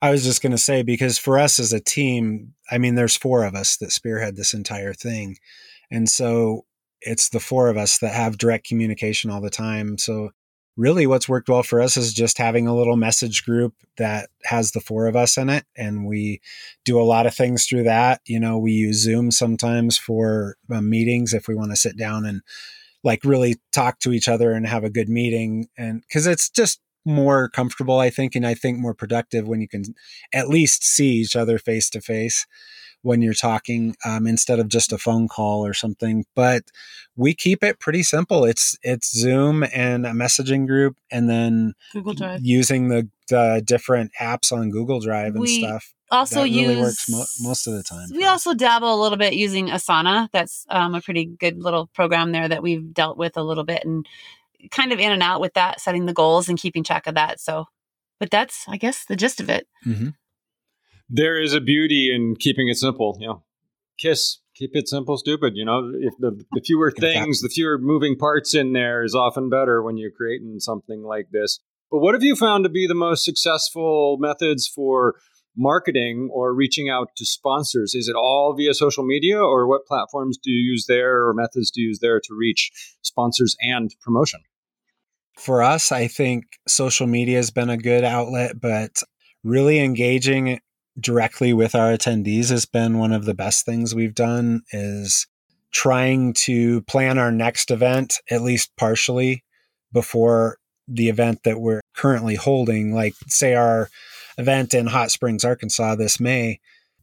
I 0.00 0.10
was 0.10 0.22
just 0.22 0.42
going 0.42 0.52
to 0.52 0.58
say 0.58 0.82
because 0.82 1.18
for 1.18 1.38
us 1.38 1.58
as 1.58 1.72
a 1.72 1.80
team, 1.80 2.54
I 2.70 2.78
mean, 2.78 2.94
there's 2.94 3.16
four 3.16 3.44
of 3.44 3.54
us 3.54 3.76
that 3.78 3.90
spearhead 3.90 4.36
this 4.36 4.54
entire 4.54 4.94
thing, 4.94 5.38
and 5.90 6.08
so 6.08 6.64
it's 7.00 7.28
the 7.28 7.40
four 7.40 7.68
of 7.68 7.76
us 7.76 7.98
that 7.98 8.14
have 8.14 8.38
direct 8.38 8.66
communication 8.66 9.30
all 9.30 9.40
the 9.40 9.50
time. 9.50 9.98
So 9.98 10.30
really 10.78 11.08
what's 11.08 11.28
worked 11.28 11.48
well 11.48 11.64
for 11.64 11.82
us 11.82 11.96
is 11.96 12.14
just 12.14 12.38
having 12.38 12.68
a 12.68 12.74
little 12.74 12.96
message 12.96 13.44
group 13.44 13.74
that 13.98 14.30
has 14.44 14.70
the 14.70 14.80
four 14.80 15.08
of 15.08 15.16
us 15.16 15.36
in 15.36 15.50
it 15.50 15.64
and 15.76 16.06
we 16.06 16.40
do 16.84 16.98
a 16.98 17.02
lot 17.02 17.26
of 17.26 17.34
things 17.34 17.66
through 17.66 17.82
that 17.82 18.20
you 18.24 18.38
know 18.38 18.56
we 18.56 18.70
use 18.70 19.02
zoom 19.02 19.30
sometimes 19.30 19.98
for 19.98 20.56
uh, 20.72 20.80
meetings 20.80 21.34
if 21.34 21.48
we 21.48 21.54
want 21.54 21.72
to 21.72 21.76
sit 21.76 21.98
down 21.98 22.24
and 22.24 22.40
like 23.02 23.24
really 23.24 23.56
talk 23.72 23.98
to 23.98 24.12
each 24.12 24.28
other 24.28 24.52
and 24.52 24.66
have 24.66 24.84
a 24.84 24.90
good 24.90 25.08
meeting 25.08 25.66
and 25.76 26.02
because 26.02 26.26
it's 26.28 26.48
just 26.48 26.80
more 27.04 27.48
comfortable 27.48 27.98
i 27.98 28.08
think 28.08 28.36
and 28.36 28.46
i 28.46 28.54
think 28.54 28.78
more 28.78 28.94
productive 28.94 29.48
when 29.48 29.60
you 29.60 29.68
can 29.68 29.82
at 30.32 30.48
least 30.48 30.84
see 30.84 31.10
each 31.10 31.34
other 31.34 31.58
face 31.58 31.90
to 31.90 32.00
face 32.00 32.46
when 33.08 33.22
you're 33.22 33.32
talking 33.34 33.96
um, 34.04 34.26
instead 34.26 34.58
of 34.58 34.68
just 34.68 34.92
a 34.92 34.98
phone 34.98 35.26
call 35.28 35.64
or 35.66 35.72
something. 35.74 36.24
But 36.34 36.64
we 37.16 37.34
keep 37.34 37.64
it 37.64 37.80
pretty 37.80 38.02
simple. 38.02 38.44
It's 38.44 38.76
it's 38.82 39.10
Zoom 39.18 39.64
and 39.74 40.06
a 40.06 40.10
messaging 40.10 40.66
group, 40.66 40.96
and 41.10 41.28
then 41.28 41.72
Google 41.92 42.12
Drive 42.14 42.40
using 42.44 42.88
the, 42.88 43.08
the 43.28 43.62
different 43.64 44.12
apps 44.20 44.52
on 44.52 44.70
Google 44.70 45.00
Drive 45.00 45.32
and 45.34 45.40
We 45.40 45.60
stuff. 45.62 45.94
also 46.10 46.42
that 46.44 46.50
really 46.50 46.76
works 46.76 47.08
mo- 47.10 47.24
most 47.40 47.66
of 47.66 47.72
the 47.74 47.82
time. 47.82 48.08
We 48.12 48.24
also 48.24 48.52
dabble 48.54 48.94
a 48.94 49.00
little 49.02 49.18
bit 49.18 49.32
using 49.34 49.68
Asana. 49.68 50.28
That's 50.32 50.66
um, 50.68 50.94
a 50.94 51.00
pretty 51.00 51.24
good 51.24 51.62
little 51.62 51.86
program 51.94 52.32
there 52.32 52.48
that 52.48 52.62
we've 52.62 52.92
dealt 52.94 53.16
with 53.18 53.36
a 53.36 53.42
little 53.42 53.64
bit 53.64 53.84
and 53.84 54.06
kind 54.70 54.92
of 54.92 54.98
in 55.00 55.10
and 55.12 55.22
out 55.22 55.40
with 55.40 55.54
that, 55.54 55.80
setting 55.80 56.06
the 56.06 56.12
goals 56.12 56.48
and 56.48 56.58
keeping 56.58 56.84
track 56.84 57.06
of 57.06 57.14
that. 57.14 57.40
So, 57.40 57.66
but 58.20 58.30
that's 58.30 58.64
I 58.68 58.76
guess 58.76 59.04
the 59.06 59.16
gist 59.16 59.40
of 59.40 59.48
it. 59.48 59.66
Mhm. 59.86 60.14
There 61.08 61.40
is 61.40 61.54
a 61.54 61.60
beauty 61.60 62.12
in 62.14 62.36
keeping 62.36 62.68
it 62.68 62.76
simple. 62.76 63.16
You 63.20 63.26
know, 63.28 63.42
kiss, 63.98 64.38
keep 64.54 64.70
it 64.74 64.88
simple, 64.88 65.16
stupid. 65.16 65.54
You 65.56 65.64
know, 65.64 65.92
if 66.00 66.14
the, 66.18 66.44
the 66.52 66.60
fewer 66.64 66.90
things, 66.90 67.40
the 67.40 67.48
fewer 67.48 67.78
moving 67.78 68.16
parts 68.16 68.54
in 68.54 68.72
there 68.72 69.02
is 69.02 69.14
often 69.14 69.48
better 69.48 69.82
when 69.82 69.96
you're 69.96 70.10
creating 70.10 70.60
something 70.60 71.02
like 71.02 71.30
this. 71.30 71.60
But 71.90 71.98
what 71.98 72.14
have 72.14 72.22
you 72.22 72.36
found 72.36 72.64
to 72.64 72.70
be 72.70 72.86
the 72.86 72.94
most 72.94 73.24
successful 73.24 74.18
methods 74.20 74.68
for 74.68 75.14
marketing 75.56 76.28
or 76.32 76.54
reaching 76.54 76.90
out 76.90 77.08
to 77.16 77.24
sponsors? 77.24 77.94
Is 77.94 78.08
it 78.08 78.14
all 78.14 78.54
via 78.54 78.74
social 78.74 79.04
media, 79.04 79.38
or 79.38 79.66
what 79.66 79.86
platforms 79.86 80.38
do 80.42 80.50
you 80.50 80.70
use 80.70 80.86
there, 80.86 81.26
or 81.26 81.32
methods 81.34 81.70
do 81.70 81.80
you 81.80 81.88
use 81.88 82.00
there 82.00 82.20
to 82.20 82.34
reach 82.38 82.70
sponsors 83.02 83.56
and 83.60 83.94
promotion? 84.02 84.40
For 85.38 85.62
us, 85.62 85.92
I 85.92 86.08
think 86.08 86.44
social 86.66 87.06
media 87.06 87.36
has 87.36 87.50
been 87.50 87.70
a 87.70 87.76
good 87.76 88.04
outlet, 88.04 88.60
but 88.60 89.02
really 89.42 89.80
engaging 89.80 90.60
directly 90.98 91.52
with 91.52 91.74
our 91.74 91.92
attendees 91.92 92.50
has 92.50 92.66
been 92.66 92.98
one 92.98 93.12
of 93.12 93.24
the 93.24 93.34
best 93.34 93.64
things 93.64 93.94
we've 93.94 94.14
done 94.14 94.62
is 94.72 95.26
trying 95.70 96.32
to 96.32 96.82
plan 96.82 97.18
our 97.18 97.30
next 97.30 97.70
event 97.70 98.14
at 98.30 98.42
least 98.42 98.72
partially 98.76 99.44
before 99.92 100.58
the 100.86 101.08
event 101.08 101.42
that 101.44 101.60
we're 101.60 101.82
currently 101.94 102.34
holding. 102.34 102.94
Like 102.94 103.14
say 103.26 103.54
our 103.54 103.90
event 104.38 104.74
in 104.74 104.86
Hot 104.86 105.10
Springs 105.10 105.44
Arkansas 105.44 105.96
this 105.96 106.18
May 106.18 106.60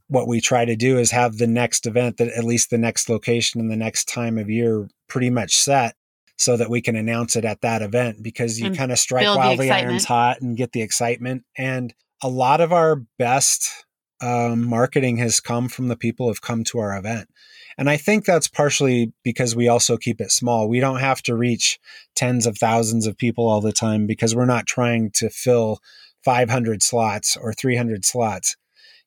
what 0.08 0.27
we 0.27 0.39
try 0.39 0.65
to 0.65 0.75
do 0.75 0.97
is 0.97 1.12
have 1.12 1.38
the 1.38 1.47
next 1.47 1.86
event 1.86 2.17
that 2.17 2.27
at 2.29 2.43
least 2.43 2.69
the 2.69 2.77
next 2.77 3.10
location 3.10 3.60
and 3.60 3.71
the 3.71 3.75
next 3.75 4.08
time 4.08 4.38
of 4.38 4.49
year 4.49 4.88
pretty 5.08 5.29
much 5.29 5.58
set 5.58 5.95
so 6.38 6.58
that 6.58 6.69
we 6.69 6.81
can 6.81 6.95
announce 6.95 7.36
it 7.36 7.45
at 7.45 7.62
that 7.62 7.81
event 7.81 8.21
because 8.21 8.60
you 8.60 8.71
kind 8.71 8.91
of 8.91 8.99
strike 8.99 9.25
the 9.25 9.36
while 9.36 9.55
the 9.55 9.71
iron's 9.71 10.05
hot 10.05 10.41
and 10.41 10.58
get 10.58 10.73
the 10.73 10.81
excitement. 10.81 11.43
And 11.58 11.93
a 12.21 12.29
lot 12.29 12.62
of 12.62 12.73
our 12.73 12.97
best 13.17 13.85
um, 14.21 14.67
marketing 14.67 15.17
has 15.17 15.39
come 15.39 15.67
from 15.67 15.88
the 15.88 15.97
people 15.97 16.28
who've 16.28 16.41
come 16.41 16.63
to 16.65 16.80
our 16.80 16.97
event. 16.97 17.30
And 17.78 17.89
I 17.89 17.97
think 17.97 18.23
that's 18.25 18.47
partially 18.47 19.12
because 19.23 19.56
we 19.56 19.67
also 19.67 19.97
keep 19.97 20.21
it 20.21 20.32
small. 20.32 20.69
We 20.69 20.80
don't 20.80 20.99
have 20.99 21.21
to 21.23 21.36
reach 21.36 21.78
tens 22.15 22.45
of 22.45 22.58
thousands 22.58 23.06
of 23.06 23.17
people 23.17 23.47
all 23.47 23.62
the 23.62 23.73
time 23.73 24.08
because 24.08 24.34
we're 24.34 24.45
not 24.45 24.65
trying 24.65 25.12
to 25.15 25.30
fill 25.30 25.80
500 26.23 26.82
slots 26.82 27.36
or 27.36 27.54
300 27.54 28.06
slots. 28.06 28.56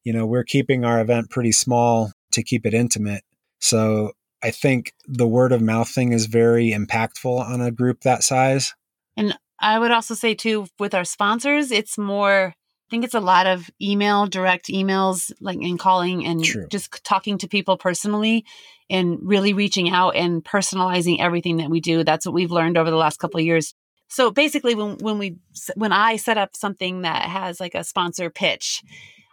You 0.05 0.13
know, 0.13 0.27
we're 0.27 0.45
keeping 0.45 0.85
our 0.85 1.01
event 1.01 1.31
pretty 1.31 1.53
small 1.53 2.13
to 2.33 2.43
keep 2.43 2.67
it 2.67 2.75
intimate. 2.75 3.23
So 3.59 4.13
I 4.43 4.51
think 4.51 4.93
the 5.07 5.27
word 5.27 5.53
of 5.53 5.63
mouth 5.63 5.89
thing 5.89 6.13
is 6.13 6.27
very 6.27 6.71
impactful 6.71 7.41
on 7.41 7.61
a 7.61 7.71
group 7.71 8.03
that 8.03 8.23
size. 8.23 8.75
And 9.17 9.37
I 9.59 9.79
would 9.79 9.91
also 9.91 10.15
say 10.15 10.35
too 10.35 10.67
with 10.79 10.95
our 10.95 11.05
sponsors, 11.05 11.73
it's 11.73 11.99
more. 11.99 12.55
I 12.89 12.91
think 12.91 13.05
it's 13.05 13.15
a 13.15 13.21
lot 13.21 13.47
of 13.47 13.69
email, 13.83 14.27
direct 14.27 14.69
emails, 14.69 15.31
like 15.41 15.59
and 15.59 15.79
calling 15.79 16.25
and 16.25 16.43
True. 16.43 16.67
just 16.69 17.05
talking 17.05 17.37
to 17.39 17.47
people 17.47 17.77
personally, 17.77 18.47
and 18.89 19.19
really 19.21 19.53
reaching 19.53 19.91
out 19.91 20.17
and 20.17 20.43
personalizing 20.43 21.21
everything 21.21 21.59
that 21.59 21.69
we 21.69 21.81
do. 21.81 22.03
That's 22.03 22.25
what 22.25 22.35
we've 22.35 22.51
learned 22.51 22.79
over 22.79 22.91
the 22.91 22.97
last 22.97 23.19
couple 23.19 23.41
of 23.41 23.45
years. 23.45 23.75
So 24.09 24.31
basically, 24.31 24.75
when 24.75 24.97
when 24.99 25.19
we 25.19 25.37
when 25.75 25.93
I 25.93 26.17
set 26.17 26.39
up 26.39 26.57
something 26.57 27.03
that 27.03 27.25
has 27.29 27.61
like 27.61 27.75
a 27.75 27.85
sponsor 27.85 28.31
pitch, 28.31 28.83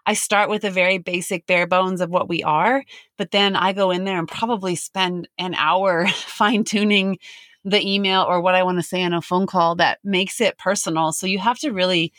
I 0.06 0.16
start 0.16 0.50
with 0.50 0.66
a 0.66 0.70
very 0.70 0.98
basic 0.98 1.48
bare 1.48 1.66
bones 1.66 2.02
of 2.02 2.10
what 2.10 2.28
we 2.28 2.44
are, 2.44 2.84
but 3.18 3.32
then 3.32 3.56
I 3.56 3.72
go 3.72 3.92
in 3.92 4.04
there 4.04 4.20
and 4.20 4.28
probably 4.28 4.76
spend 4.76 5.30
an 5.38 5.54
hour 5.54 6.08
fine 6.14 6.66
tuning 6.66 7.20
the 7.64 7.82
email 7.82 8.24
or 8.24 8.42
what 8.42 8.54
I 8.54 8.64
want 8.64 8.80
to 8.80 8.84
say 8.84 9.02
on 9.04 9.14
a 9.14 9.22
phone 9.22 9.48
call 9.48 9.76
that 9.76 10.00
makes 10.04 10.42
it 10.42 10.58
personal. 10.58 11.14
So 11.14 11.26
you 11.26 11.40
have 11.40 11.58
to 11.60 11.72
really 11.72 12.12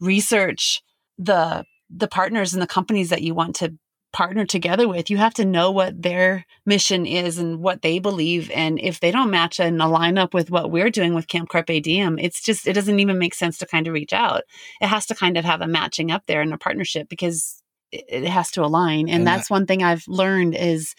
research 0.00 0.82
the 1.18 1.64
the 1.90 2.08
partners 2.08 2.52
and 2.52 2.62
the 2.62 2.66
companies 2.66 3.10
that 3.10 3.22
you 3.22 3.34
want 3.34 3.56
to 3.56 3.74
partner 4.14 4.46
together 4.46 4.88
with. 4.88 5.10
You 5.10 5.16
have 5.18 5.34
to 5.34 5.44
know 5.44 5.72
what 5.72 6.00
their 6.00 6.46
mission 6.64 7.04
is 7.04 7.36
and 7.36 7.58
what 7.58 7.82
they 7.82 7.98
believe. 7.98 8.50
And 8.52 8.78
if 8.80 9.00
they 9.00 9.10
don't 9.10 9.30
match 9.30 9.58
and 9.58 9.82
align 9.82 10.18
up 10.18 10.32
with 10.32 10.50
what 10.50 10.70
we're 10.70 10.88
doing 10.88 11.14
with 11.14 11.26
Camp 11.26 11.48
Carpe 11.48 11.82
Diem, 11.82 12.18
it's 12.18 12.40
just 12.42 12.66
it 12.66 12.74
doesn't 12.74 13.00
even 13.00 13.18
make 13.18 13.34
sense 13.34 13.58
to 13.58 13.66
kind 13.66 13.86
of 13.86 13.92
reach 13.92 14.12
out. 14.12 14.42
It 14.80 14.86
has 14.86 15.04
to 15.06 15.14
kind 15.14 15.36
of 15.36 15.44
have 15.44 15.60
a 15.60 15.66
matching 15.66 16.10
up 16.10 16.22
there 16.26 16.42
in 16.42 16.52
a 16.52 16.58
partnership 16.58 17.08
because 17.08 17.60
it, 17.90 18.04
it 18.08 18.28
has 18.28 18.52
to 18.52 18.64
align. 18.64 19.08
And, 19.08 19.10
And 19.10 19.26
that's 19.26 19.50
one 19.50 19.66
thing 19.66 19.82
I've 19.82 20.04
learned 20.06 20.54
is 20.54 20.94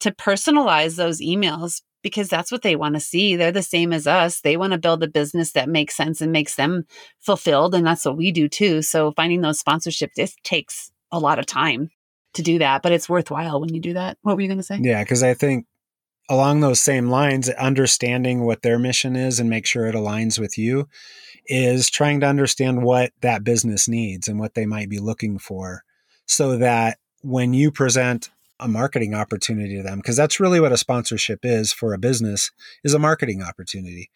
to 0.00 0.12
personalize 0.12 0.96
those 0.96 1.20
emails 1.20 1.82
because 2.02 2.28
that's 2.28 2.50
what 2.50 2.62
they 2.62 2.76
want 2.76 2.94
to 2.94 3.00
see. 3.00 3.36
They're 3.36 3.52
the 3.52 3.62
same 3.62 3.92
as 3.92 4.06
us. 4.06 4.40
They 4.40 4.56
want 4.56 4.72
to 4.72 4.78
build 4.78 5.02
a 5.02 5.08
business 5.08 5.52
that 5.52 5.68
makes 5.68 5.96
sense 5.96 6.20
and 6.20 6.32
makes 6.32 6.56
them 6.56 6.84
fulfilled. 7.18 7.74
And 7.74 7.86
that's 7.86 8.04
what 8.04 8.16
we 8.16 8.32
do 8.32 8.48
too. 8.48 8.82
So 8.82 9.12
finding 9.12 9.40
those 9.40 9.62
sponsorships, 9.62 10.16
it 10.16 10.32
takes 10.44 10.90
a 11.12 11.18
lot 11.18 11.38
of 11.38 11.46
time 11.46 11.90
to 12.34 12.42
do 12.42 12.58
that, 12.60 12.82
but 12.82 12.92
it's 12.92 13.08
worthwhile 13.08 13.60
when 13.60 13.74
you 13.74 13.80
do 13.80 13.94
that. 13.94 14.16
What 14.22 14.36
were 14.36 14.42
you 14.42 14.48
going 14.48 14.58
to 14.58 14.64
say? 14.64 14.78
Yeah, 14.80 15.02
because 15.02 15.22
I 15.22 15.34
think 15.34 15.66
along 16.28 16.60
those 16.60 16.80
same 16.80 17.08
lines, 17.08 17.48
understanding 17.48 18.44
what 18.44 18.62
their 18.62 18.78
mission 18.78 19.16
is 19.16 19.40
and 19.40 19.50
make 19.50 19.66
sure 19.66 19.86
it 19.86 19.96
aligns 19.96 20.38
with 20.38 20.56
you 20.56 20.88
is 21.46 21.90
trying 21.90 22.20
to 22.20 22.26
understand 22.26 22.84
what 22.84 23.12
that 23.20 23.42
business 23.42 23.88
needs 23.88 24.28
and 24.28 24.38
what 24.38 24.54
they 24.54 24.64
might 24.64 24.88
be 24.88 25.00
looking 25.00 25.38
for 25.38 25.82
so 26.26 26.56
that 26.56 26.98
when 27.22 27.52
you 27.52 27.72
present 27.72 28.30
a 28.60 28.68
marketing 28.68 29.14
opportunity 29.14 29.76
to 29.76 29.82
them 29.82 29.98
because 29.98 30.16
that's 30.16 30.38
really 30.40 30.60
what 30.60 30.72
a 30.72 30.76
sponsorship 30.76 31.40
is 31.42 31.72
for 31.72 31.94
a 31.94 31.98
business 31.98 32.50
is 32.84 32.94
a 32.94 32.98
marketing 32.98 33.42
opportunity 33.42 34.10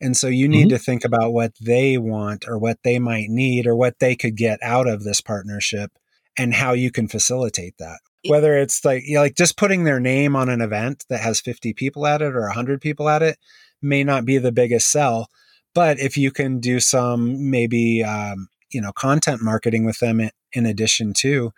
and 0.00 0.16
so 0.16 0.26
you 0.28 0.48
need 0.48 0.66
Mhm. 0.66 0.70
to 0.70 0.78
think 0.78 1.04
about 1.04 1.32
what 1.32 1.52
they 1.60 1.98
want 1.98 2.44
or 2.48 2.58
what 2.58 2.78
they 2.84 2.98
might 2.98 3.28
need 3.28 3.66
or 3.66 3.74
what 3.76 3.98
they 3.98 4.14
could 4.16 4.36
get 4.36 4.58
out 4.62 4.86
of 4.88 5.04
this 5.04 5.20
partnership 5.20 5.90
and 6.36 6.54
how 6.54 6.72
you 6.72 6.90
can 6.90 7.08
facilitate 7.08 7.74
that 7.78 7.98
whether 8.28 8.56
it's 8.58 8.84
like 8.84 9.04
you 9.06 9.14
know, 9.14 9.20
like 9.20 9.36
just 9.36 9.56
putting 9.56 9.84
their 9.84 10.00
name 10.00 10.34
on 10.34 10.48
an 10.48 10.60
event 10.60 11.04
that 11.08 11.20
has 11.20 11.40
50 11.40 11.72
people 11.74 12.06
at 12.06 12.20
it 12.22 12.34
or 12.34 12.42
100 12.46 12.80
people 12.80 13.08
at 13.08 13.22
it 13.22 13.38
may 13.80 14.02
not 14.04 14.24
be 14.24 14.38
the 14.38 14.52
biggest 14.52 14.90
sell 14.90 15.28
but 15.74 15.98
if 16.00 16.16
you 16.16 16.30
can 16.30 16.58
do 16.58 16.80
some 16.80 17.50
maybe 17.50 18.02
um, 18.02 18.48
you 18.72 18.80
know 18.80 18.92
content 18.92 19.40
marketing 19.42 19.84
with 19.84 19.98
them 19.98 20.20
in 20.52 20.66
addition 20.66 21.12
to 21.12 21.52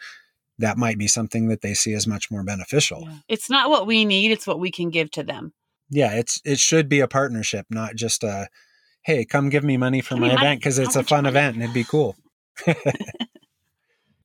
that 0.61 0.77
might 0.79 0.99
be 0.99 1.07
something 1.09 1.49
that 1.49 1.61
they 1.63 1.75
see 1.75 1.93
as 1.95 2.07
much 2.07 2.31
more 2.31 2.43
beneficial 2.45 3.01
Yeah. 3.03 3.17
It's 3.29 3.51
not 3.51 3.69
what 3.71 3.87
we 3.87 4.05
need, 4.05 4.31
it's 4.31 4.47
what 4.47 4.61
we 4.61 4.71
can 4.71 4.91
give 4.91 5.11
to 5.13 5.23
them. 5.23 5.53
yeah 5.91 6.13
it's 6.15 6.41
it 6.45 6.59
should 6.59 6.89
be 6.89 7.01
a 7.01 7.09
partnership 7.09 7.67
not 7.71 7.95
just 7.97 8.23
a 8.25 8.49
hey 9.03 9.25
come 9.25 9.49
give 9.49 9.65
me 9.65 9.77
money 9.77 10.01
for 10.01 10.15
Give 10.15 10.21
my 10.23 10.29
me 10.29 10.35
money. 10.35 10.47
event 10.47 10.61
because 10.61 10.79
it's 10.79 10.97
a 10.97 11.03
fun 11.03 11.25
money? 11.25 11.33
event 11.35 11.55
and 11.57 11.63
it'd 11.65 11.75
be 11.75 11.85
cool 11.85 12.17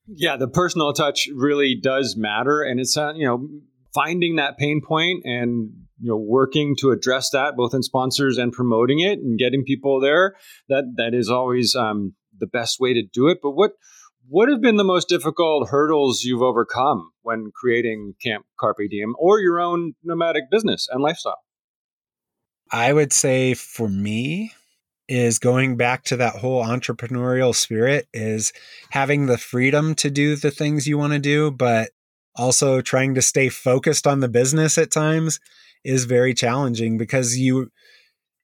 Yeah, 0.07 0.37
the 0.37 0.47
personal 0.47 0.93
touch 0.93 1.27
really 1.33 1.75
does 1.81 2.15
matter, 2.15 2.61
and 2.61 2.79
it's 2.79 2.95
uh, 2.95 3.13
you 3.15 3.25
know 3.25 3.49
finding 3.93 4.35
that 4.35 4.55
pain 4.57 4.81
point 4.85 5.23
and 5.25 5.71
you 5.99 6.09
know 6.09 6.15
working 6.17 6.75
to 6.81 6.91
address 6.91 7.31
that 7.31 7.55
both 7.55 7.73
in 7.73 7.81
sponsors 7.81 8.37
and 8.37 8.51
promoting 8.53 8.99
it 8.99 9.17
and 9.17 9.39
getting 9.39 9.63
people 9.63 9.99
there. 9.99 10.35
That 10.69 10.83
that 10.97 11.15
is 11.15 11.29
always 11.31 11.75
um, 11.75 12.13
the 12.37 12.45
best 12.45 12.79
way 12.79 12.93
to 12.93 13.01
do 13.01 13.29
it. 13.29 13.39
But 13.41 13.51
what 13.51 13.71
what 14.27 14.49
have 14.49 14.61
been 14.61 14.77
the 14.77 14.83
most 14.83 15.07
difficult 15.09 15.69
hurdles 15.69 16.23
you've 16.23 16.41
overcome 16.41 17.11
when 17.21 17.51
creating 17.53 18.15
Camp 18.21 18.45
Carpe 18.59 18.89
Diem 18.89 19.15
or 19.17 19.39
your 19.39 19.59
own 19.59 19.93
nomadic 20.03 20.49
business 20.49 20.87
and 20.91 21.01
lifestyle? 21.01 21.39
I 22.71 22.93
would 22.93 23.13
say 23.13 23.53
for 23.53 23.87
me, 23.87 24.51
is 25.07 25.39
going 25.39 25.77
back 25.77 26.03
to 26.05 26.17
that 26.17 26.35
whole 26.35 26.63
entrepreneurial 26.63 27.53
spirit 27.53 28.07
is 28.13 28.51
having 28.89 29.27
the 29.27 29.37
freedom 29.37 29.93
to 29.95 30.09
do 30.09 30.35
the 30.35 30.51
things 30.51 30.87
you 30.87 30.97
want 30.97 31.13
to 31.13 31.19
do, 31.19 31.51
but 31.51 31.91
also 32.35 32.81
trying 32.81 33.13
to 33.15 33.21
stay 33.21 33.49
focused 33.49 34.07
on 34.07 34.19
the 34.19 34.27
business 34.27 34.77
at 34.77 34.91
times 34.91 35.39
is 35.83 36.05
very 36.05 36.33
challenging 36.33 36.97
because 36.97 37.37
you 37.37 37.71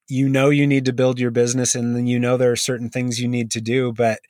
you 0.08 0.28
know 0.28 0.50
you 0.50 0.66
need 0.66 0.84
to 0.84 0.92
build 0.92 1.18
your 1.18 1.30
business 1.30 1.74
and 1.74 1.94
then 1.94 2.06
you 2.06 2.18
know 2.18 2.36
there 2.36 2.52
are 2.52 2.56
certain 2.56 2.88
things 2.88 3.20
you 3.20 3.28
need 3.28 3.50
to 3.50 3.60
do 3.60 3.92
but 3.92 4.20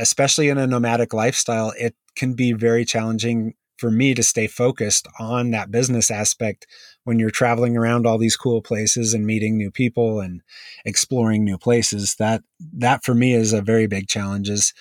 especially 0.00 0.48
in 0.48 0.58
a 0.58 0.66
nomadic 0.66 1.12
lifestyle 1.12 1.72
it 1.78 1.94
can 2.16 2.34
be 2.34 2.52
very 2.52 2.84
challenging 2.84 3.54
for 3.80 3.90
me 3.90 4.12
to 4.12 4.22
stay 4.22 4.46
focused 4.46 5.08
on 5.18 5.52
that 5.52 5.70
business 5.70 6.10
aspect 6.10 6.66
when 7.04 7.18
you're 7.18 7.30
traveling 7.30 7.78
around 7.78 8.06
all 8.06 8.18
these 8.18 8.36
cool 8.36 8.60
places 8.60 9.14
and 9.14 9.24
meeting 9.24 9.56
new 9.56 9.70
people 9.70 10.20
and 10.20 10.42
exploring 10.84 11.44
new 11.44 11.56
places. 11.56 12.14
That 12.18 12.42
that 12.74 13.02
for 13.04 13.14
me 13.14 13.32
is 13.32 13.54
a 13.54 13.62
very 13.62 13.86
big 13.86 14.06
challenge 14.06 14.50
is 14.50 14.74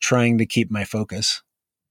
trying 0.00 0.38
to 0.38 0.46
keep 0.46 0.70
my 0.70 0.84
focus. 0.84 1.42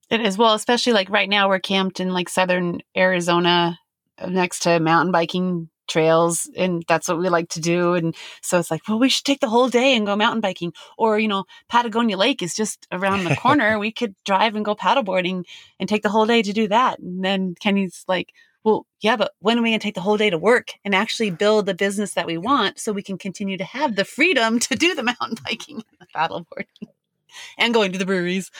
It 0.09 0.21
is. 0.21 0.39
Well 0.39 0.55
especially 0.55 0.93
like 0.93 1.09
right 1.11 1.29
now 1.29 1.47
we're 1.47 1.59
camped 1.59 1.99
in 1.99 2.13
like 2.13 2.29
southern 2.29 2.81
arizona 2.97 3.77
uh, 4.17 4.29
next 4.29 4.63
to 4.63 4.79
mountain 4.79 5.11
biking 5.11 5.69
trails 5.87 6.49
and 6.55 6.83
that's 6.87 7.07
what 7.07 7.17
we 7.17 7.29
like 7.29 7.49
to 7.49 7.59
do 7.59 7.93
and 7.93 8.15
so 8.41 8.59
it's 8.59 8.71
like 8.71 8.81
well 8.87 8.99
we 8.99 9.09
should 9.09 9.25
take 9.25 9.39
the 9.39 9.49
whole 9.49 9.69
day 9.69 9.95
and 9.95 10.05
go 10.05 10.15
mountain 10.15 10.41
biking 10.41 10.73
or 10.97 11.19
you 11.19 11.27
know 11.27 11.45
patagonia 11.69 12.17
lake 12.17 12.41
is 12.41 12.53
just 12.53 12.87
around 12.91 13.23
the 13.23 13.35
corner 13.35 13.77
we 13.77 13.91
could 13.91 14.15
drive 14.25 14.55
and 14.55 14.65
go 14.65 14.75
paddleboarding 14.75 15.43
and 15.79 15.87
take 15.89 16.03
the 16.03 16.09
whole 16.09 16.25
day 16.25 16.41
to 16.41 16.53
do 16.53 16.67
that 16.67 16.99
and 16.99 17.23
then 17.23 17.55
kenny's 17.59 18.03
like 18.07 18.33
well 18.63 18.85
yeah 19.01 19.15
but 19.15 19.33
when 19.39 19.57
are 19.57 19.61
we 19.61 19.69
going 19.69 19.79
to 19.79 19.83
take 19.83 19.95
the 19.95 20.01
whole 20.01 20.17
day 20.17 20.29
to 20.29 20.37
work 20.37 20.73
and 20.83 20.95
actually 20.95 21.29
build 21.29 21.65
the 21.65 21.73
business 21.73 22.13
that 22.13 22.25
we 22.25 22.37
want 22.37 22.79
so 22.79 22.91
we 22.91 23.03
can 23.03 23.17
continue 23.17 23.57
to 23.57 23.63
have 23.63 23.95
the 23.95 24.05
freedom 24.05 24.59
to 24.59 24.75
do 24.75 24.95
the 24.95 25.03
mountain 25.19 25.37
biking 25.43 25.77
and 25.77 25.99
the 25.99 26.07
paddleboarding 26.15 26.89
and 27.57 27.73
going 27.73 27.91
to 27.91 27.99
the 27.99 28.05
breweries 28.05 28.51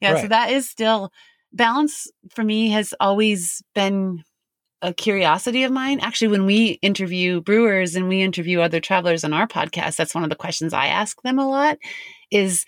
yeah 0.00 0.12
right. 0.12 0.22
so 0.22 0.28
that 0.28 0.50
is 0.50 0.68
still 0.68 1.12
balance 1.52 2.08
for 2.30 2.44
me 2.44 2.70
has 2.70 2.94
always 3.00 3.62
been 3.74 4.24
a 4.82 4.94
curiosity 4.94 5.62
of 5.64 5.72
mine. 5.72 6.00
Actually, 6.00 6.28
when 6.28 6.46
we 6.46 6.78
interview 6.82 7.40
brewers 7.40 7.94
and 7.94 8.08
we 8.08 8.22
interview 8.22 8.60
other 8.60 8.80
travelers 8.80 9.24
on 9.24 9.32
our 9.32 9.46
podcast, 9.46 9.96
that's 9.96 10.14
one 10.14 10.24
of 10.24 10.30
the 10.30 10.36
questions 10.36 10.72
I 10.72 10.86
ask 10.86 11.20
them 11.22 11.38
a 11.38 11.48
lot 11.48 11.78
is 12.30 12.64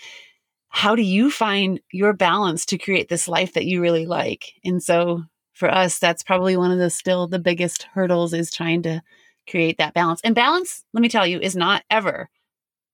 how 0.69 0.95
do 0.95 1.03
you 1.03 1.31
find 1.31 1.81
your 1.93 2.13
balance 2.13 2.65
to 2.67 2.79
create 2.79 3.09
this 3.09 3.29
life 3.29 3.53
that 3.55 3.67
you 3.67 3.81
really 3.81 4.07
like? 4.07 4.53
And 4.65 4.83
so 4.83 5.23
for 5.53 5.71
us, 5.71 5.99
that's 5.99 6.23
probably 6.23 6.57
one 6.57 6.71
of 6.71 6.79
the 6.79 6.91
still 6.91 7.27
the 7.29 7.39
biggest 7.39 7.85
hurdles 7.95 8.33
is 8.33 8.51
trying 8.51 8.83
to 8.83 9.03
create 9.49 9.79
that 9.79 9.95
balance. 9.95 10.21
And 10.25 10.35
balance, 10.35 10.85
let 10.93 11.03
me 11.03 11.09
tell 11.09 11.27
you, 11.27 11.41
is 11.41 11.57
not 11.57 11.83
ever 11.91 12.29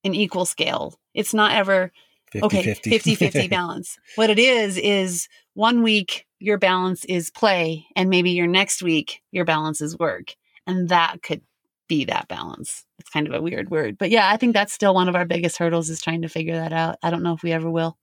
an 0.05 0.15
equal 0.15 0.45
scale. 0.45 0.99
It's 1.15 1.35
not 1.35 1.53
ever 1.53 1.93
50, 2.33 2.47
okay 2.47 2.63
50 2.63 2.91
50 2.91 3.15
50 3.15 3.49
balance. 3.49 3.99
What 4.17 4.31
it 4.31 4.39
is 4.39 4.77
is 4.77 5.29
one 5.55 5.83
week 5.83 6.27
your 6.39 6.59
balance 6.59 7.05
is 7.07 7.31
play 7.31 7.87
and 7.97 8.11
maybe 8.11 8.31
your 8.31 8.47
next 8.47 8.83
week 8.83 9.23
your 9.33 9.45
balance 9.45 9.81
is 9.81 9.99
work 9.99 10.35
and 10.67 10.89
that 10.89 11.23
could 11.23 11.43
be 11.89 12.05
that 12.05 12.29
balance. 12.29 12.85
It's 12.99 13.11
kind 13.11 13.27
of 13.27 13.35
a 13.35 13.43
weird 13.43 13.71
word 13.71 13.97
but 13.99 14.11
yeah 14.11 14.29
i 14.29 14.37
think 14.37 14.53
that's 14.53 14.73
still 14.73 14.93
one 14.93 15.09
of 15.09 15.17
our 15.17 15.25
biggest 15.25 15.57
hurdles 15.57 15.89
is 15.89 16.01
trying 16.03 16.23
to 16.23 16.29
figure 16.29 16.57
that 16.57 16.73
out. 16.73 16.97
I 17.03 17.11
don't 17.11 17.23
know 17.23 17.33
if 17.33 17.43
we 17.43 17.53
ever 17.53 17.71
will 17.71 17.97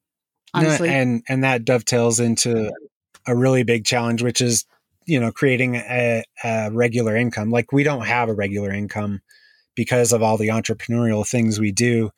honestly. 0.53 0.89
and 0.89 1.23
and 1.27 1.43
that 1.43 1.65
dovetails 1.65 2.19
into 2.19 2.71
a 3.27 3.35
really 3.35 3.63
big 3.63 3.85
challenge 3.85 4.23
which 4.23 4.41
is 4.41 4.65
you 5.05 5.19
know 5.19 5.31
creating 5.31 5.75
a, 5.75 6.23
a 6.43 6.69
regular 6.71 7.15
income. 7.15 7.51
Like 7.51 7.71
we 7.71 7.83
don't 7.83 8.05
have 8.05 8.29
a 8.29 8.33
regular 8.33 8.71
income 8.71 9.21
because 9.75 10.13
of 10.13 10.23
all 10.23 10.37
the 10.37 10.49
entrepreneurial 10.49 11.27
things 11.27 11.59
we 11.59 11.71
do 11.71 12.11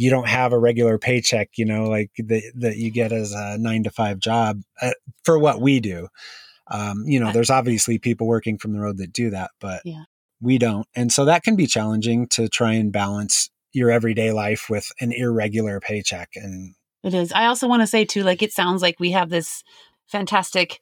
you 0.00 0.08
don't 0.08 0.28
have 0.28 0.54
a 0.54 0.58
regular 0.58 0.96
paycheck, 0.96 1.50
you 1.58 1.66
know, 1.66 1.84
like 1.84 2.10
that 2.16 2.42
that 2.54 2.76
you 2.78 2.90
get 2.90 3.12
as 3.12 3.32
a 3.32 3.58
nine 3.58 3.82
to 3.82 3.90
five 3.90 4.18
job 4.18 4.62
uh, 4.80 4.92
for 5.24 5.38
what 5.38 5.60
we 5.60 5.78
do. 5.78 6.08
Um, 6.70 7.04
you 7.04 7.20
know, 7.20 7.32
there's 7.32 7.50
obviously 7.50 7.98
people 7.98 8.26
working 8.26 8.56
from 8.56 8.72
the 8.72 8.80
road 8.80 8.96
that 8.96 9.12
do 9.12 9.28
that, 9.28 9.50
but 9.60 9.82
yeah. 9.84 10.04
we 10.40 10.56
don't, 10.56 10.86
and 10.96 11.12
so 11.12 11.26
that 11.26 11.42
can 11.42 11.54
be 11.54 11.66
challenging 11.66 12.28
to 12.28 12.48
try 12.48 12.72
and 12.72 12.90
balance 12.90 13.50
your 13.72 13.90
everyday 13.90 14.32
life 14.32 14.70
with 14.70 14.90
an 15.02 15.12
irregular 15.12 15.80
paycheck. 15.80 16.30
And 16.34 16.76
it 17.02 17.12
is. 17.12 17.30
I 17.32 17.44
also 17.44 17.68
want 17.68 17.82
to 17.82 17.86
say 17.86 18.06
too, 18.06 18.22
like 18.22 18.40
it 18.40 18.54
sounds 18.54 18.80
like 18.80 19.00
we 19.00 19.10
have 19.10 19.28
this 19.28 19.62
fantastic 20.06 20.80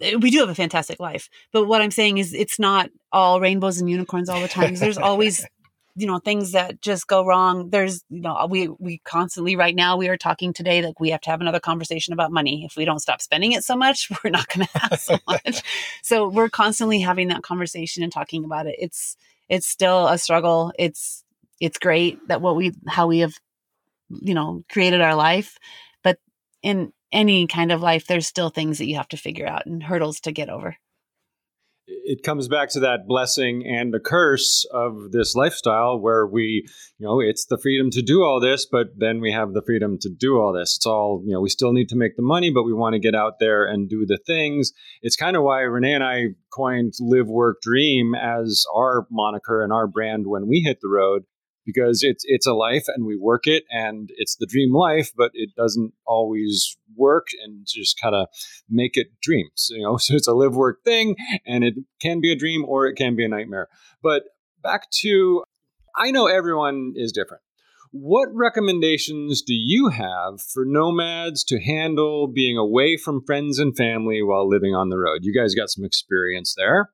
eh, 0.00 0.14
we 0.14 0.30
do 0.30 0.38
have 0.38 0.48
a 0.48 0.54
fantastic 0.54 0.98
life 0.98 1.28
but 1.52 1.66
what 1.66 1.82
i'm 1.82 1.90
saying 1.90 2.16
is 2.16 2.32
it's 2.32 2.58
not 2.58 2.88
all 3.12 3.40
rainbows 3.40 3.78
and 3.78 3.90
unicorns 3.90 4.30
all 4.30 4.40
the 4.40 4.48
time 4.48 4.74
there's 4.76 4.96
always 5.10 5.44
you 5.96 6.06
know 6.06 6.18
things 6.18 6.52
that 6.52 6.80
just 6.80 7.06
go 7.06 7.24
wrong 7.24 7.70
there's 7.70 8.04
you 8.08 8.20
know 8.20 8.46
we 8.50 8.68
we 8.78 8.98
constantly 9.04 9.56
right 9.56 9.74
now 9.74 9.96
we 9.96 10.08
are 10.08 10.16
talking 10.16 10.52
today 10.52 10.82
like 10.82 10.98
we 10.98 11.10
have 11.10 11.20
to 11.20 11.30
have 11.30 11.40
another 11.40 11.60
conversation 11.60 12.12
about 12.12 12.32
money. 12.32 12.64
If 12.64 12.76
we 12.76 12.84
don't 12.84 12.98
stop 13.00 13.20
spending 13.20 13.52
it 13.52 13.64
so 13.64 13.76
much 13.76 14.10
we're 14.24 14.30
not 14.30 14.48
going 14.48 14.66
to 14.66 14.78
have 14.78 15.00
so 15.00 15.18
much. 15.28 15.62
So 16.02 16.28
we're 16.28 16.48
constantly 16.48 17.00
having 17.00 17.28
that 17.28 17.42
conversation 17.42 18.02
and 18.02 18.12
talking 18.12 18.44
about 18.44 18.66
it. 18.66 18.76
It's 18.78 19.16
it's 19.48 19.66
still 19.66 20.08
a 20.08 20.18
struggle. 20.18 20.72
It's 20.78 21.24
it's 21.60 21.78
great 21.78 22.18
that 22.28 22.40
what 22.40 22.56
we 22.56 22.72
how 22.88 23.06
we 23.06 23.20
have 23.20 23.34
you 24.10 24.34
know 24.34 24.64
created 24.70 25.00
our 25.00 25.14
life 25.14 25.58
but 26.02 26.18
in 26.62 26.92
any 27.12 27.46
kind 27.46 27.72
of 27.72 27.80
life 27.80 28.06
there's 28.06 28.26
still 28.26 28.50
things 28.50 28.78
that 28.78 28.86
you 28.86 28.96
have 28.96 29.08
to 29.08 29.16
figure 29.16 29.46
out 29.46 29.66
and 29.66 29.82
hurdles 29.82 30.20
to 30.20 30.32
get 30.32 30.48
over 30.48 30.76
it 31.86 32.22
comes 32.22 32.48
back 32.48 32.70
to 32.70 32.80
that 32.80 33.06
blessing 33.06 33.64
and 33.66 33.92
the 33.92 34.00
curse 34.00 34.66
of 34.72 35.12
this 35.12 35.34
lifestyle 35.34 35.98
where 35.98 36.26
we, 36.26 36.66
you 36.98 37.06
know, 37.06 37.20
it's 37.20 37.46
the 37.46 37.58
freedom 37.58 37.90
to 37.90 38.02
do 38.02 38.22
all 38.22 38.40
this, 38.40 38.66
but 38.70 38.88
then 38.96 39.20
we 39.20 39.32
have 39.32 39.52
the 39.52 39.62
freedom 39.64 39.98
to 40.00 40.08
do 40.08 40.38
all 40.38 40.52
this. 40.52 40.76
It's 40.76 40.86
all, 40.86 41.22
you 41.24 41.32
know, 41.32 41.40
we 41.40 41.48
still 41.48 41.72
need 41.72 41.88
to 41.90 41.96
make 41.96 42.16
the 42.16 42.22
money, 42.22 42.50
but 42.50 42.64
we 42.64 42.72
want 42.72 42.94
to 42.94 42.98
get 42.98 43.14
out 43.14 43.34
there 43.38 43.66
and 43.66 43.88
do 43.88 44.06
the 44.06 44.18
things. 44.26 44.72
It's 45.02 45.16
kind 45.16 45.36
of 45.36 45.42
why 45.42 45.60
Renee 45.60 45.94
and 45.94 46.04
I 46.04 46.28
coined 46.52 46.94
Live, 47.00 47.28
Work, 47.28 47.60
Dream 47.62 48.14
as 48.14 48.64
our 48.74 49.06
moniker 49.10 49.62
and 49.62 49.72
our 49.72 49.86
brand 49.86 50.26
when 50.26 50.46
we 50.46 50.60
hit 50.60 50.78
the 50.80 50.88
road 50.88 51.24
because 51.64 52.02
it's 52.02 52.24
it's 52.26 52.46
a 52.46 52.54
life 52.54 52.84
and 52.88 53.06
we 53.06 53.16
work 53.16 53.46
it 53.46 53.64
and 53.70 54.10
it's 54.16 54.36
the 54.36 54.46
dream 54.46 54.72
life 54.72 55.12
but 55.16 55.30
it 55.34 55.50
doesn't 55.56 55.92
always 56.06 56.76
work 56.96 57.28
and 57.42 57.66
just 57.66 58.00
kind 58.00 58.14
of 58.14 58.28
make 58.68 58.96
it 58.96 59.08
dreams 59.22 59.68
you 59.70 59.82
know? 59.82 59.96
So 60.04 60.14
it's 60.14 60.28
a 60.28 60.34
live 60.34 60.54
work 60.54 60.84
thing 60.84 61.16
and 61.46 61.64
it 61.64 61.74
can 62.00 62.20
be 62.20 62.32
a 62.32 62.36
dream 62.36 62.64
or 62.64 62.86
it 62.86 62.94
can 62.94 63.16
be 63.16 63.24
a 63.24 63.28
nightmare. 63.28 63.68
But 64.02 64.24
back 64.62 64.90
to 65.02 65.44
i 65.96 66.10
know 66.10 66.26
everyone 66.26 66.92
is 66.96 67.12
different. 67.12 67.42
What 67.92 68.28
recommendations 68.32 69.40
do 69.42 69.54
you 69.54 69.88
have 69.90 70.40
for 70.40 70.64
nomads 70.66 71.44
to 71.44 71.62
handle 71.62 72.26
being 72.26 72.58
away 72.58 72.96
from 72.96 73.24
friends 73.24 73.60
and 73.60 73.76
family 73.76 74.20
while 74.20 74.48
living 74.48 74.74
on 74.74 74.88
the 74.88 74.98
road? 74.98 75.20
You 75.22 75.32
guys 75.32 75.54
got 75.54 75.70
some 75.70 75.84
experience 75.84 76.54
there. 76.56 76.90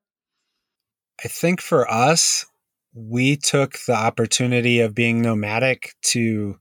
I 1.23 1.27
think 1.27 1.59
for 1.59 1.89
us 1.91 2.45
we 2.93 3.37
took 3.37 3.77
the 3.87 3.95
opportunity 3.95 4.79
of 4.79 4.95
being 4.95 5.21
nomadic 5.21 5.93
to 6.01 6.57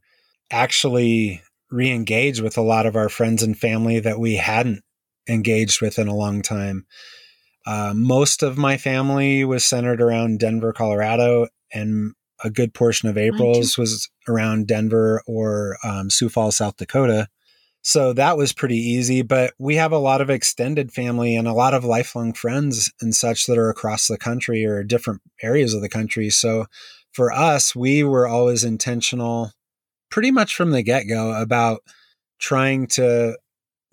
actually 0.51 1.43
re-engage 1.70 2.41
with 2.41 2.57
a 2.57 2.62
lot 2.62 2.87
of 2.87 2.97
our 2.97 3.09
friends 3.09 3.43
and 3.43 3.57
family 3.57 4.01
that 4.01 4.18
we 4.18 4.37
hadn't 4.37 4.83
engaged 5.28 5.81
with 5.81 5.99
in 5.99 6.09
a 6.09 6.14
long 6.14 6.43
time. 6.43 6.87
Uh, 7.66 7.93
most 7.95 8.43
of 8.43 8.59
my 8.59 8.76
family 8.76 9.45
was 9.45 9.64
centered 9.64 10.01
around 10.01 10.41
Denver, 10.41 10.72
Colorado, 10.72 11.47
and 11.72 12.12
a 12.43 12.51
good 12.51 12.74
portion 12.74 13.09
of 13.09 13.18
April's 13.18 13.76
was 13.76 14.09
around 14.26 14.66
Denver 14.66 15.22
or 15.26 15.76
um, 15.85 16.11
Sioux 16.11 16.28
Falls, 16.28 16.57
South 16.57 16.76
Dakota. 16.76 17.28
So 17.83 18.12
that 18.12 18.37
was 18.37 18.53
pretty 18.53 18.76
easy. 18.76 19.22
But 19.22 19.55
we 19.59 19.76
have 19.76 19.93
a 19.93 19.99
lot 19.99 20.20
of 20.20 20.31
extended 20.31 20.93
family 20.93 21.37
and 21.37 21.49
a 21.49 21.53
lot 21.53 21.74
of 21.74 21.85
lifelong 21.85 22.33
friends 22.33 22.93
and 23.01 23.14
such 23.14 23.47
that 23.47 23.59
are 23.59 23.70
across 23.70 24.07
the 24.09 24.18
country 24.18 24.64
or 24.64 24.83
different 24.83 25.22
areas 25.43 25.74
of 25.74 25.81
the 25.81 25.89
country. 25.89 26.31
So 26.31 26.66
for 27.12 27.33
us, 27.33 27.74
we 27.74 28.05
were 28.05 28.28
always 28.28 28.64
intentional 28.64 29.53
pretty 30.11 30.31
much 30.31 30.57
from 30.57 30.72
the 30.72 30.83
get 30.83 31.05
go 31.05 31.41
about 31.41 31.83
trying 32.39 32.87
to 32.87 33.37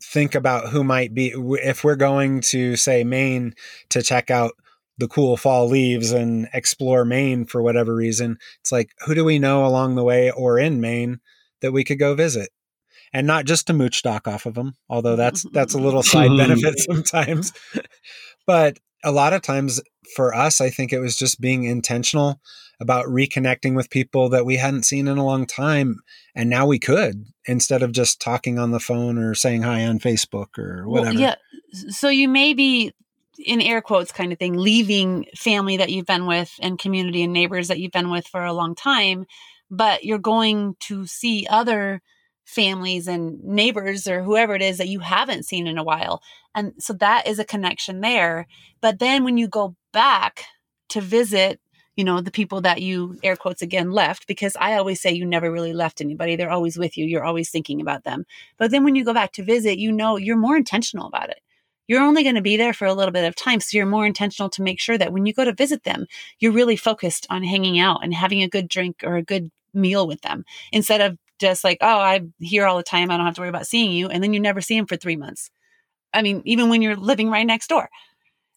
think 0.04 0.36
about 0.36 0.70
who 0.70 0.84
might 0.84 1.14
be, 1.14 1.34
if 1.36 1.84
we're 1.84 1.96
going 1.96 2.42
to 2.42 2.76
say 2.76 3.04
Maine 3.04 3.54
to 3.90 4.02
check 4.02 4.30
out 4.30 4.52
the 5.00 5.08
cool 5.08 5.38
fall 5.38 5.68
leaves 5.68 6.12
and 6.12 6.48
explore 6.54 7.06
Maine 7.06 7.46
for 7.46 7.62
whatever 7.62 7.96
reason, 7.96 8.38
it's 8.62 8.72
like, 8.72 8.92
who 9.06 9.16
do 9.16 9.26
we 9.26 9.40
know 9.40 9.66
along 9.66 9.96
the 9.96 10.04
way 10.04 10.32
or 10.32 10.58
in 10.60 10.82
Maine 10.82 11.20
that 11.62 11.72
we 11.72 11.84
could 11.84 12.00
go 12.00 12.16
visit? 12.16 12.50
And 13.14 13.26
not 13.26 13.46
just 13.46 13.68
to 13.68 13.74
mooch 13.74 14.04
dock 14.04 14.28
off 14.28 14.46
of 14.46 14.56
them, 14.56 14.76
although 14.90 15.16
that's 15.16 15.46
mm-hmm. 15.46 15.54
that's 15.54 15.74
a 15.74 15.80
little 15.80 16.04
side 16.14 16.30
mm-hmm. 16.30 16.38
benefit 16.38 16.80
sometimes. 16.80 17.54
but 18.46 18.78
a 19.04 19.12
lot 19.12 19.34
of 19.34 19.42
times 19.42 19.82
for 20.16 20.34
us, 20.34 20.62
I 20.62 20.70
think 20.70 20.92
it 20.92 21.00
was 21.00 21.16
just 21.16 21.40
being 21.40 21.64
intentional 21.64 22.40
about 22.80 23.08
reconnecting 23.08 23.76
with 23.76 23.90
people 23.90 24.30
that 24.30 24.46
we 24.46 24.58
hadn't 24.58 24.84
seen 24.84 25.08
in 25.08 25.18
a 25.18 25.26
long 25.26 25.46
time, 25.46 26.00
and 26.36 26.50
now 26.50 26.68
we 26.68 26.78
could 26.78 27.26
instead 27.46 27.82
of 27.82 27.92
just 27.92 28.22
talking 28.22 28.60
on 28.60 28.72
the 28.72 28.80
phone 28.80 29.18
or 29.18 29.34
saying 29.34 29.64
hi 29.64 29.86
on 29.86 30.00
Facebook 30.00 30.58
or 30.58 30.88
whatever. 30.88 31.14
Well, 31.14 31.22
yeah. 31.22 31.36
So 31.90 32.10
you 32.10 32.28
may 32.28 32.54
be 32.54 32.94
in 33.38 33.62
air 33.62 33.82
quotes 33.82 34.12
kind 34.12 34.32
of 34.32 34.40
thing 34.40 34.56
leaving 34.56 35.26
family 35.36 35.78
that 35.78 35.90
you've 35.90 36.06
been 36.06 36.26
with 36.26 36.52
and 36.60 36.80
community 36.80 37.24
and 37.24 37.34
neighbors 37.34 37.68
that 37.68 37.80
you've 37.80 37.92
been 37.92 38.10
with 38.10 38.28
for 38.28 38.44
a 38.44 38.54
long 38.54 38.74
time 38.74 39.26
but 39.70 40.04
you're 40.04 40.18
going 40.18 40.76
to 40.80 41.06
see 41.06 41.48
other 41.50 42.02
families 42.48 43.08
and 43.10 43.44
neighbors 43.44 44.08
or 44.08 44.24
whoever 44.24 44.56
it 44.56 44.62
is 44.62 44.78
that 44.78 44.88
you 44.88 45.02
haven't 45.02 45.44
seen 45.44 45.68
in 45.68 45.78
a 45.78 45.84
while. 45.84 46.24
And 46.56 46.74
so 46.80 46.94
that 46.94 47.28
is 47.28 47.40
a 47.40 47.46
connection 47.46 48.00
there. 48.00 48.48
But 48.80 49.00
then 49.00 49.26
when 49.26 49.38
you 49.38 49.50
go 49.50 49.76
back 49.92 50.46
to 50.90 51.02
visit, 51.02 51.60
you 51.98 52.06
know, 52.06 52.22
the 52.22 52.32
people 52.32 52.62
that 52.62 52.82
you 52.82 53.20
air 53.22 53.36
quotes 53.36 53.62
again 53.62 53.92
left, 53.92 54.28
because 54.28 54.56
I 54.58 54.76
always 54.76 55.02
say 55.02 55.12
you 55.12 55.26
never 55.26 55.52
really 55.52 55.74
left 55.74 56.00
anybody. 56.00 56.38
They're 56.38 56.50
always 56.50 56.78
with 56.78 56.98
you. 56.98 57.06
You're 57.06 57.26
always 57.26 57.50
thinking 57.50 57.82
about 57.82 58.06
them. 58.06 58.24
But 58.58 58.72
then 58.72 58.86
when 58.86 58.96
you 58.96 59.04
go 59.04 59.14
back 59.14 59.34
to 59.34 59.44
visit, 59.44 59.78
you 59.78 59.92
know, 59.92 60.16
you're 60.16 60.38
more 60.38 60.56
intentional 60.56 61.08
about 61.08 61.30
it. 61.30 61.42
You're 61.86 62.02
only 62.02 62.24
going 62.24 62.36
to 62.36 62.42
be 62.42 62.56
there 62.56 62.74
for 62.74 62.86
a 62.86 62.94
little 62.94 63.12
bit 63.12 63.26
of 63.26 63.36
time. 63.36 63.60
So 63.60 63.76
you're 63.76 63.86
more 63.86 64.06
intentional 64.06 64.50
to 64.52 64.64
make 64.64 64.80
sure 64.80 64.98
that 64.98 65.12
when 65.12 65.26
you 65.26 65.34
go 65.34 65.44
to 65.44 65.54
visit 65.54 65.84
them, 65.84 66.06
you're 66.40 66.54
really 66.54 66.78
focused 66.78 67.28
on 67.30 67.44
hanging 67.44 67.78
out 67.78 68.04
and 68.04 68.14
having 68.14 68.42
a 68.42 68.50
good 68.50 68.70
drink 68.70 69.04
or 69.04 69.18
a 69.18 69.24
good 69.24 69.52
meal 69.74 70.08
with 70.08 70.22
them 70.22 70.46
instead 70.72 71.02
of 71.02 71.18
just 71.40 71.64
like, 71.64 71.78
oh, 71.82 72.00
I'm 72.00 72.34
here 72.40 72.66
all 72.66 72.78
the 72.78 72.84
time. 72.84 73.12
I 73.12 73.18
don't 73.18 73.26
have 73.26 73.36
to 73.36 73.42
worry 73.42 73.50
about 73.50 73.68
seeing 73.68 73.92
you. 73.92 74.08
And 74.08 74.24
then 74.24 74.34
you 74.34 74.40
never 74.40 74.62
see 74.62 74.78
them 74.78 74.88
for 74.88 74.98
three 74.98 75.16
months. 75.16 75.50
I 76.14 76.22
mean, 76.22 76.42
even 76.46 76.70
when 76.70 76.82
you're 76.82 76.96
living 76.96 77.30
right 77.30 77.46
next 77.46 77.68
door. 77.68 77.90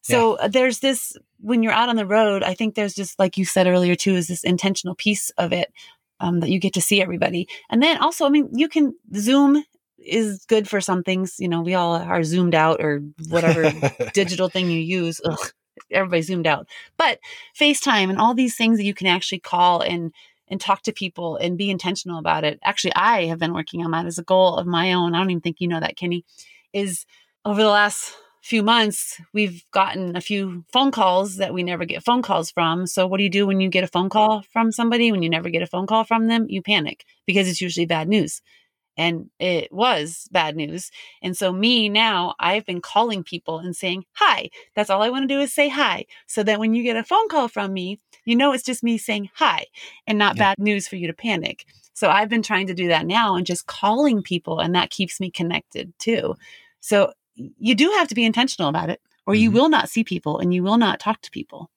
So 0.02 0.38
yeah. 0.38 0.44
Uh, 0.44 0.48
there's 0.48 0.78
this, 0.80 1.16
when 1.40 1.62
you're 1.62 1.72
out 1.72 1.88
on 1.88 1.96
the 1.96 2.06
road, 2.06 2.42
I 2.42 2.54
think 2.54 2.74
there's 2.74 2.94
just, 2.94 3.18
like 3.18 3.36
you 3.36 3.44
said 3.44 3.66
earlier 3.66 3.94
too, 3.94 4.14
is 4.14 4.28
this 4.28 4.44
intentional 4.44 4.94
piece 4.94 5.30
of 5.36 5.52
it 5.52 5.72
um, 6.20 6.40
that 6.40 6.50
you 6.50 6.58
get 6.58 6.74
to 6.74 6.80
see 6.80 7.02
everybody. 7.02 7.48
And 7.68 7.82
then 7.82 7.98
also, 7.98 8.24
I 8.26 8.28
mean, 8.28 8.48
you 8.52 8.68
can 8.68 8.94
Zoom 9.14 9.64
is 9.98 10.44
good 10.46 10.68
for 10.68 10.80
some 10.80 11.02
things. 11.02 11.36
You 11.38 11.48
know, 11.48 11.60
we 11.60 11.74
all 11.74 11.94
are 11.94 12.22
zoomed 12.22 12.54
out 12.54 12.82
or 12.82 13.02
whatever 13.28 13.72
digital 14.14 14.48
thing 14.48 14.70
you 14.70 14.80
use. 14.80 15.20
Ugh, 15.24 15.52
everybody 15.90 16.22
zoomed 16.22 16.46
out. 16.46 16.66
But 16.96 17.18
FaceTime 17.58 18.10
and 18.10 18.18
all 18.18 18.34
these 18.34 18.56
things 18.56 18.78
that 18.78 18.84
you 18.84 18.94
can 18.94 19.06
actually 19.06 19.40
call 19.40 19.80
and 19.80 20.12
and 20.50 20.60
talk 20.60 20.82
to 20.82 20.92
people 20.92 21.36
and 21.36 21.56
be 21.56 21.70
intentional 21.70 22.18
about 22.18 22.44
it. 22.44 22.58
Actually, 22.62 22.94
I 22.94 23.26
have 23.26 23.38
been 23.38 23.54
working 23.54 23.84
on 23.84 23.92
that 23.92 24.06
as 24.06 24.18
a 24.18 24.24
goal 24.24 24.56
of 24.56 24.66
my 24.66 24.92
own. 24.92 25.14
I 25.14 25.18
don't 25.18 25.30
even 25.30 25.40
think 25.40 25.60
you 25.60 25.68
know 25.68 25.80
that, 25.80 25.96
Kenny, 25.96 26.24
is 26.72 27.06
over 27.44 27.62
the 27.62 27.68
last 27.68 28.14
few 28.42 28.62
months, 28.62 29.20
we've 29.32 29.64
gotten 29.70 30.16
a 30.16 30.20
few 30.20 30.64
phone 30.72 30.90
calls 30.90 31.36
that 31.36 31.52
we 31.52 31.62
never 31.62 31.84
get 31.84 32.02
phone 32.02 32.22
calls 32.22 32.50
from. 32.50 32.86
So, 32.86 33.06
what 33.06 33.18
do 33.18 33.22
you 33.22 33.30
do 33.30 33.46
when 33.46 33.60
you 33.60 33.68
get 33.68 33.84
a 33.84 33.88
phone 33.88 34.08
call 34.08 34.42
from 34.52 34.72
somebody? 34.72 35.12
When 35.12 35.22
you 35.22 35.30
never 35.30 35.50
get 35.50 35.62
a 35.62 35.66
phone 35.66 35.86
call 35.86 36.04
from 36.04 36.26
them, 36.26 36.46
you 36.48 36.62
panic 36.62 37.04
because 37.26 37.48
it's 37.48 37.60
usually 37.60 37.86
bad 37.86 38.08
news 38.08 38.40
and 38.96 39.30
it 39.38 39.72
was 39.72 40.28
bad 40.30 40.56
news. 40.56 40.90
And 41.22 41.36
so, 41.36 41.52
me 41.52 41.88
now, 41.88 42.34
I've 42.38 42.66
been 42.66 42.80
calling 42.80 43.24
people 43.24 43.58
and 43.58 43.74
saying, 43.74 44.04
Hi. 44.14 44.50
That's 44.74 44.90
all 44.90 45.02
I 45.02 45.10
want 45.10 45.28
to 45.28 45.34
do 45.34 45.40
is 45.40 45.52
say 45.52 45.68
hi. 45.68 46.06
So 46.26 46.42
that 46.42 46.58
when 46.58 46.74
you 46.74 46.82
get 46.82 46.96
a 46.96 47.04
phone 47.04 47.28
call 47.28 47.48
from 47.48 47.72
me, 47.72 48.00
you 48.24 48.36
know 48.36 48.52
it's 48.52 48.64
just 48.64 48.82
me 48.82 48.98
saying 48.98 49.30
hi 49.34 49.66
and 50.06 50.18
not 50.18 50.36
yeah. 50.36 50.50
bad 50.50 50.58
news 50.58 50.86
for 50.88 50.96
you 50.96 51.06
to 51.06 51.12
panic. 51.12 51.64
So, 51.94 52.08
I've 52.08 52.28
been 52.28 52.42
trying 52.42 52.66
to 52.68 52.74
do 52.74 52.88
that 52.88 53.06
now 53.06 53.36
and 53.36 53.46
just 53.46 53.66
calling 53.66 54.22
people, 54.22 54.60
and 54.60 54.74
that 54.74 54.90
keeps 54.90 55.20
me 55.20 55.30
connected 55.30 55.92
too. 55.98 56.36
So, 56.80 57.12
you 57.34 57.74
do 57.74 57.90
have 57.96 58.08
to 58.08 58.14
be 58.14 58.24
intentional 58.24 58.68
about 58.68 58.90
it, 58.90 59.00
or 59.26 59.34
mm-hmm. 59.34 59.42
you 59.42 59.50
will 59.50 59.68
not 59.68 59.88
see 59.88 60.04
people 60.04 60.38
and 60.38 60.52
you 60.52 60.62
will 60.62 60.78
not 60.78 61.00
talk 61.00 61.20
to 61.22 61.30
people. 61.30 61.70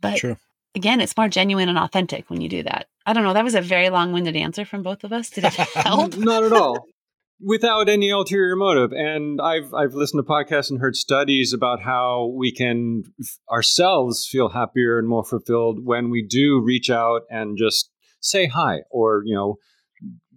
But 0.00 0.18
True. 0.18 0.36
Again, 0.74 1.00
it's 1.00 1.16
more 1.16 1.28
genuine 1.28 1.68
and 1.68 1.78
authentic 1.78 2.28
when 2.28 2.40
you 2.40 2.48
do 2.48 2.62
that. 2.64 2.86
I 3.06 3.12
don't 3.12 3.24
know. 3.24 3.32
That 3.32 3.44
was 3.44 3.54
a 3.54 3.60
very 3.60 3.90
long 3.90 4.12
winded 4.12 4.36
answer 4.36 4.64
from 4.64 4.82
both 4.82 5.04
of 5.04 5.12
us. 5.12 5.30
Did 5.30 5.44
it 5.44 5.52
help? 5.74 6.16
Not 6.16 6.44
at 6.44 6.52
all. 6.52 6.86
Without 7.40 7.88
any 7.88 8.10
ulterior 8.10 8.56
motive. 8.56 8.92
And 8.92 9.40
I've 9.40 9.74
I've 9.74 9.92
listened 9.92 10.24
to 10.24 10.30
podcasts 10.30 10.70
and 10.70 10.80
heard 10.80 10.96
studies 10.96 11.52
about 11.52 11.82
how 11.82 12.32
we 12.34 12.52
can 12.52 13.02
ourselves 13.50 14.26
feel 14.30 14.50
happier 14.50 14.98
and 14.98 15.08
more 15.08 15.24
fulfilled 15.24 15.80
when 15.84 16.10
we 16.10 16.24
do 16.26 16.62
reach 16.64 16.90
out 16.90 17.22
and 17.28 17.58
just 17.58 17.90
say 18.20 18.46
hi 18.46 18.82
or, 18.90 19.22
you 19.26 19.34
know, 19.34 19.56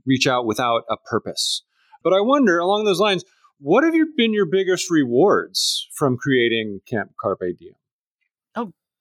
reach 0.06 0.28
out 0.28 0.46
without 0.46 0.84
a 0.90 0.98
purpose. 0.98 1.64
But 2.04 2.14
I 2.14 2.20
wonder 2.20 2.58
along 2.58 2.86
those 2.86 3.00
lines, 3.00 3.24
what 3.60 3.84
have 3.84 3.96
you 3.96 4.14
been 4.18 4.34
your 4.34 4.46
biggest 4.46 4.90
rewards 4.90 5.88
from 5.96 6.18
creating 6.18 6.82
Camp 6.90 7.12
Carpe 7.20 7.58
Diem? 7.58 7.76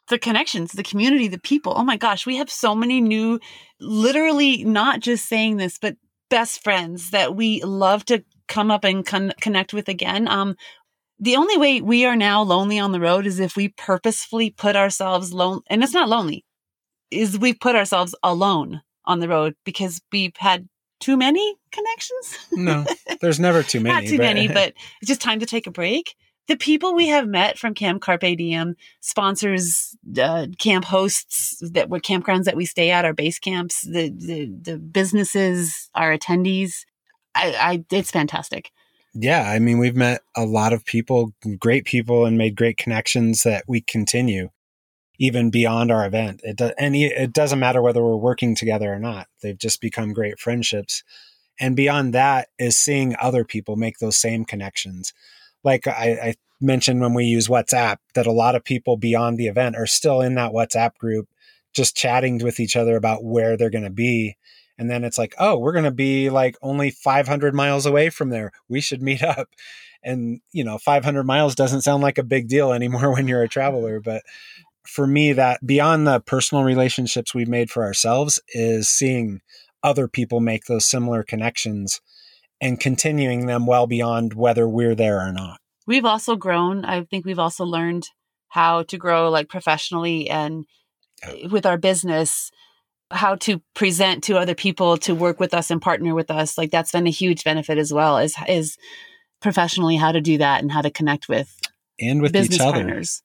The 0.08 0.18
connections, 0.18 0.72
the 0.72 0.82
community, 0.82 1.28
the 1.28 1.38
people. 1.38 1.74
Oh 1.76 1.84
my 1.84 1.96
gosh, 1.96 2.26
we 2.26 2.36
have 2.36 2.50
so 2.50 2.74
many 2.74 3.00
new, 3.00 3.40
literally 3.80 4.64
not 4.64 5.00
just 5.00 5.26
saying 5.26 5.56
this, 5.56 5.78
but 5.78 5.96
best 6.30 6.62
friends 6.62 7.10
that 7.10 7.34
we 7.34 7.62
love 7.62 8.04
to 8.06 8.24
come 8.48 8.70
up 8.70 8.84
and 8.84 9.04
con- 9.04 9.34
connect 9.40 9.72
with 9.72 9.88
again. 9.88 10.28
Um, 10.28 10.56
the 11.18 11.36
only 11.36 11.56
way 11.56 11.80
we 11.80 12.04
are 12.04 12.16
now 12.16 12.42
lonely 12.42 12.78
on 12.78 12.92
the 12.92 13.00
road 13.00 13.26
is 13.26 13.40
if 13.40 13.56
we 13.56 13.68
purposefully 13.68 14.50
put 14.50 14.76
ourselves 14.76 15.32
lone, 15.32 15.62
and 15.68 15.82
it's 15.82 15.94
not 15.94 16.08
lonely, 16.08 16.44
is 17.10 17.38
we 17.38 17.54
put 17.54 17.76
ourselves 17.76 18.14
alone 18.22 18.82
on 19.04 19.20
the 19.20 19.28
road 19.28 19.54
because 19.64 20.00
we've 20.12 20.36
had 20.36 20.68
too 21.00 21.16
many 21.16 21.56
connections. 21.72 22.38
no, 22.52 22.84
there's 23.20 23.40
never 23.40 23.62
too 23.62 23.80
many. 23.82 23.94
not 23.94 24.08
too 24.08 24.18
but... 24.18 24.24
many, 24.24 24.48
but 24.58 24.74
it's 25.00 25.08
just 25.08 25.20
time 25.20 25.40
to 25.40 25.46
take 25.46 25.66
a 25.66 25.70
break 25.70 26.14
the 26.48 26.56
people 26.56 26.94
we 26.94 27.08
have 27.08 27.26
met 27.26 27.58
from 27.58 27.74
Camp 27.74 28.02
Carpe 28.02 28.20
Diem, 28.36 28.76
sponsors, 29.00 29.96
uh, 30.20 30.46
camp 30.58 30.84
hosts 30.84 31.60
that 31.60 31.88
were 31.88 32.00
campgrounds 32.00 32.44
that 32.44 32.56
we 32.56 32.66
stay 32.66 32.90
at, 32.90 33.04
our 33.04 33.14
base 33.14 33.38
camps, 33.38 33.82
the 33.82 34.10
the, 34.10 34.52
the 34.62 34.78
businesses, 34.78 35.90
our 35.94 36.16
attendees, 36.16 36.84
I, 37.36 37.54
I 37.60 37.84
it's 37.94 38.10
fantastic. 38.10 38.72
Yeah, 39.14 39.48
I 39.48 39.58
mean, 39.58 39.78
we've 39.78 39.96
met 39.96 40.22
a 40.36 40.44
lot 40.44 40.72
of 40.72 40.84
people, 40.84 41.32
great 41.58 41.84
people, 41.84 42.26
and 42.26 42.36
made 42.36 42.56
great 42.56 42.76
connections 42.76 43.44
that 43.44 43.64
we 43.66 43.80
continue 43.80 44.50
even 45.18 45.50
beyond 45.50 45.90
our 45.90 46.06
event. 46.06 46.40
It 46.44 46.56
does, 46.56 46.72
and 46.78 46.94
it 46.94 47.32
doesn't 47.32 47.58
matter 47.58 47.80
whether 47.80 48.02
we're 48.02 48.16
working 48.16 48.54
together 48.54 48.92
or 48.92 48.98
not. 48.98 49.28
They've 49.42 49.56
just 49.56 49.80
become 49.80 50.12
great 50.12 50.38
friendships. 50.38 51.02
And 51.58 51.74
beyond 51.74 52.12
that 52.12 52.48
is 52.58 52.76
seeing 52.76 53.16
other 53.18 53.42
people 53.42 53.76
make 53.76 53.98
those 53.98 54.16
same 54.16 54.44
connections 54.44 55.14
like 55.66 55.86
I, 55.88 56.18
I 56.22 56.34
mentioned 56.60 57.00
when 57.00 57.12
we 57.12 57.24
use 57.24 57.48
WhatsApp, 57.48 57.96
that 58.14 58.26
a 58.26 58.32
lot 58.32 58.54
of 58.54 58.64
people 58.64 58.96
beyond 58.96 59.36
the 59.36 59.48
event 59.48 59.76
are 59.76 59.86
still 59.86 60.22
in 60.22 60.36
that 60.36 60.52
WhatsApp 60.52 60.96
group, 60.96 61.28
just 61.74 61.96
chatting 61.96 62.38
with 62.38 62.60
each 62.60 62.76
other 62.76 62.96
about 62.96 63.24
where 63.24 63.56
they're 63.56 63.68
going 63.68 63.84
to 63.84 63.90
be. 63.90 64.36
And 64.78 64.88
then 64.88 65.04
it's 65.04 65.18
like, 65.18 65.34
oh, 65.38 65.58
we're 65.58 65.72
going 65.72 65.84
to 65.84 65.90
be 65.90 66.30
like 66.30 66.56
only 66.62 66.90
500 66.90 67.54
miles 67.54 67.84
away 67.84 68.10
from 68.10 68.30
there. 68.30 68.52
We 68.68 68.80
should 68.80 69.02
meet 69.02 69.22
up. 69.22 69.48
And, 70.02 70.40
you 70.52 70.62
know, 70.62 70.78
500 70.78 71.24
miles 71.24 71.56
doesn't 71.56 71.82
sound 71.82 72.02
like 72.02 72.18
a 72.18 72.22
big 72.22 72.48
deal 72.48 72.72
anymore 72.72 73.12
when 73.12 73.26
you're 73.26 73.42
a 73.42 73.48
traveler. 73.48 74.00
But 74.00 74.22
for 74.86 75.06
me, 75.06 75.32
that 75.32 75.66
beyond 75.66 76.06
the 76.06 76.20
personal 76.20 76.62
relationships 76.62 77.34
we've 77.34 77.48
made 77.48 77.70
for 77.70 77.82
ourselves 77.82 78.40
is 78.50 78.88
seeing 78.88 79.40
other 79.82 80.06
people 80.06 80.38
make 80.38 80.66
those 80.66 80.86
similar 80.86 81.24
connections 81.24 82.00
and 82.60 82.80
continuing 82.80 83.46
them 83.46 83.66
well 83.66 83.86
beyond 83.86 84.34
whether 84.34 84.68
we're 84.68 84.94
there 84.94 85.20
or 85.20 85.32
not. 85.32 85.58
We've 85.86 86.04
also 86.04 86.36
grown. 86.36 86.84
I 86.84 87.04
think 87.04 87.24
we've 87.24 87.38
also 87.38 87.64
learned 87.64 88.08
how 88.48 88.82
to 88.84 88.96
grow 88.96 89.30
like 89.30 89.48
professionally 89.48 90.30
and 90.30 90.64
with 91.50 91.66
our 91.66 91.78
business 91.78 92.50
how 93.10 93.36
to 93.36 93.62
present 93.74 94.24
to 94.24 94.36
other 94.36 94.54
people 94.54 94.96
to 94.96 95.14
work 95.14 95.38
with 95.38 95.54
us 95.54 95.70
and 95.70 95.80
partner 95.80 96.14
with 96.14 96.30
us 96.30 96.58
like 96.58 96.70
that's 96.70 96.92
been 96.92 97.06
a 97.06 97.10
huge 97.10 97.44
benefit 97.44 97.78
as 97.78 97.92
well 97.92 98.18
is 98.18 98.34
is 98.48 98.76
professionally 99.40 99.96
how 99.96 100.10
to 100.10 100.20
do 100.20 100.38
that 100.38 100.60
and 100.60 100.72
how 100.72 100.80
to 100.82 100.90
connect 100.90 101.28
with 101.28 101.60
and 102.00 102.20
with 102.20 102.34
each 102.34 102.58
other 102.60 102.72
partners. 102.72 103.22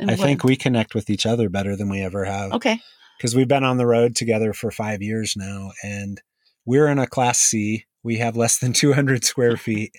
i 0.00 0.04
what, 0.06 0.18
think 0.18 0.42
we 0.42 0.56
connect 0.56 0.94
with 0.94 1.10
each 1.10 1.26
other 1.26 1.48
better 1.48 1.76
than 1.76 1.90
we 1.90 2.00
ever 2.00 2.24
have 2.24 2.52
okay 2.52 2.80
because 3.18 3.34
we've 3.36 3.48
been 3.48 3.64
on 3.64 3.76
the 3.76 3.86
road 3.86 4.16
together 4.16 4.52
for 4.52 4.70
five 4.70 5.02
years 5.02 5.34
now 5.36 5.70
and 5.84 6.22
we're 6.64 6.88
in 6.88 6.98
a 6.98 7.06
class 7.06 7.38
c 7.38 7.84
we 8.02 8.16
have 8.18 8.36
less 8.36 8.58
than 8.58 8.72
200 8.74 9.24
square 9.24 9.56
feet. 9.56 9.92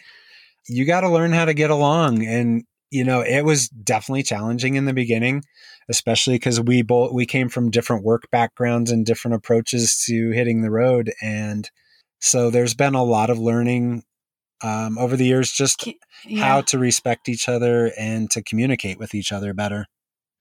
You 0.67 0.85
got 0.85 1.01
to 1.01 1.09
learn 1.09 1.33
how 1.33 1.45
to 1.45 1.53
get 1.53 1.69
along. 1.69 2.25
And, 2.25 2.63
you 2.91 3.03
know, 3.03 3.21
it 3.21 3.43
was 3.43 3.69
definitely 3.69 4.23
challenging 4.23 4.75
in 4.75 4.85
the 4.85 4.93
beginning, 4.93 5.43
especially 5.89 6.35
because 6.35 6.61
we 6.61 6.81
both, 6.81 7.13
we 7.13 7.25
came 7.25 7.49
from 7.49 7.71
different 7.71 8.03
work 8.03 8.23
backgrounds 8.31 8.91
and 8.91 9.05
different 9.05 9.35
approaches 9.35 10.03
to 10.07 10.31
hitting 10.31 10.61
the 10.61 10.71
road. 10.71 11.11
And 11.21 11.69
so 12.19 12.49
there's 12.49 12.75
been 12.75 12.93
a 12.93 13.03
lot 13.03 13.29
of 13.29 13.39
learning 13.39 14.03
um, 14.63 14.99
over 14.99 15.17
the 15.17 15.25
years, 15.25 15.51
just 15.51 15.87
yeah. 16.25 16.43
how 16.43 16.61
to 16.61 16.77
respect 16.77 17.27
each 17.27 17.49
other 17.49 17.91
and 17.97 18.29
to 18.29 18.43
communicate 18.43 18.99
with 18.99 19.15
each 19.15 19.31
other 19.31 19.55
better 19.55 19.87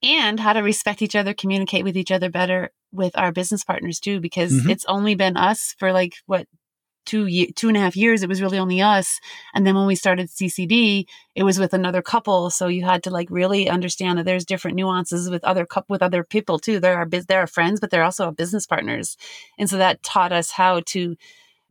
and 0.03 0.39
how 0.39 0.53
to 0.53 0.61
respect 0.61 1.01
each 1.01 1.15
other, 1.15 1.33
communicate 1.33 1.83
with 1.83 1.95
each 1.95 2.11
other 2.11 2.29
better 2.29 2.71
with 2.91 3.17
our 3.17 3.31
business 3.31 3.63
partners 3.63 3.99
too, 3.99 4.19
because 4.19 4.51
mm-hmm. 4.51 4.69
it's 4.69 4.85
only 4.85 5.15
been 5.15 5.37
us 5.37 5.75
for 5.77 5.91
like 5.91 6.15
what 6.25 6.47
two 7.05 7.47
two 7.55 7.67
and 7.67 7.77
a 7.77 7.79
half 7.79 7.95
years 7.95 8.23
it 8.23 8.29
was 8.29 8.41
really 8.41 8.59
only 8.59 8.81
us. 8.81 9.19
And 9.53 9.65
then 9.65 9.75
when 9.75 9.87
we 9.87 9.95
started 9.95 10.29
ccd 10.29 11.05
it 11.35 11.43
was 11.43 11.59
with 11.59 11.73
another 11.73 12.01
couple. 12.01 12.49
So 12.49 12.67
you 12.67 12.83
had 12.83 13.03
to 13.03 13.09
like 13.09 13.29
really 13.29 13.69
understand 13.69 14.19
that 14.19 14.25
there's 14.25 14.45
different 14.45 14.75
nuances 14.75 15.29
with 15.29 15.43
other 15.43 15.65
couple 15.65 15.93
with 15.93 16.01
other 16.01 16.23
people 16.23 16.59
too. 16.59 16.79
There 16.79 16.97
are 16.97 17.07
there 17.07 17.41
are 17.41 17.47
friends 17.47 17.79
but 17.79 17.89
they're 17.89 18.03
also 18.03 18.31
business 18.31 18.67
partners. 18.67 19.17
And 19.57 19.69
so 19.69 19.77
that 19.77 20.03
taught 20.03 20.31
us 20.31 20.51
how 20.51 20.81
to 20.87 21.15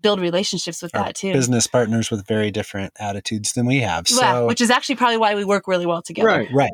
build 0.03 0.21
relationships 0.21 0.83
with 0.83 0.95
Our 0.95 1.05
that 1.05 1.15
too. 1.15 1.33
business 1.33 1.67
partners 1.67 2.11
with 2.11 2.27
very 2.27 2.51
different 2.51 2.93
attitudes 2.99 3.53
than 3.53 3.67
we 3.67 3.81
have. 3.81 4.09
So 4.09 4.21
yeah, 4.21 4.41
which 4.41 4.61
is 4.61 4.71
actually 4.71 4.97
probably 4.97 5.19
why 5.19 5.35
we 5.35 5.45
work 5.45 5.69
really 5.69 5.87
well 5.87 6.03
together. 6.03 6.29
Right. 6.29 6.49
Right. 6.53 6.73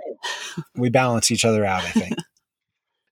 We 0.76 0.90
balance 0.90 1.30
each 1.30 1.44
other 1.44 1.64
out 1.64 1.82
i 1.82 1.90
think 1.90 2.14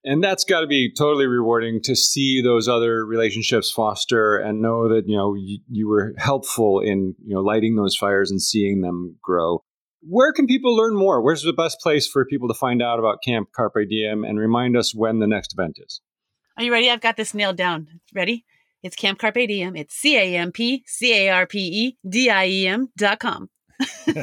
and 0.05 0.23
that's 0.23 0.45
got 0.45 0.61
to 0.61 0.67
be 0.67 0.93
totally 0.95 1.25
rewarding 1.25 1.81
to 1.83 1.95
see 1.95 2.41
those 2.41 2.67
other 2.67 3.03
relationships 3.05 3.71
foster 3.71 4.37
and 4.37 4.61
know 4.61 4.89
that 4.89 5.07
you 5.07 5.17
know 5.17 5.33
you, 5.35 5.59
you, 5.69 5.89
were 5.89 6.13
helpful 6.17 6.79
in 6.79 7.15
you 7.25 7.33
know 7.35 7.41
lighting 7.41 7.75
those 7.75 7.95
fires 7.95 8.29
and 8.31 8.41
seeing 8.41 8.81
them 8.81 9.17
grow. 9.21 9.63
Where 10.07 10.31
can 10.31 10.45
people 10.45 10.75
learn 10.75 10.95
more? 10.95 11.19
Where's 11.21 11.41
the 11.41 11.51
best 11.51 11.79
place 11.81 12.07
for 12.07 12.23
people 12.25 12.47
to 12.47 12.53
find 12.53 12.83
out 12.83 12.99
about 12.99 13.23
camp 13.25 13.49
carpe 13.55 13.89
diem 13.89 14.23
and 14.23 14.39
remind 14.39 14.77
us 14.77 14.93
when 14.93 15.17
the 15.19 15.27
next 15.27 15.55
event 15.57 15.79
is? 15.83 16.01
Are 16.57 16.63
you 16.63 16.71
ready? 16.71 16.89
I've 16.89 17.01
got 17.01 17.17
this 17.17 17.33
nailed 17.33 17.57
down. 17.57 17.99
Ready? 18.13 18.45
It's 18.83 18.95
camp 18.95 19.19
carpe 19.19 19.47
diem. 19.47 19.75
It's 19.75 19.95
c-a-m-p-c-a-r-p-e-d-i-e-m 19.95 22.89
dot 22.95 23.19
com. 23.19 23.49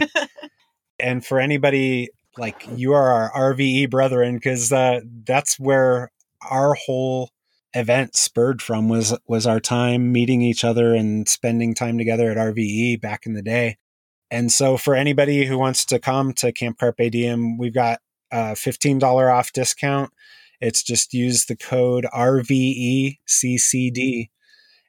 And 1.02 1.26
for 1.26 1.40
anybody 1.40 2.10
like 2.38 2.66
you 2.74 2.92
are 2.92 3.10
our 3.10 3.54
RVE 3.54 3.90
brethren 3.90 4.36
because 4.36 4.72
uh, 4.72 5.00
that's 5.24 5.58
where 5.58 6.10
our 6.48 6.74
whole 6.74 7.30
event 7.74 8.14
spurred 8.14 8.60
from 8.60 8.88
was 8.88 9.16
was 9.26 9.46
our 9.46 9.60
time 9.60 10.12
meeting 10.12 10.42
each 10.42 10.64
other 10.64 10.94
and 10.94 11.28
spending 11.28 11.74
time 11.74 11.96
together 11.98 12.30
at 12.30 12.36
RVE 12.36 13.00
back 13.00 13.26
in 13.26 13.34
the 13.34 13.42
day. 13.42 13.76
And 14.30 14.50
so 14.50 14.76
for 14.76 14.94
anybody 14.94 15.44
who 15.44 15.58
wants 15.58 15.84
to 15.86 15.98
come 15.98 16.32
to 16.34 16.52
Camp 16.52 16.78
Carpe 16.78 17.10
Diem, 17.10 17.58
we've 17.58 17.74
got 17.74 18.00
a 18.30 18.52
$15 18.52 19.30
off 19.30 19.52
discount. 19.52 20.10
It's 20.60 20.82
just 20.82 21.12
use 21.12 21.44
the 21.46 21.56
code 21.56 22.06
RVECCD 22.14 23.18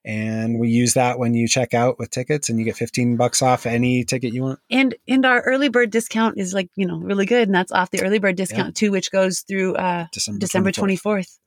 and 0.05 0.59
we 0.59 0.69
use 0.69 0.93
that 0.95 1.17
when 1.17 1.33
you 1.33 1.47
check 1.47 1.73
out 1.73 1.97
with 1.97 2.09
tickets 2.09 2.49
and 2.49 2.59
you 2.59 2.65
get 2.65 2.75
15 2.75 3.15
bucks 3.15 3.41
off 3.41 3.65
any 3.65 4.03
ticket 4.03 4.33
you 4.33 4.43
want. 4.43 4.59
And 4.69 4.95
and 5.07 5.25
our 5.25 5.41
early 5.41 5.69
bird 5.69 5.91
discount 5.91 6.37
is 6.37 6.53
like 6.53 6.69
you 6.75 6.85
know 6.85 6.97
really 6.97 7.25
good 7.25 7.47
and 7.47 7.55
that's 7.55 7.71
off 7.71 7.91
the 7.91 8.01
early 8.03 8.19
bird 8.19 8.35
discount 8.35 8.69
yeah. 8.69 8.87
too 8.87 8.91
which 8.91 9.11
goes 9.11 9.41
through 9.41 9.75
uh 9.75 10.07
december, 10.11 10.39
december 10.39 10.71
24th. 10.71 11.01
24th. 11.01 11.37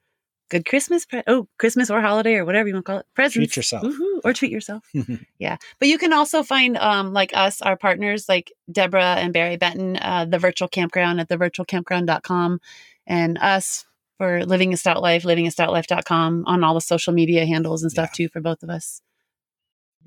good 0.51 0.65
christmas 0.65 1.05
pre- 1.05 1.23
oh 1.27 1.49
christmas 1.59 1.91
or 1.91 2.01
holiday 2.01 2.37
or 2.37 2.45
whatever 2.45 2.69
you 2.69 2.75
want 2.75 2.87
to 2.87 2.91
call 2.93 2.99
it. 3.01 3.07
Presents. 3.15 3.35
Treat 3.35 3.57
yourself. 3.57 3.83
Woo-hoo, 3.83 4.21
or 4.25 4.33
treat 4.33 4.53
yourself. 4.53 4.85
Yeah. 5.39 5.57
But 5.79 5.89
you 5.89 5.99
can 5.99 6.13
also 6.13 6.43
find 6.43 6.77
um 6.79 7.13
like 7.13 7.37
us 7.37 7.61
our 7.61 7.77
partners 7.77 8.29
like 8.29 8.53
deborah 8.71 9.17
and 9.19 9.33
barry 9.33 9.57
benton 9.57 9.97
uh 9.97 10.25
the 10.25 10.39
virtual 10.39 10.69
campground 10.69 11.21
at 11.21 11.29
thevirtualcampground.com 11.29 12.61
and 13.07 13.39
us 13.39 13.85
for 14.19 14.45
living 14.45 14.73
a 14.73 14.77
stout 14.77 15.03
life, 15.03 15.25
livingastoutlife.com 15.25 16.45
on 16.47 16.65
all 16.65 16.75
the 16.75 16.81
social 16.81 17.13
media 17.13 17.47
handles 17.47 17.83
and 17.83 17.91
stuff 17.91 18.11
yeah. 18.13 18.27
too 18.27 18.29
for 18.29 18.41
both 18.41 18.63
of 18.63 18.71
us. 18.71 19.01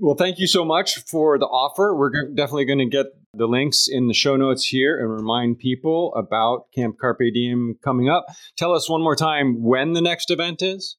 Well, 0.01 0.15
thank 0.15 0.39
you 0.39 0.47
so 0.47 0.63
much 0.63 0.99
for 0.99 1.37
the 1.37 1.45
offer. 1.45 1.93
We're 1.93 2.11
definitely 2.33 2.65
going 2.65 2.79
to 2.79 2.85
get 2.85 3.07
the 3.33 3.47
links 3.47 3.87
in 3.89 4.07
the 4.07 4.13
show 4.13 4.37
notes 4.37 4.65
here 4.65 4.97
and 4.97 5.11
remind 5.11 5.59
people 5.59 6.13
about 6.15 6.67
Camp 6.73 6.95
Carpe 6.99 7.33
Diem 7.33 7.77
coming 7.83 8.09
up. 8.09 8.25
Tell 8.57 8.73
us 8.73 8.89
one 8.89 9.01
more 9.01 9.17
time 9.17 9.61
when 9.61 9.93
the 9.93 10.01
next 10.01 10.31
event 10.31 10.61
is. 10.61 10.95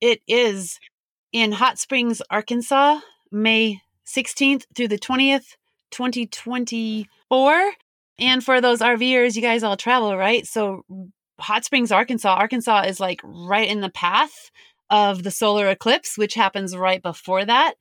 It 0.00 0.20
is 0.26 0.78
in 1.32 1.52
Hot 1.52 1.78
Springs, 1.78 2.22
Arkansas, 2.30 3.00
May 3.30 3.80
16th 4.06 4.64
through 4.74 4.88
the 4.88 4.98
20th, 4.98 5.56
2024. 5.90 7.72
And 8.18 8.44
for 8.44 8.60
those 8.60 8.80
RVers, 8.80 9.36
you 9.36 9.42
guys 9.42 9.62
all 9.62 9.76
travel, 9.76 10.16
right? 10.16 10.46
So 10.46 10.84
Hot 11.40 11.64
Springs, 11.64 11.92
Arkansas. 11.92 12.34
Arkansas 12.34 12.82
is 12.82 13.00
like 13.00 13.20
right 13.24 13.68
in 13.68 13.80
the 13.80 13.90
path 13.90 14.50
of 14.90 15.22
the 15.22 15.30
solar 15.30 15.68
eclipse, 15.68 16.16
which 16.16 16.34
happens 16.34 16.76
right 16.76 17.02
before 17.02 17.44
that. 17.44 17.74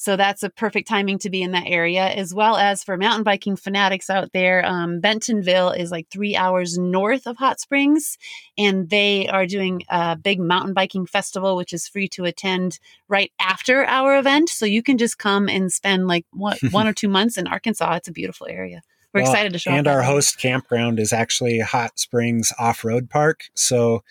So 0.00 0.16
that's 0.16 0.44
a 0.44 0.50
perfect 0.50 0.86
timing 0.86 1.18
to 1.20 1.30
be 1.30 1.42
in 1.42 1.50
that 1.52 1.66
area, 1.66 2.06
as 2.06 2.32
well 2.32 2.56
as 2.56 2.84
for 2.84 2.96
mountain 2.96 3.24
biking 3.24 3.56
fanatics 3.56 4.08
out 4.08 4.30
there. 4.32 4.64
Um, 4.64 5.00
Bentonville 5.00 5.72
is 5.72 5.90
like 5.90 6.08
three 6.08 6.36
hours 6.36 6.78
north 6.78 7.26
of 7.26 7.36
Hot 7.38 7.58
Springs, 7.58 8.16
and 8.56 8.88
they 8.88 9.26
are 9.26 9.44
doing 9.44 9.82
a 9.88 10.14
big 10.14 10.38
mountain 10.38 10.72
biking 10.72 11.04
festival, 11.04 11.56
which 11.56 11.72
is 11.72 11.88
free 11.88 12.06
to 12.10 12.26
attend 12.26 12.78
right 13.08 13.32
after 13.40 13.84
our 13.86 14.16
event. 14.16 14.50
So 14.50 14.66
you 14.66 14.84
can 14.84 14.98
just 14.98 15.18
come 15.18 15.48
and 15.48 15.72
spend 15.72 16.06
like 16.06 16.26
what, 16.30 16.58
one 16.70 16.86
or 16.86 16.92
two 16.92 17.08
months 17.08 17.36
in 17.36 17.48
Arkansas. 17.48 17.96
It's 17.96 18.08
a 18.08 18.12
beautiful 18.12 18.46
area 18.48 18.82
we're 19.18 19.22
well, 19.24 19.32
excited 19.32 19.52
to 19.52 19.58
show 19.58 19.70
and 19.70 19.86
our 19.86 20.02
host 20.02 20.38
campground 20.38 20.98
is 20.98 21.12
actually 21.12 21.58
hot 21.60 21.98
springs 21.98 22.52
off-road 22.58 23.10
park 23.10 23.44
so 23.54 24.02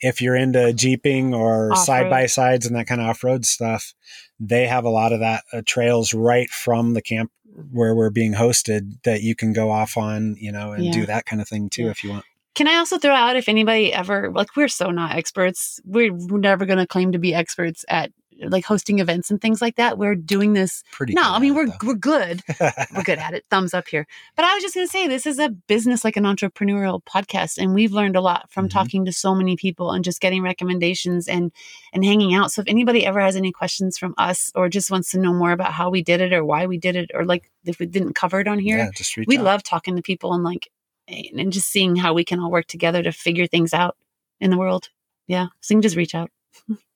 if 0.00 0.22
you're 0.22 0.36
into 0.36 0.72
jeeping 0.72 1.34
or 1.34 1.74
side 1.74 2.08
by 2.08 2.26
sides 2.26 2.66
and 2.66 2.76
that 2.76 2.86
kind 2.86 3.00
of 3.00 3.08
off-road 3.08 3.44
stuff 3.44 3.94
they 4.38 4.66
have 4.66 4.84
a 4.84 4.90
lot 4.90 5.12
of 5.12 5.20
that 5.20 5.44
uh, 5.52 5.62
trails 5.66 6.14
right 6.14 6.50
from 6.50 6.94
the 6.94 7.02
camp 7.02 7.30
where 7.72 7.94
we're 7.94 8.10
being 8.10 8.34
hosted 8.34 9.02
that 9.02 9.22
you 9.22 9.34
can 9.34 9.52
go 9.52 9.70
off 9.70 9.96
on 9.96 10.36
you 10.38 10.52
know 10.52 10.72
and 10.72 10.84
yeah. 10.84 10.92
do 10.92 11.06
that 11.06 11.26
kind 11.26 11.42
of 11.42 11.48
thing 11.48 11.68
too 11.68 11.84
yeah. 11.84 11.90
if 11.90 12.04
you 12.04 12.10
want 12.10 12.24
can 12.58 12.66
I 12.66 12.74
also 12.74 12.98
throw 12.98 13.14
out 13.14 13.36
if 13.36 13.48
anybody 13.48 13.92
ever 13.92 14.32
like 14.32 14.56
we're 14.56 14.66
so 14.66 14.90
not 14.90 15.14
experts. 15.14 15.78
We're 15.84 16.10
never 16.12 16.66
going 16.66 16.80
to 16.80 16.88
claim 16.88 17.12
to 17.12 17.18
be 17.20 17.32
experts 17.32 17.84
at 17.88 18.10
like 18.40 18.64
hosting 18.64 18.98
events 18.98 19.30
and 19.30 19.40
things 19.40 19.60
like 19.60 19.76
that. 19.76 19.98
We're 19.98 20.14
doing 20.14 20.52
this 20.52 20.82
pretty. 20.92 21.14
No, 21.14 21.22
I 21.24 21.38
mean 21.38 21.54
we're 21.54 21.68
we're 21.84 21.94
good. 21.94 22.42
we're 22.60 23.02
good 23.02 23.18
at 23.18 23.34
it. 23.34 23.44
Thumbs 23.50 23.74
up 23.74 23.88
here. 23.88 24.06
But 24.36 24.44
I 24.44 24.54
was 24.54 24.62
just 24.62 24.74
gonna 24.74 24.86
say 24.86 25.08
this 25.08 25.26
is 25.26 25.38
a 25.38 25.48
business 25.48 26.04
like 26.04 26.16
an 26.16 26.24
entrepreneurial 26.24 27.02
podcast, 27.02 27.58
and 27.58 27.74
we've 27.74 27.92
learned 27.92 28.16
a 28.16 28.20
lot 28.20 28.50
from 28.50 28.66
mm-hmm. 28.66 28.78
talking 28.78 29.04
to 29.04 29.12
so 29.12 29.34
many 29.34 29.56
people 29.56 29.90
and 29.90 30.04
just 30.04 30.20
getting 30.20 30.42
recommendations 30.42 31.28
and 31.28 31.52
and 31.92 32.04
hanging 32.04 32.34
out. 32.34 32.52
So 32.52 32.62
if 32.62 32.68
anybody 32.68 33.04
ever 33.04 33.20
has 33.20 33.36
any 33.36 33.52
questions 33.52 33.98
from 33.98 34.14
us 34.18 34.52
or 34.54 34.68
just 34.68 34.90
wants 34.90 35.10
to 35.12 35.18
know 35.18 35.32
more 35.32 35.52
about 35.52 35.72
how 35.72 35.90
we 35.90 36.02
did 36.02 36.20
it 36.20 36.32
or 36.32 36.44
why 36.44 36.66
we 36.66 36.78
did 36.78 36.96
it 36.96 37.10
or 37.14 37.24
like 37.24 37.50
if 37.64 37.78
we 37.78 37.86
didn't 37.86 38.14
cover 38.14 38.40
it 38.40 38.48
on 38.48 38.58
here, 38.58 38.78
yeah, 38.78 38.90
just 38.94 39.16
we 39.26 39.38
out. 39.38 39.44
love 39.44 39.62
talking 39.62 39.96
to 39.96 40.02
people 40.02 40.32
and 40.32 40.44
like 40.44 40.70
and 41.08 41.52
just 41.52 41.68
seeing 41.68 41.96
how 41.96 42.12
we 42.12 42.24
can 42.24 42.38
all 42.38 42.50
work 42.50 42.66
together 42.66 43.02
to 43.02 43.12
figure 43.12 43.46
things 43.46 43.72
out 43.72 43.96
in 44.40 44.50
the 44.50 44.58
world. 44.58 44.90
Yeah, 45.26 45.46
so 45.60 45.74
you 45.74 45.76
can 45.76 45.82
just 45.82 45.96
reach 45.96 46.14
out. 46.14 46.30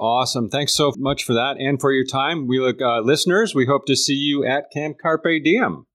Awesome. 0.00 0.48
Thanks 0.48 0.74
so 0.74 0.92
much 0.96 1.24
for 1.24 1.34
that 1.34 1.56
and 1.58 1.80
for 1.80 1.92
your 1.92 2.04
time. 2.04 2.46
We 2.46 2.60
look, 2.60 2.80
uh, 2.80 3.00
listeners, 3.00 3.54
we 3.54 3.66
hope 3.66 3.86
to 3.86 3.96
see 3.96 4.14
you 4.14 4.44
at 4.44 4.70
Camp 4.72 4.98
Carpe 5.02 5.42
Diem. 5.42 5.86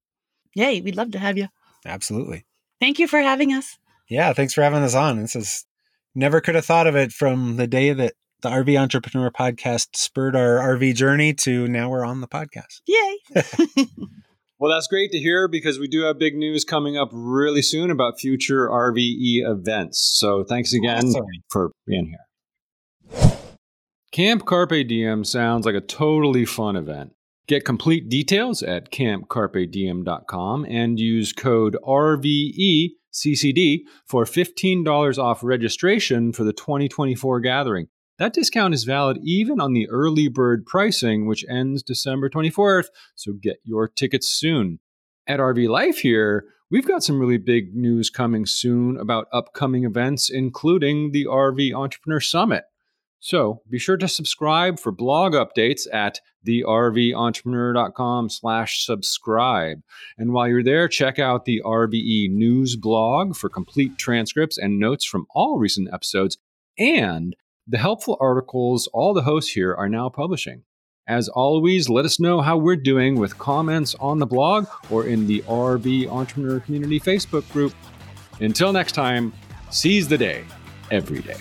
Yay, 0.55 0.81
we'd 0.81 0.97
love 0.97 1.11
to 1.11 1.19
have 1.19 1.37
you. 1.37 1.47
Absolutely. 1.85 2.45
Thank 2.79 2.99
you 2.99 3.07
for 3.07 3.19
having 3.19 3.53
us. 3.53 3.77
Yeah, 4.09 4.33
thanks 4.33 4.53
for 4.53 4.61
having 4.61 4.83
us 4.83 4.93
on. 4.93 5.21
This 5.21 5.35
is 5.35 5.65
never 6.13 6.41
could 6.41 6.55
have 6.55 6.65
thought 6.65 6.87
of 6.87 6.95
it 6.95 7.11
from 7.11 7.55
the 7.55 7.67
day 7.67 7.93
that 7.93 8.13
the 8.41 8.49
RV 8.49 8.77
Entrepreneur 8.77 9.31
podcast 9.31 9.95
spurred 9.95 10.35
our 10.35 10.57
RV 10.57 10.95
journey 10.95 11.33
to 11.33 11.67
now 11.69 11.89
we're 11.89 12.05
on 12.05 12.19
the 12.19 12.27
podcast. 12.27 12.81
Yay. 12.85 13.19
well, 14.59 14.69
that's 14.69 14.87
great 14.87 15.11
to 15.11 15.17
hear 15.17 15.47
because 15.47 15.79
we 15.79 15.87
do 15.87 16.01
have 16.01 16.19
big 16.19 16.35
news 16.35 16.65
coming 16.65 16.97
up 16.97 17.09
really 17.13 17.61
soon 17.61 17.89
about 17.89 18.19
future 18.19 18.67
RVE 18.67 19.49
events. 19.49 19.99
So 20.19 20.43
thanks 20.43 20.73
again 20.73 21.05
awesome. 21.05 21.25
for 21.49 21.71
being 21.87 22.07
here. 22.07 22.19
Camp 24.13 24.45
Carpe 24.45 24.87
Diem 24.87 25.23
sounds 25.23 25.65
like 25.65 25.73
a 25.73 25.81
totally 25.81 26.45
fun 26.45 26.75
event. 26.75 27.13
Get 27.47 27.65
complete 27.65 28.09
details 28.09 28.61
at 28.61 28.91
campcarpediem.com 28.91 30.65
and 30.69 30.99
use 30.99 31.33
code 31.33 31.75
RVECCD 31.83 32.91
for 34.05 34.25
$15 34.25 35.17
off 35.17 35.43
registration 35.43 36.31
for 36.31 36.43
the 36.43 36.53
2024 36.53 37.39
gathering. 37.39 37.87
That 38.19 38.33
discount 38.33 38.75
is 38.75 38.83
valid 38.83 39.17
even 39.23 39.59
on 39.59 39.73
the 39.73 39.89
early 39.89 40.27
bird 40.27 40.67
pricing, 40.67 41.25
which 41.25 41.43
ends 41.49 41.81
December 41.81 42.29
24th, 42.29 42.89
so 43.15 43.33
get 43.41 43.61
your 43.63 43.87
tickets 43.87 44.29
soon. 44.29 44.79
At 45.25 45.39
RV 45.39 45.67
Life 45.69 45.97
here, 45.97 46.45
we've 46.69 46.87
got 46.87 47.03
some 47.03 47.19
really 47.19 47.39
big 47.39 47.75
news 47.75 48.11
coming 48.11 48.45
soon 48.45 48.95
about 48.95 49.25
upcoming 49.33 49.85
events, 49.85 50.29
including 50.29 51.13
the 51.13 51.25
RV 51.25 51.73
Entrepreneur 51.73 52.19
Summit. 52.19 52.65
So 53.23 53.61
be 53.69 53.79
sure 53.79 53.95
to 53.95 54.09
subscribe 54.09 54.81
for 54.81 54.91
blog 54.91 55.31
updates 55.31 55.87
at 55.93 56.19
therventrepreneur.com 56.45 58.29
slash 58.29 58.85
subscribe. 58.85 59.81
And 60.17 60.33
while 60.33 60.49
you're 60.49 60.61
there, 60.61 60.89
check 60.89 61.19
out 61.19 61.45
the 61.45 61.61
RVE 61.63 62.29
news 62.31 62.75
blog 62.75 63.37
for 63.37 63.47
complete 63.47 63.97
transcripts 63.97 64.57
and 64.57 64.77
notes 64.77 65.05
from 65.05 65.25
all 65.33 65.57
recent 65.57 65.87
episodes 65.93 66.37
and 66.77 67.33
the 67.65 67.77
helpful 67.77 68.17
articles 68.19 68.87
all 68.87 69.13
the 69.13 69.21
hosts 69.21 69.51
here 69.51 69.73
are 69.73 69.87
now 69.87 70.09
publishing. 70.09 70.63
As 71.07 71.29
always, 71.29 71.87
let 71.87 72.03
us 72.03 72.19
know 72.19 72.41
how 72.41 72.57
we're 72.57 72.75
doing 72.75 73.17
with 73.17 73.37
comments 73.37 73.95
on 74.01 74.19
the 74.19 74.25
blog 74.25 74.67
or 74.89 75.05
in 75.05 75.27
the 75.27 75.39
RV 75.43 76.09
Entrepreneur 76.09 76.59
Community 76.59 76.99
Facebook 76.99 77.49
group. 77.53 77.73
Until 78.41 78.73
next 78.73 78.91
time, 78.91 79.31
seize 79.69 80.09
the 80.09 80.17
day 80.17 80.43
every 80.91 81.21
day. 81.21 81.37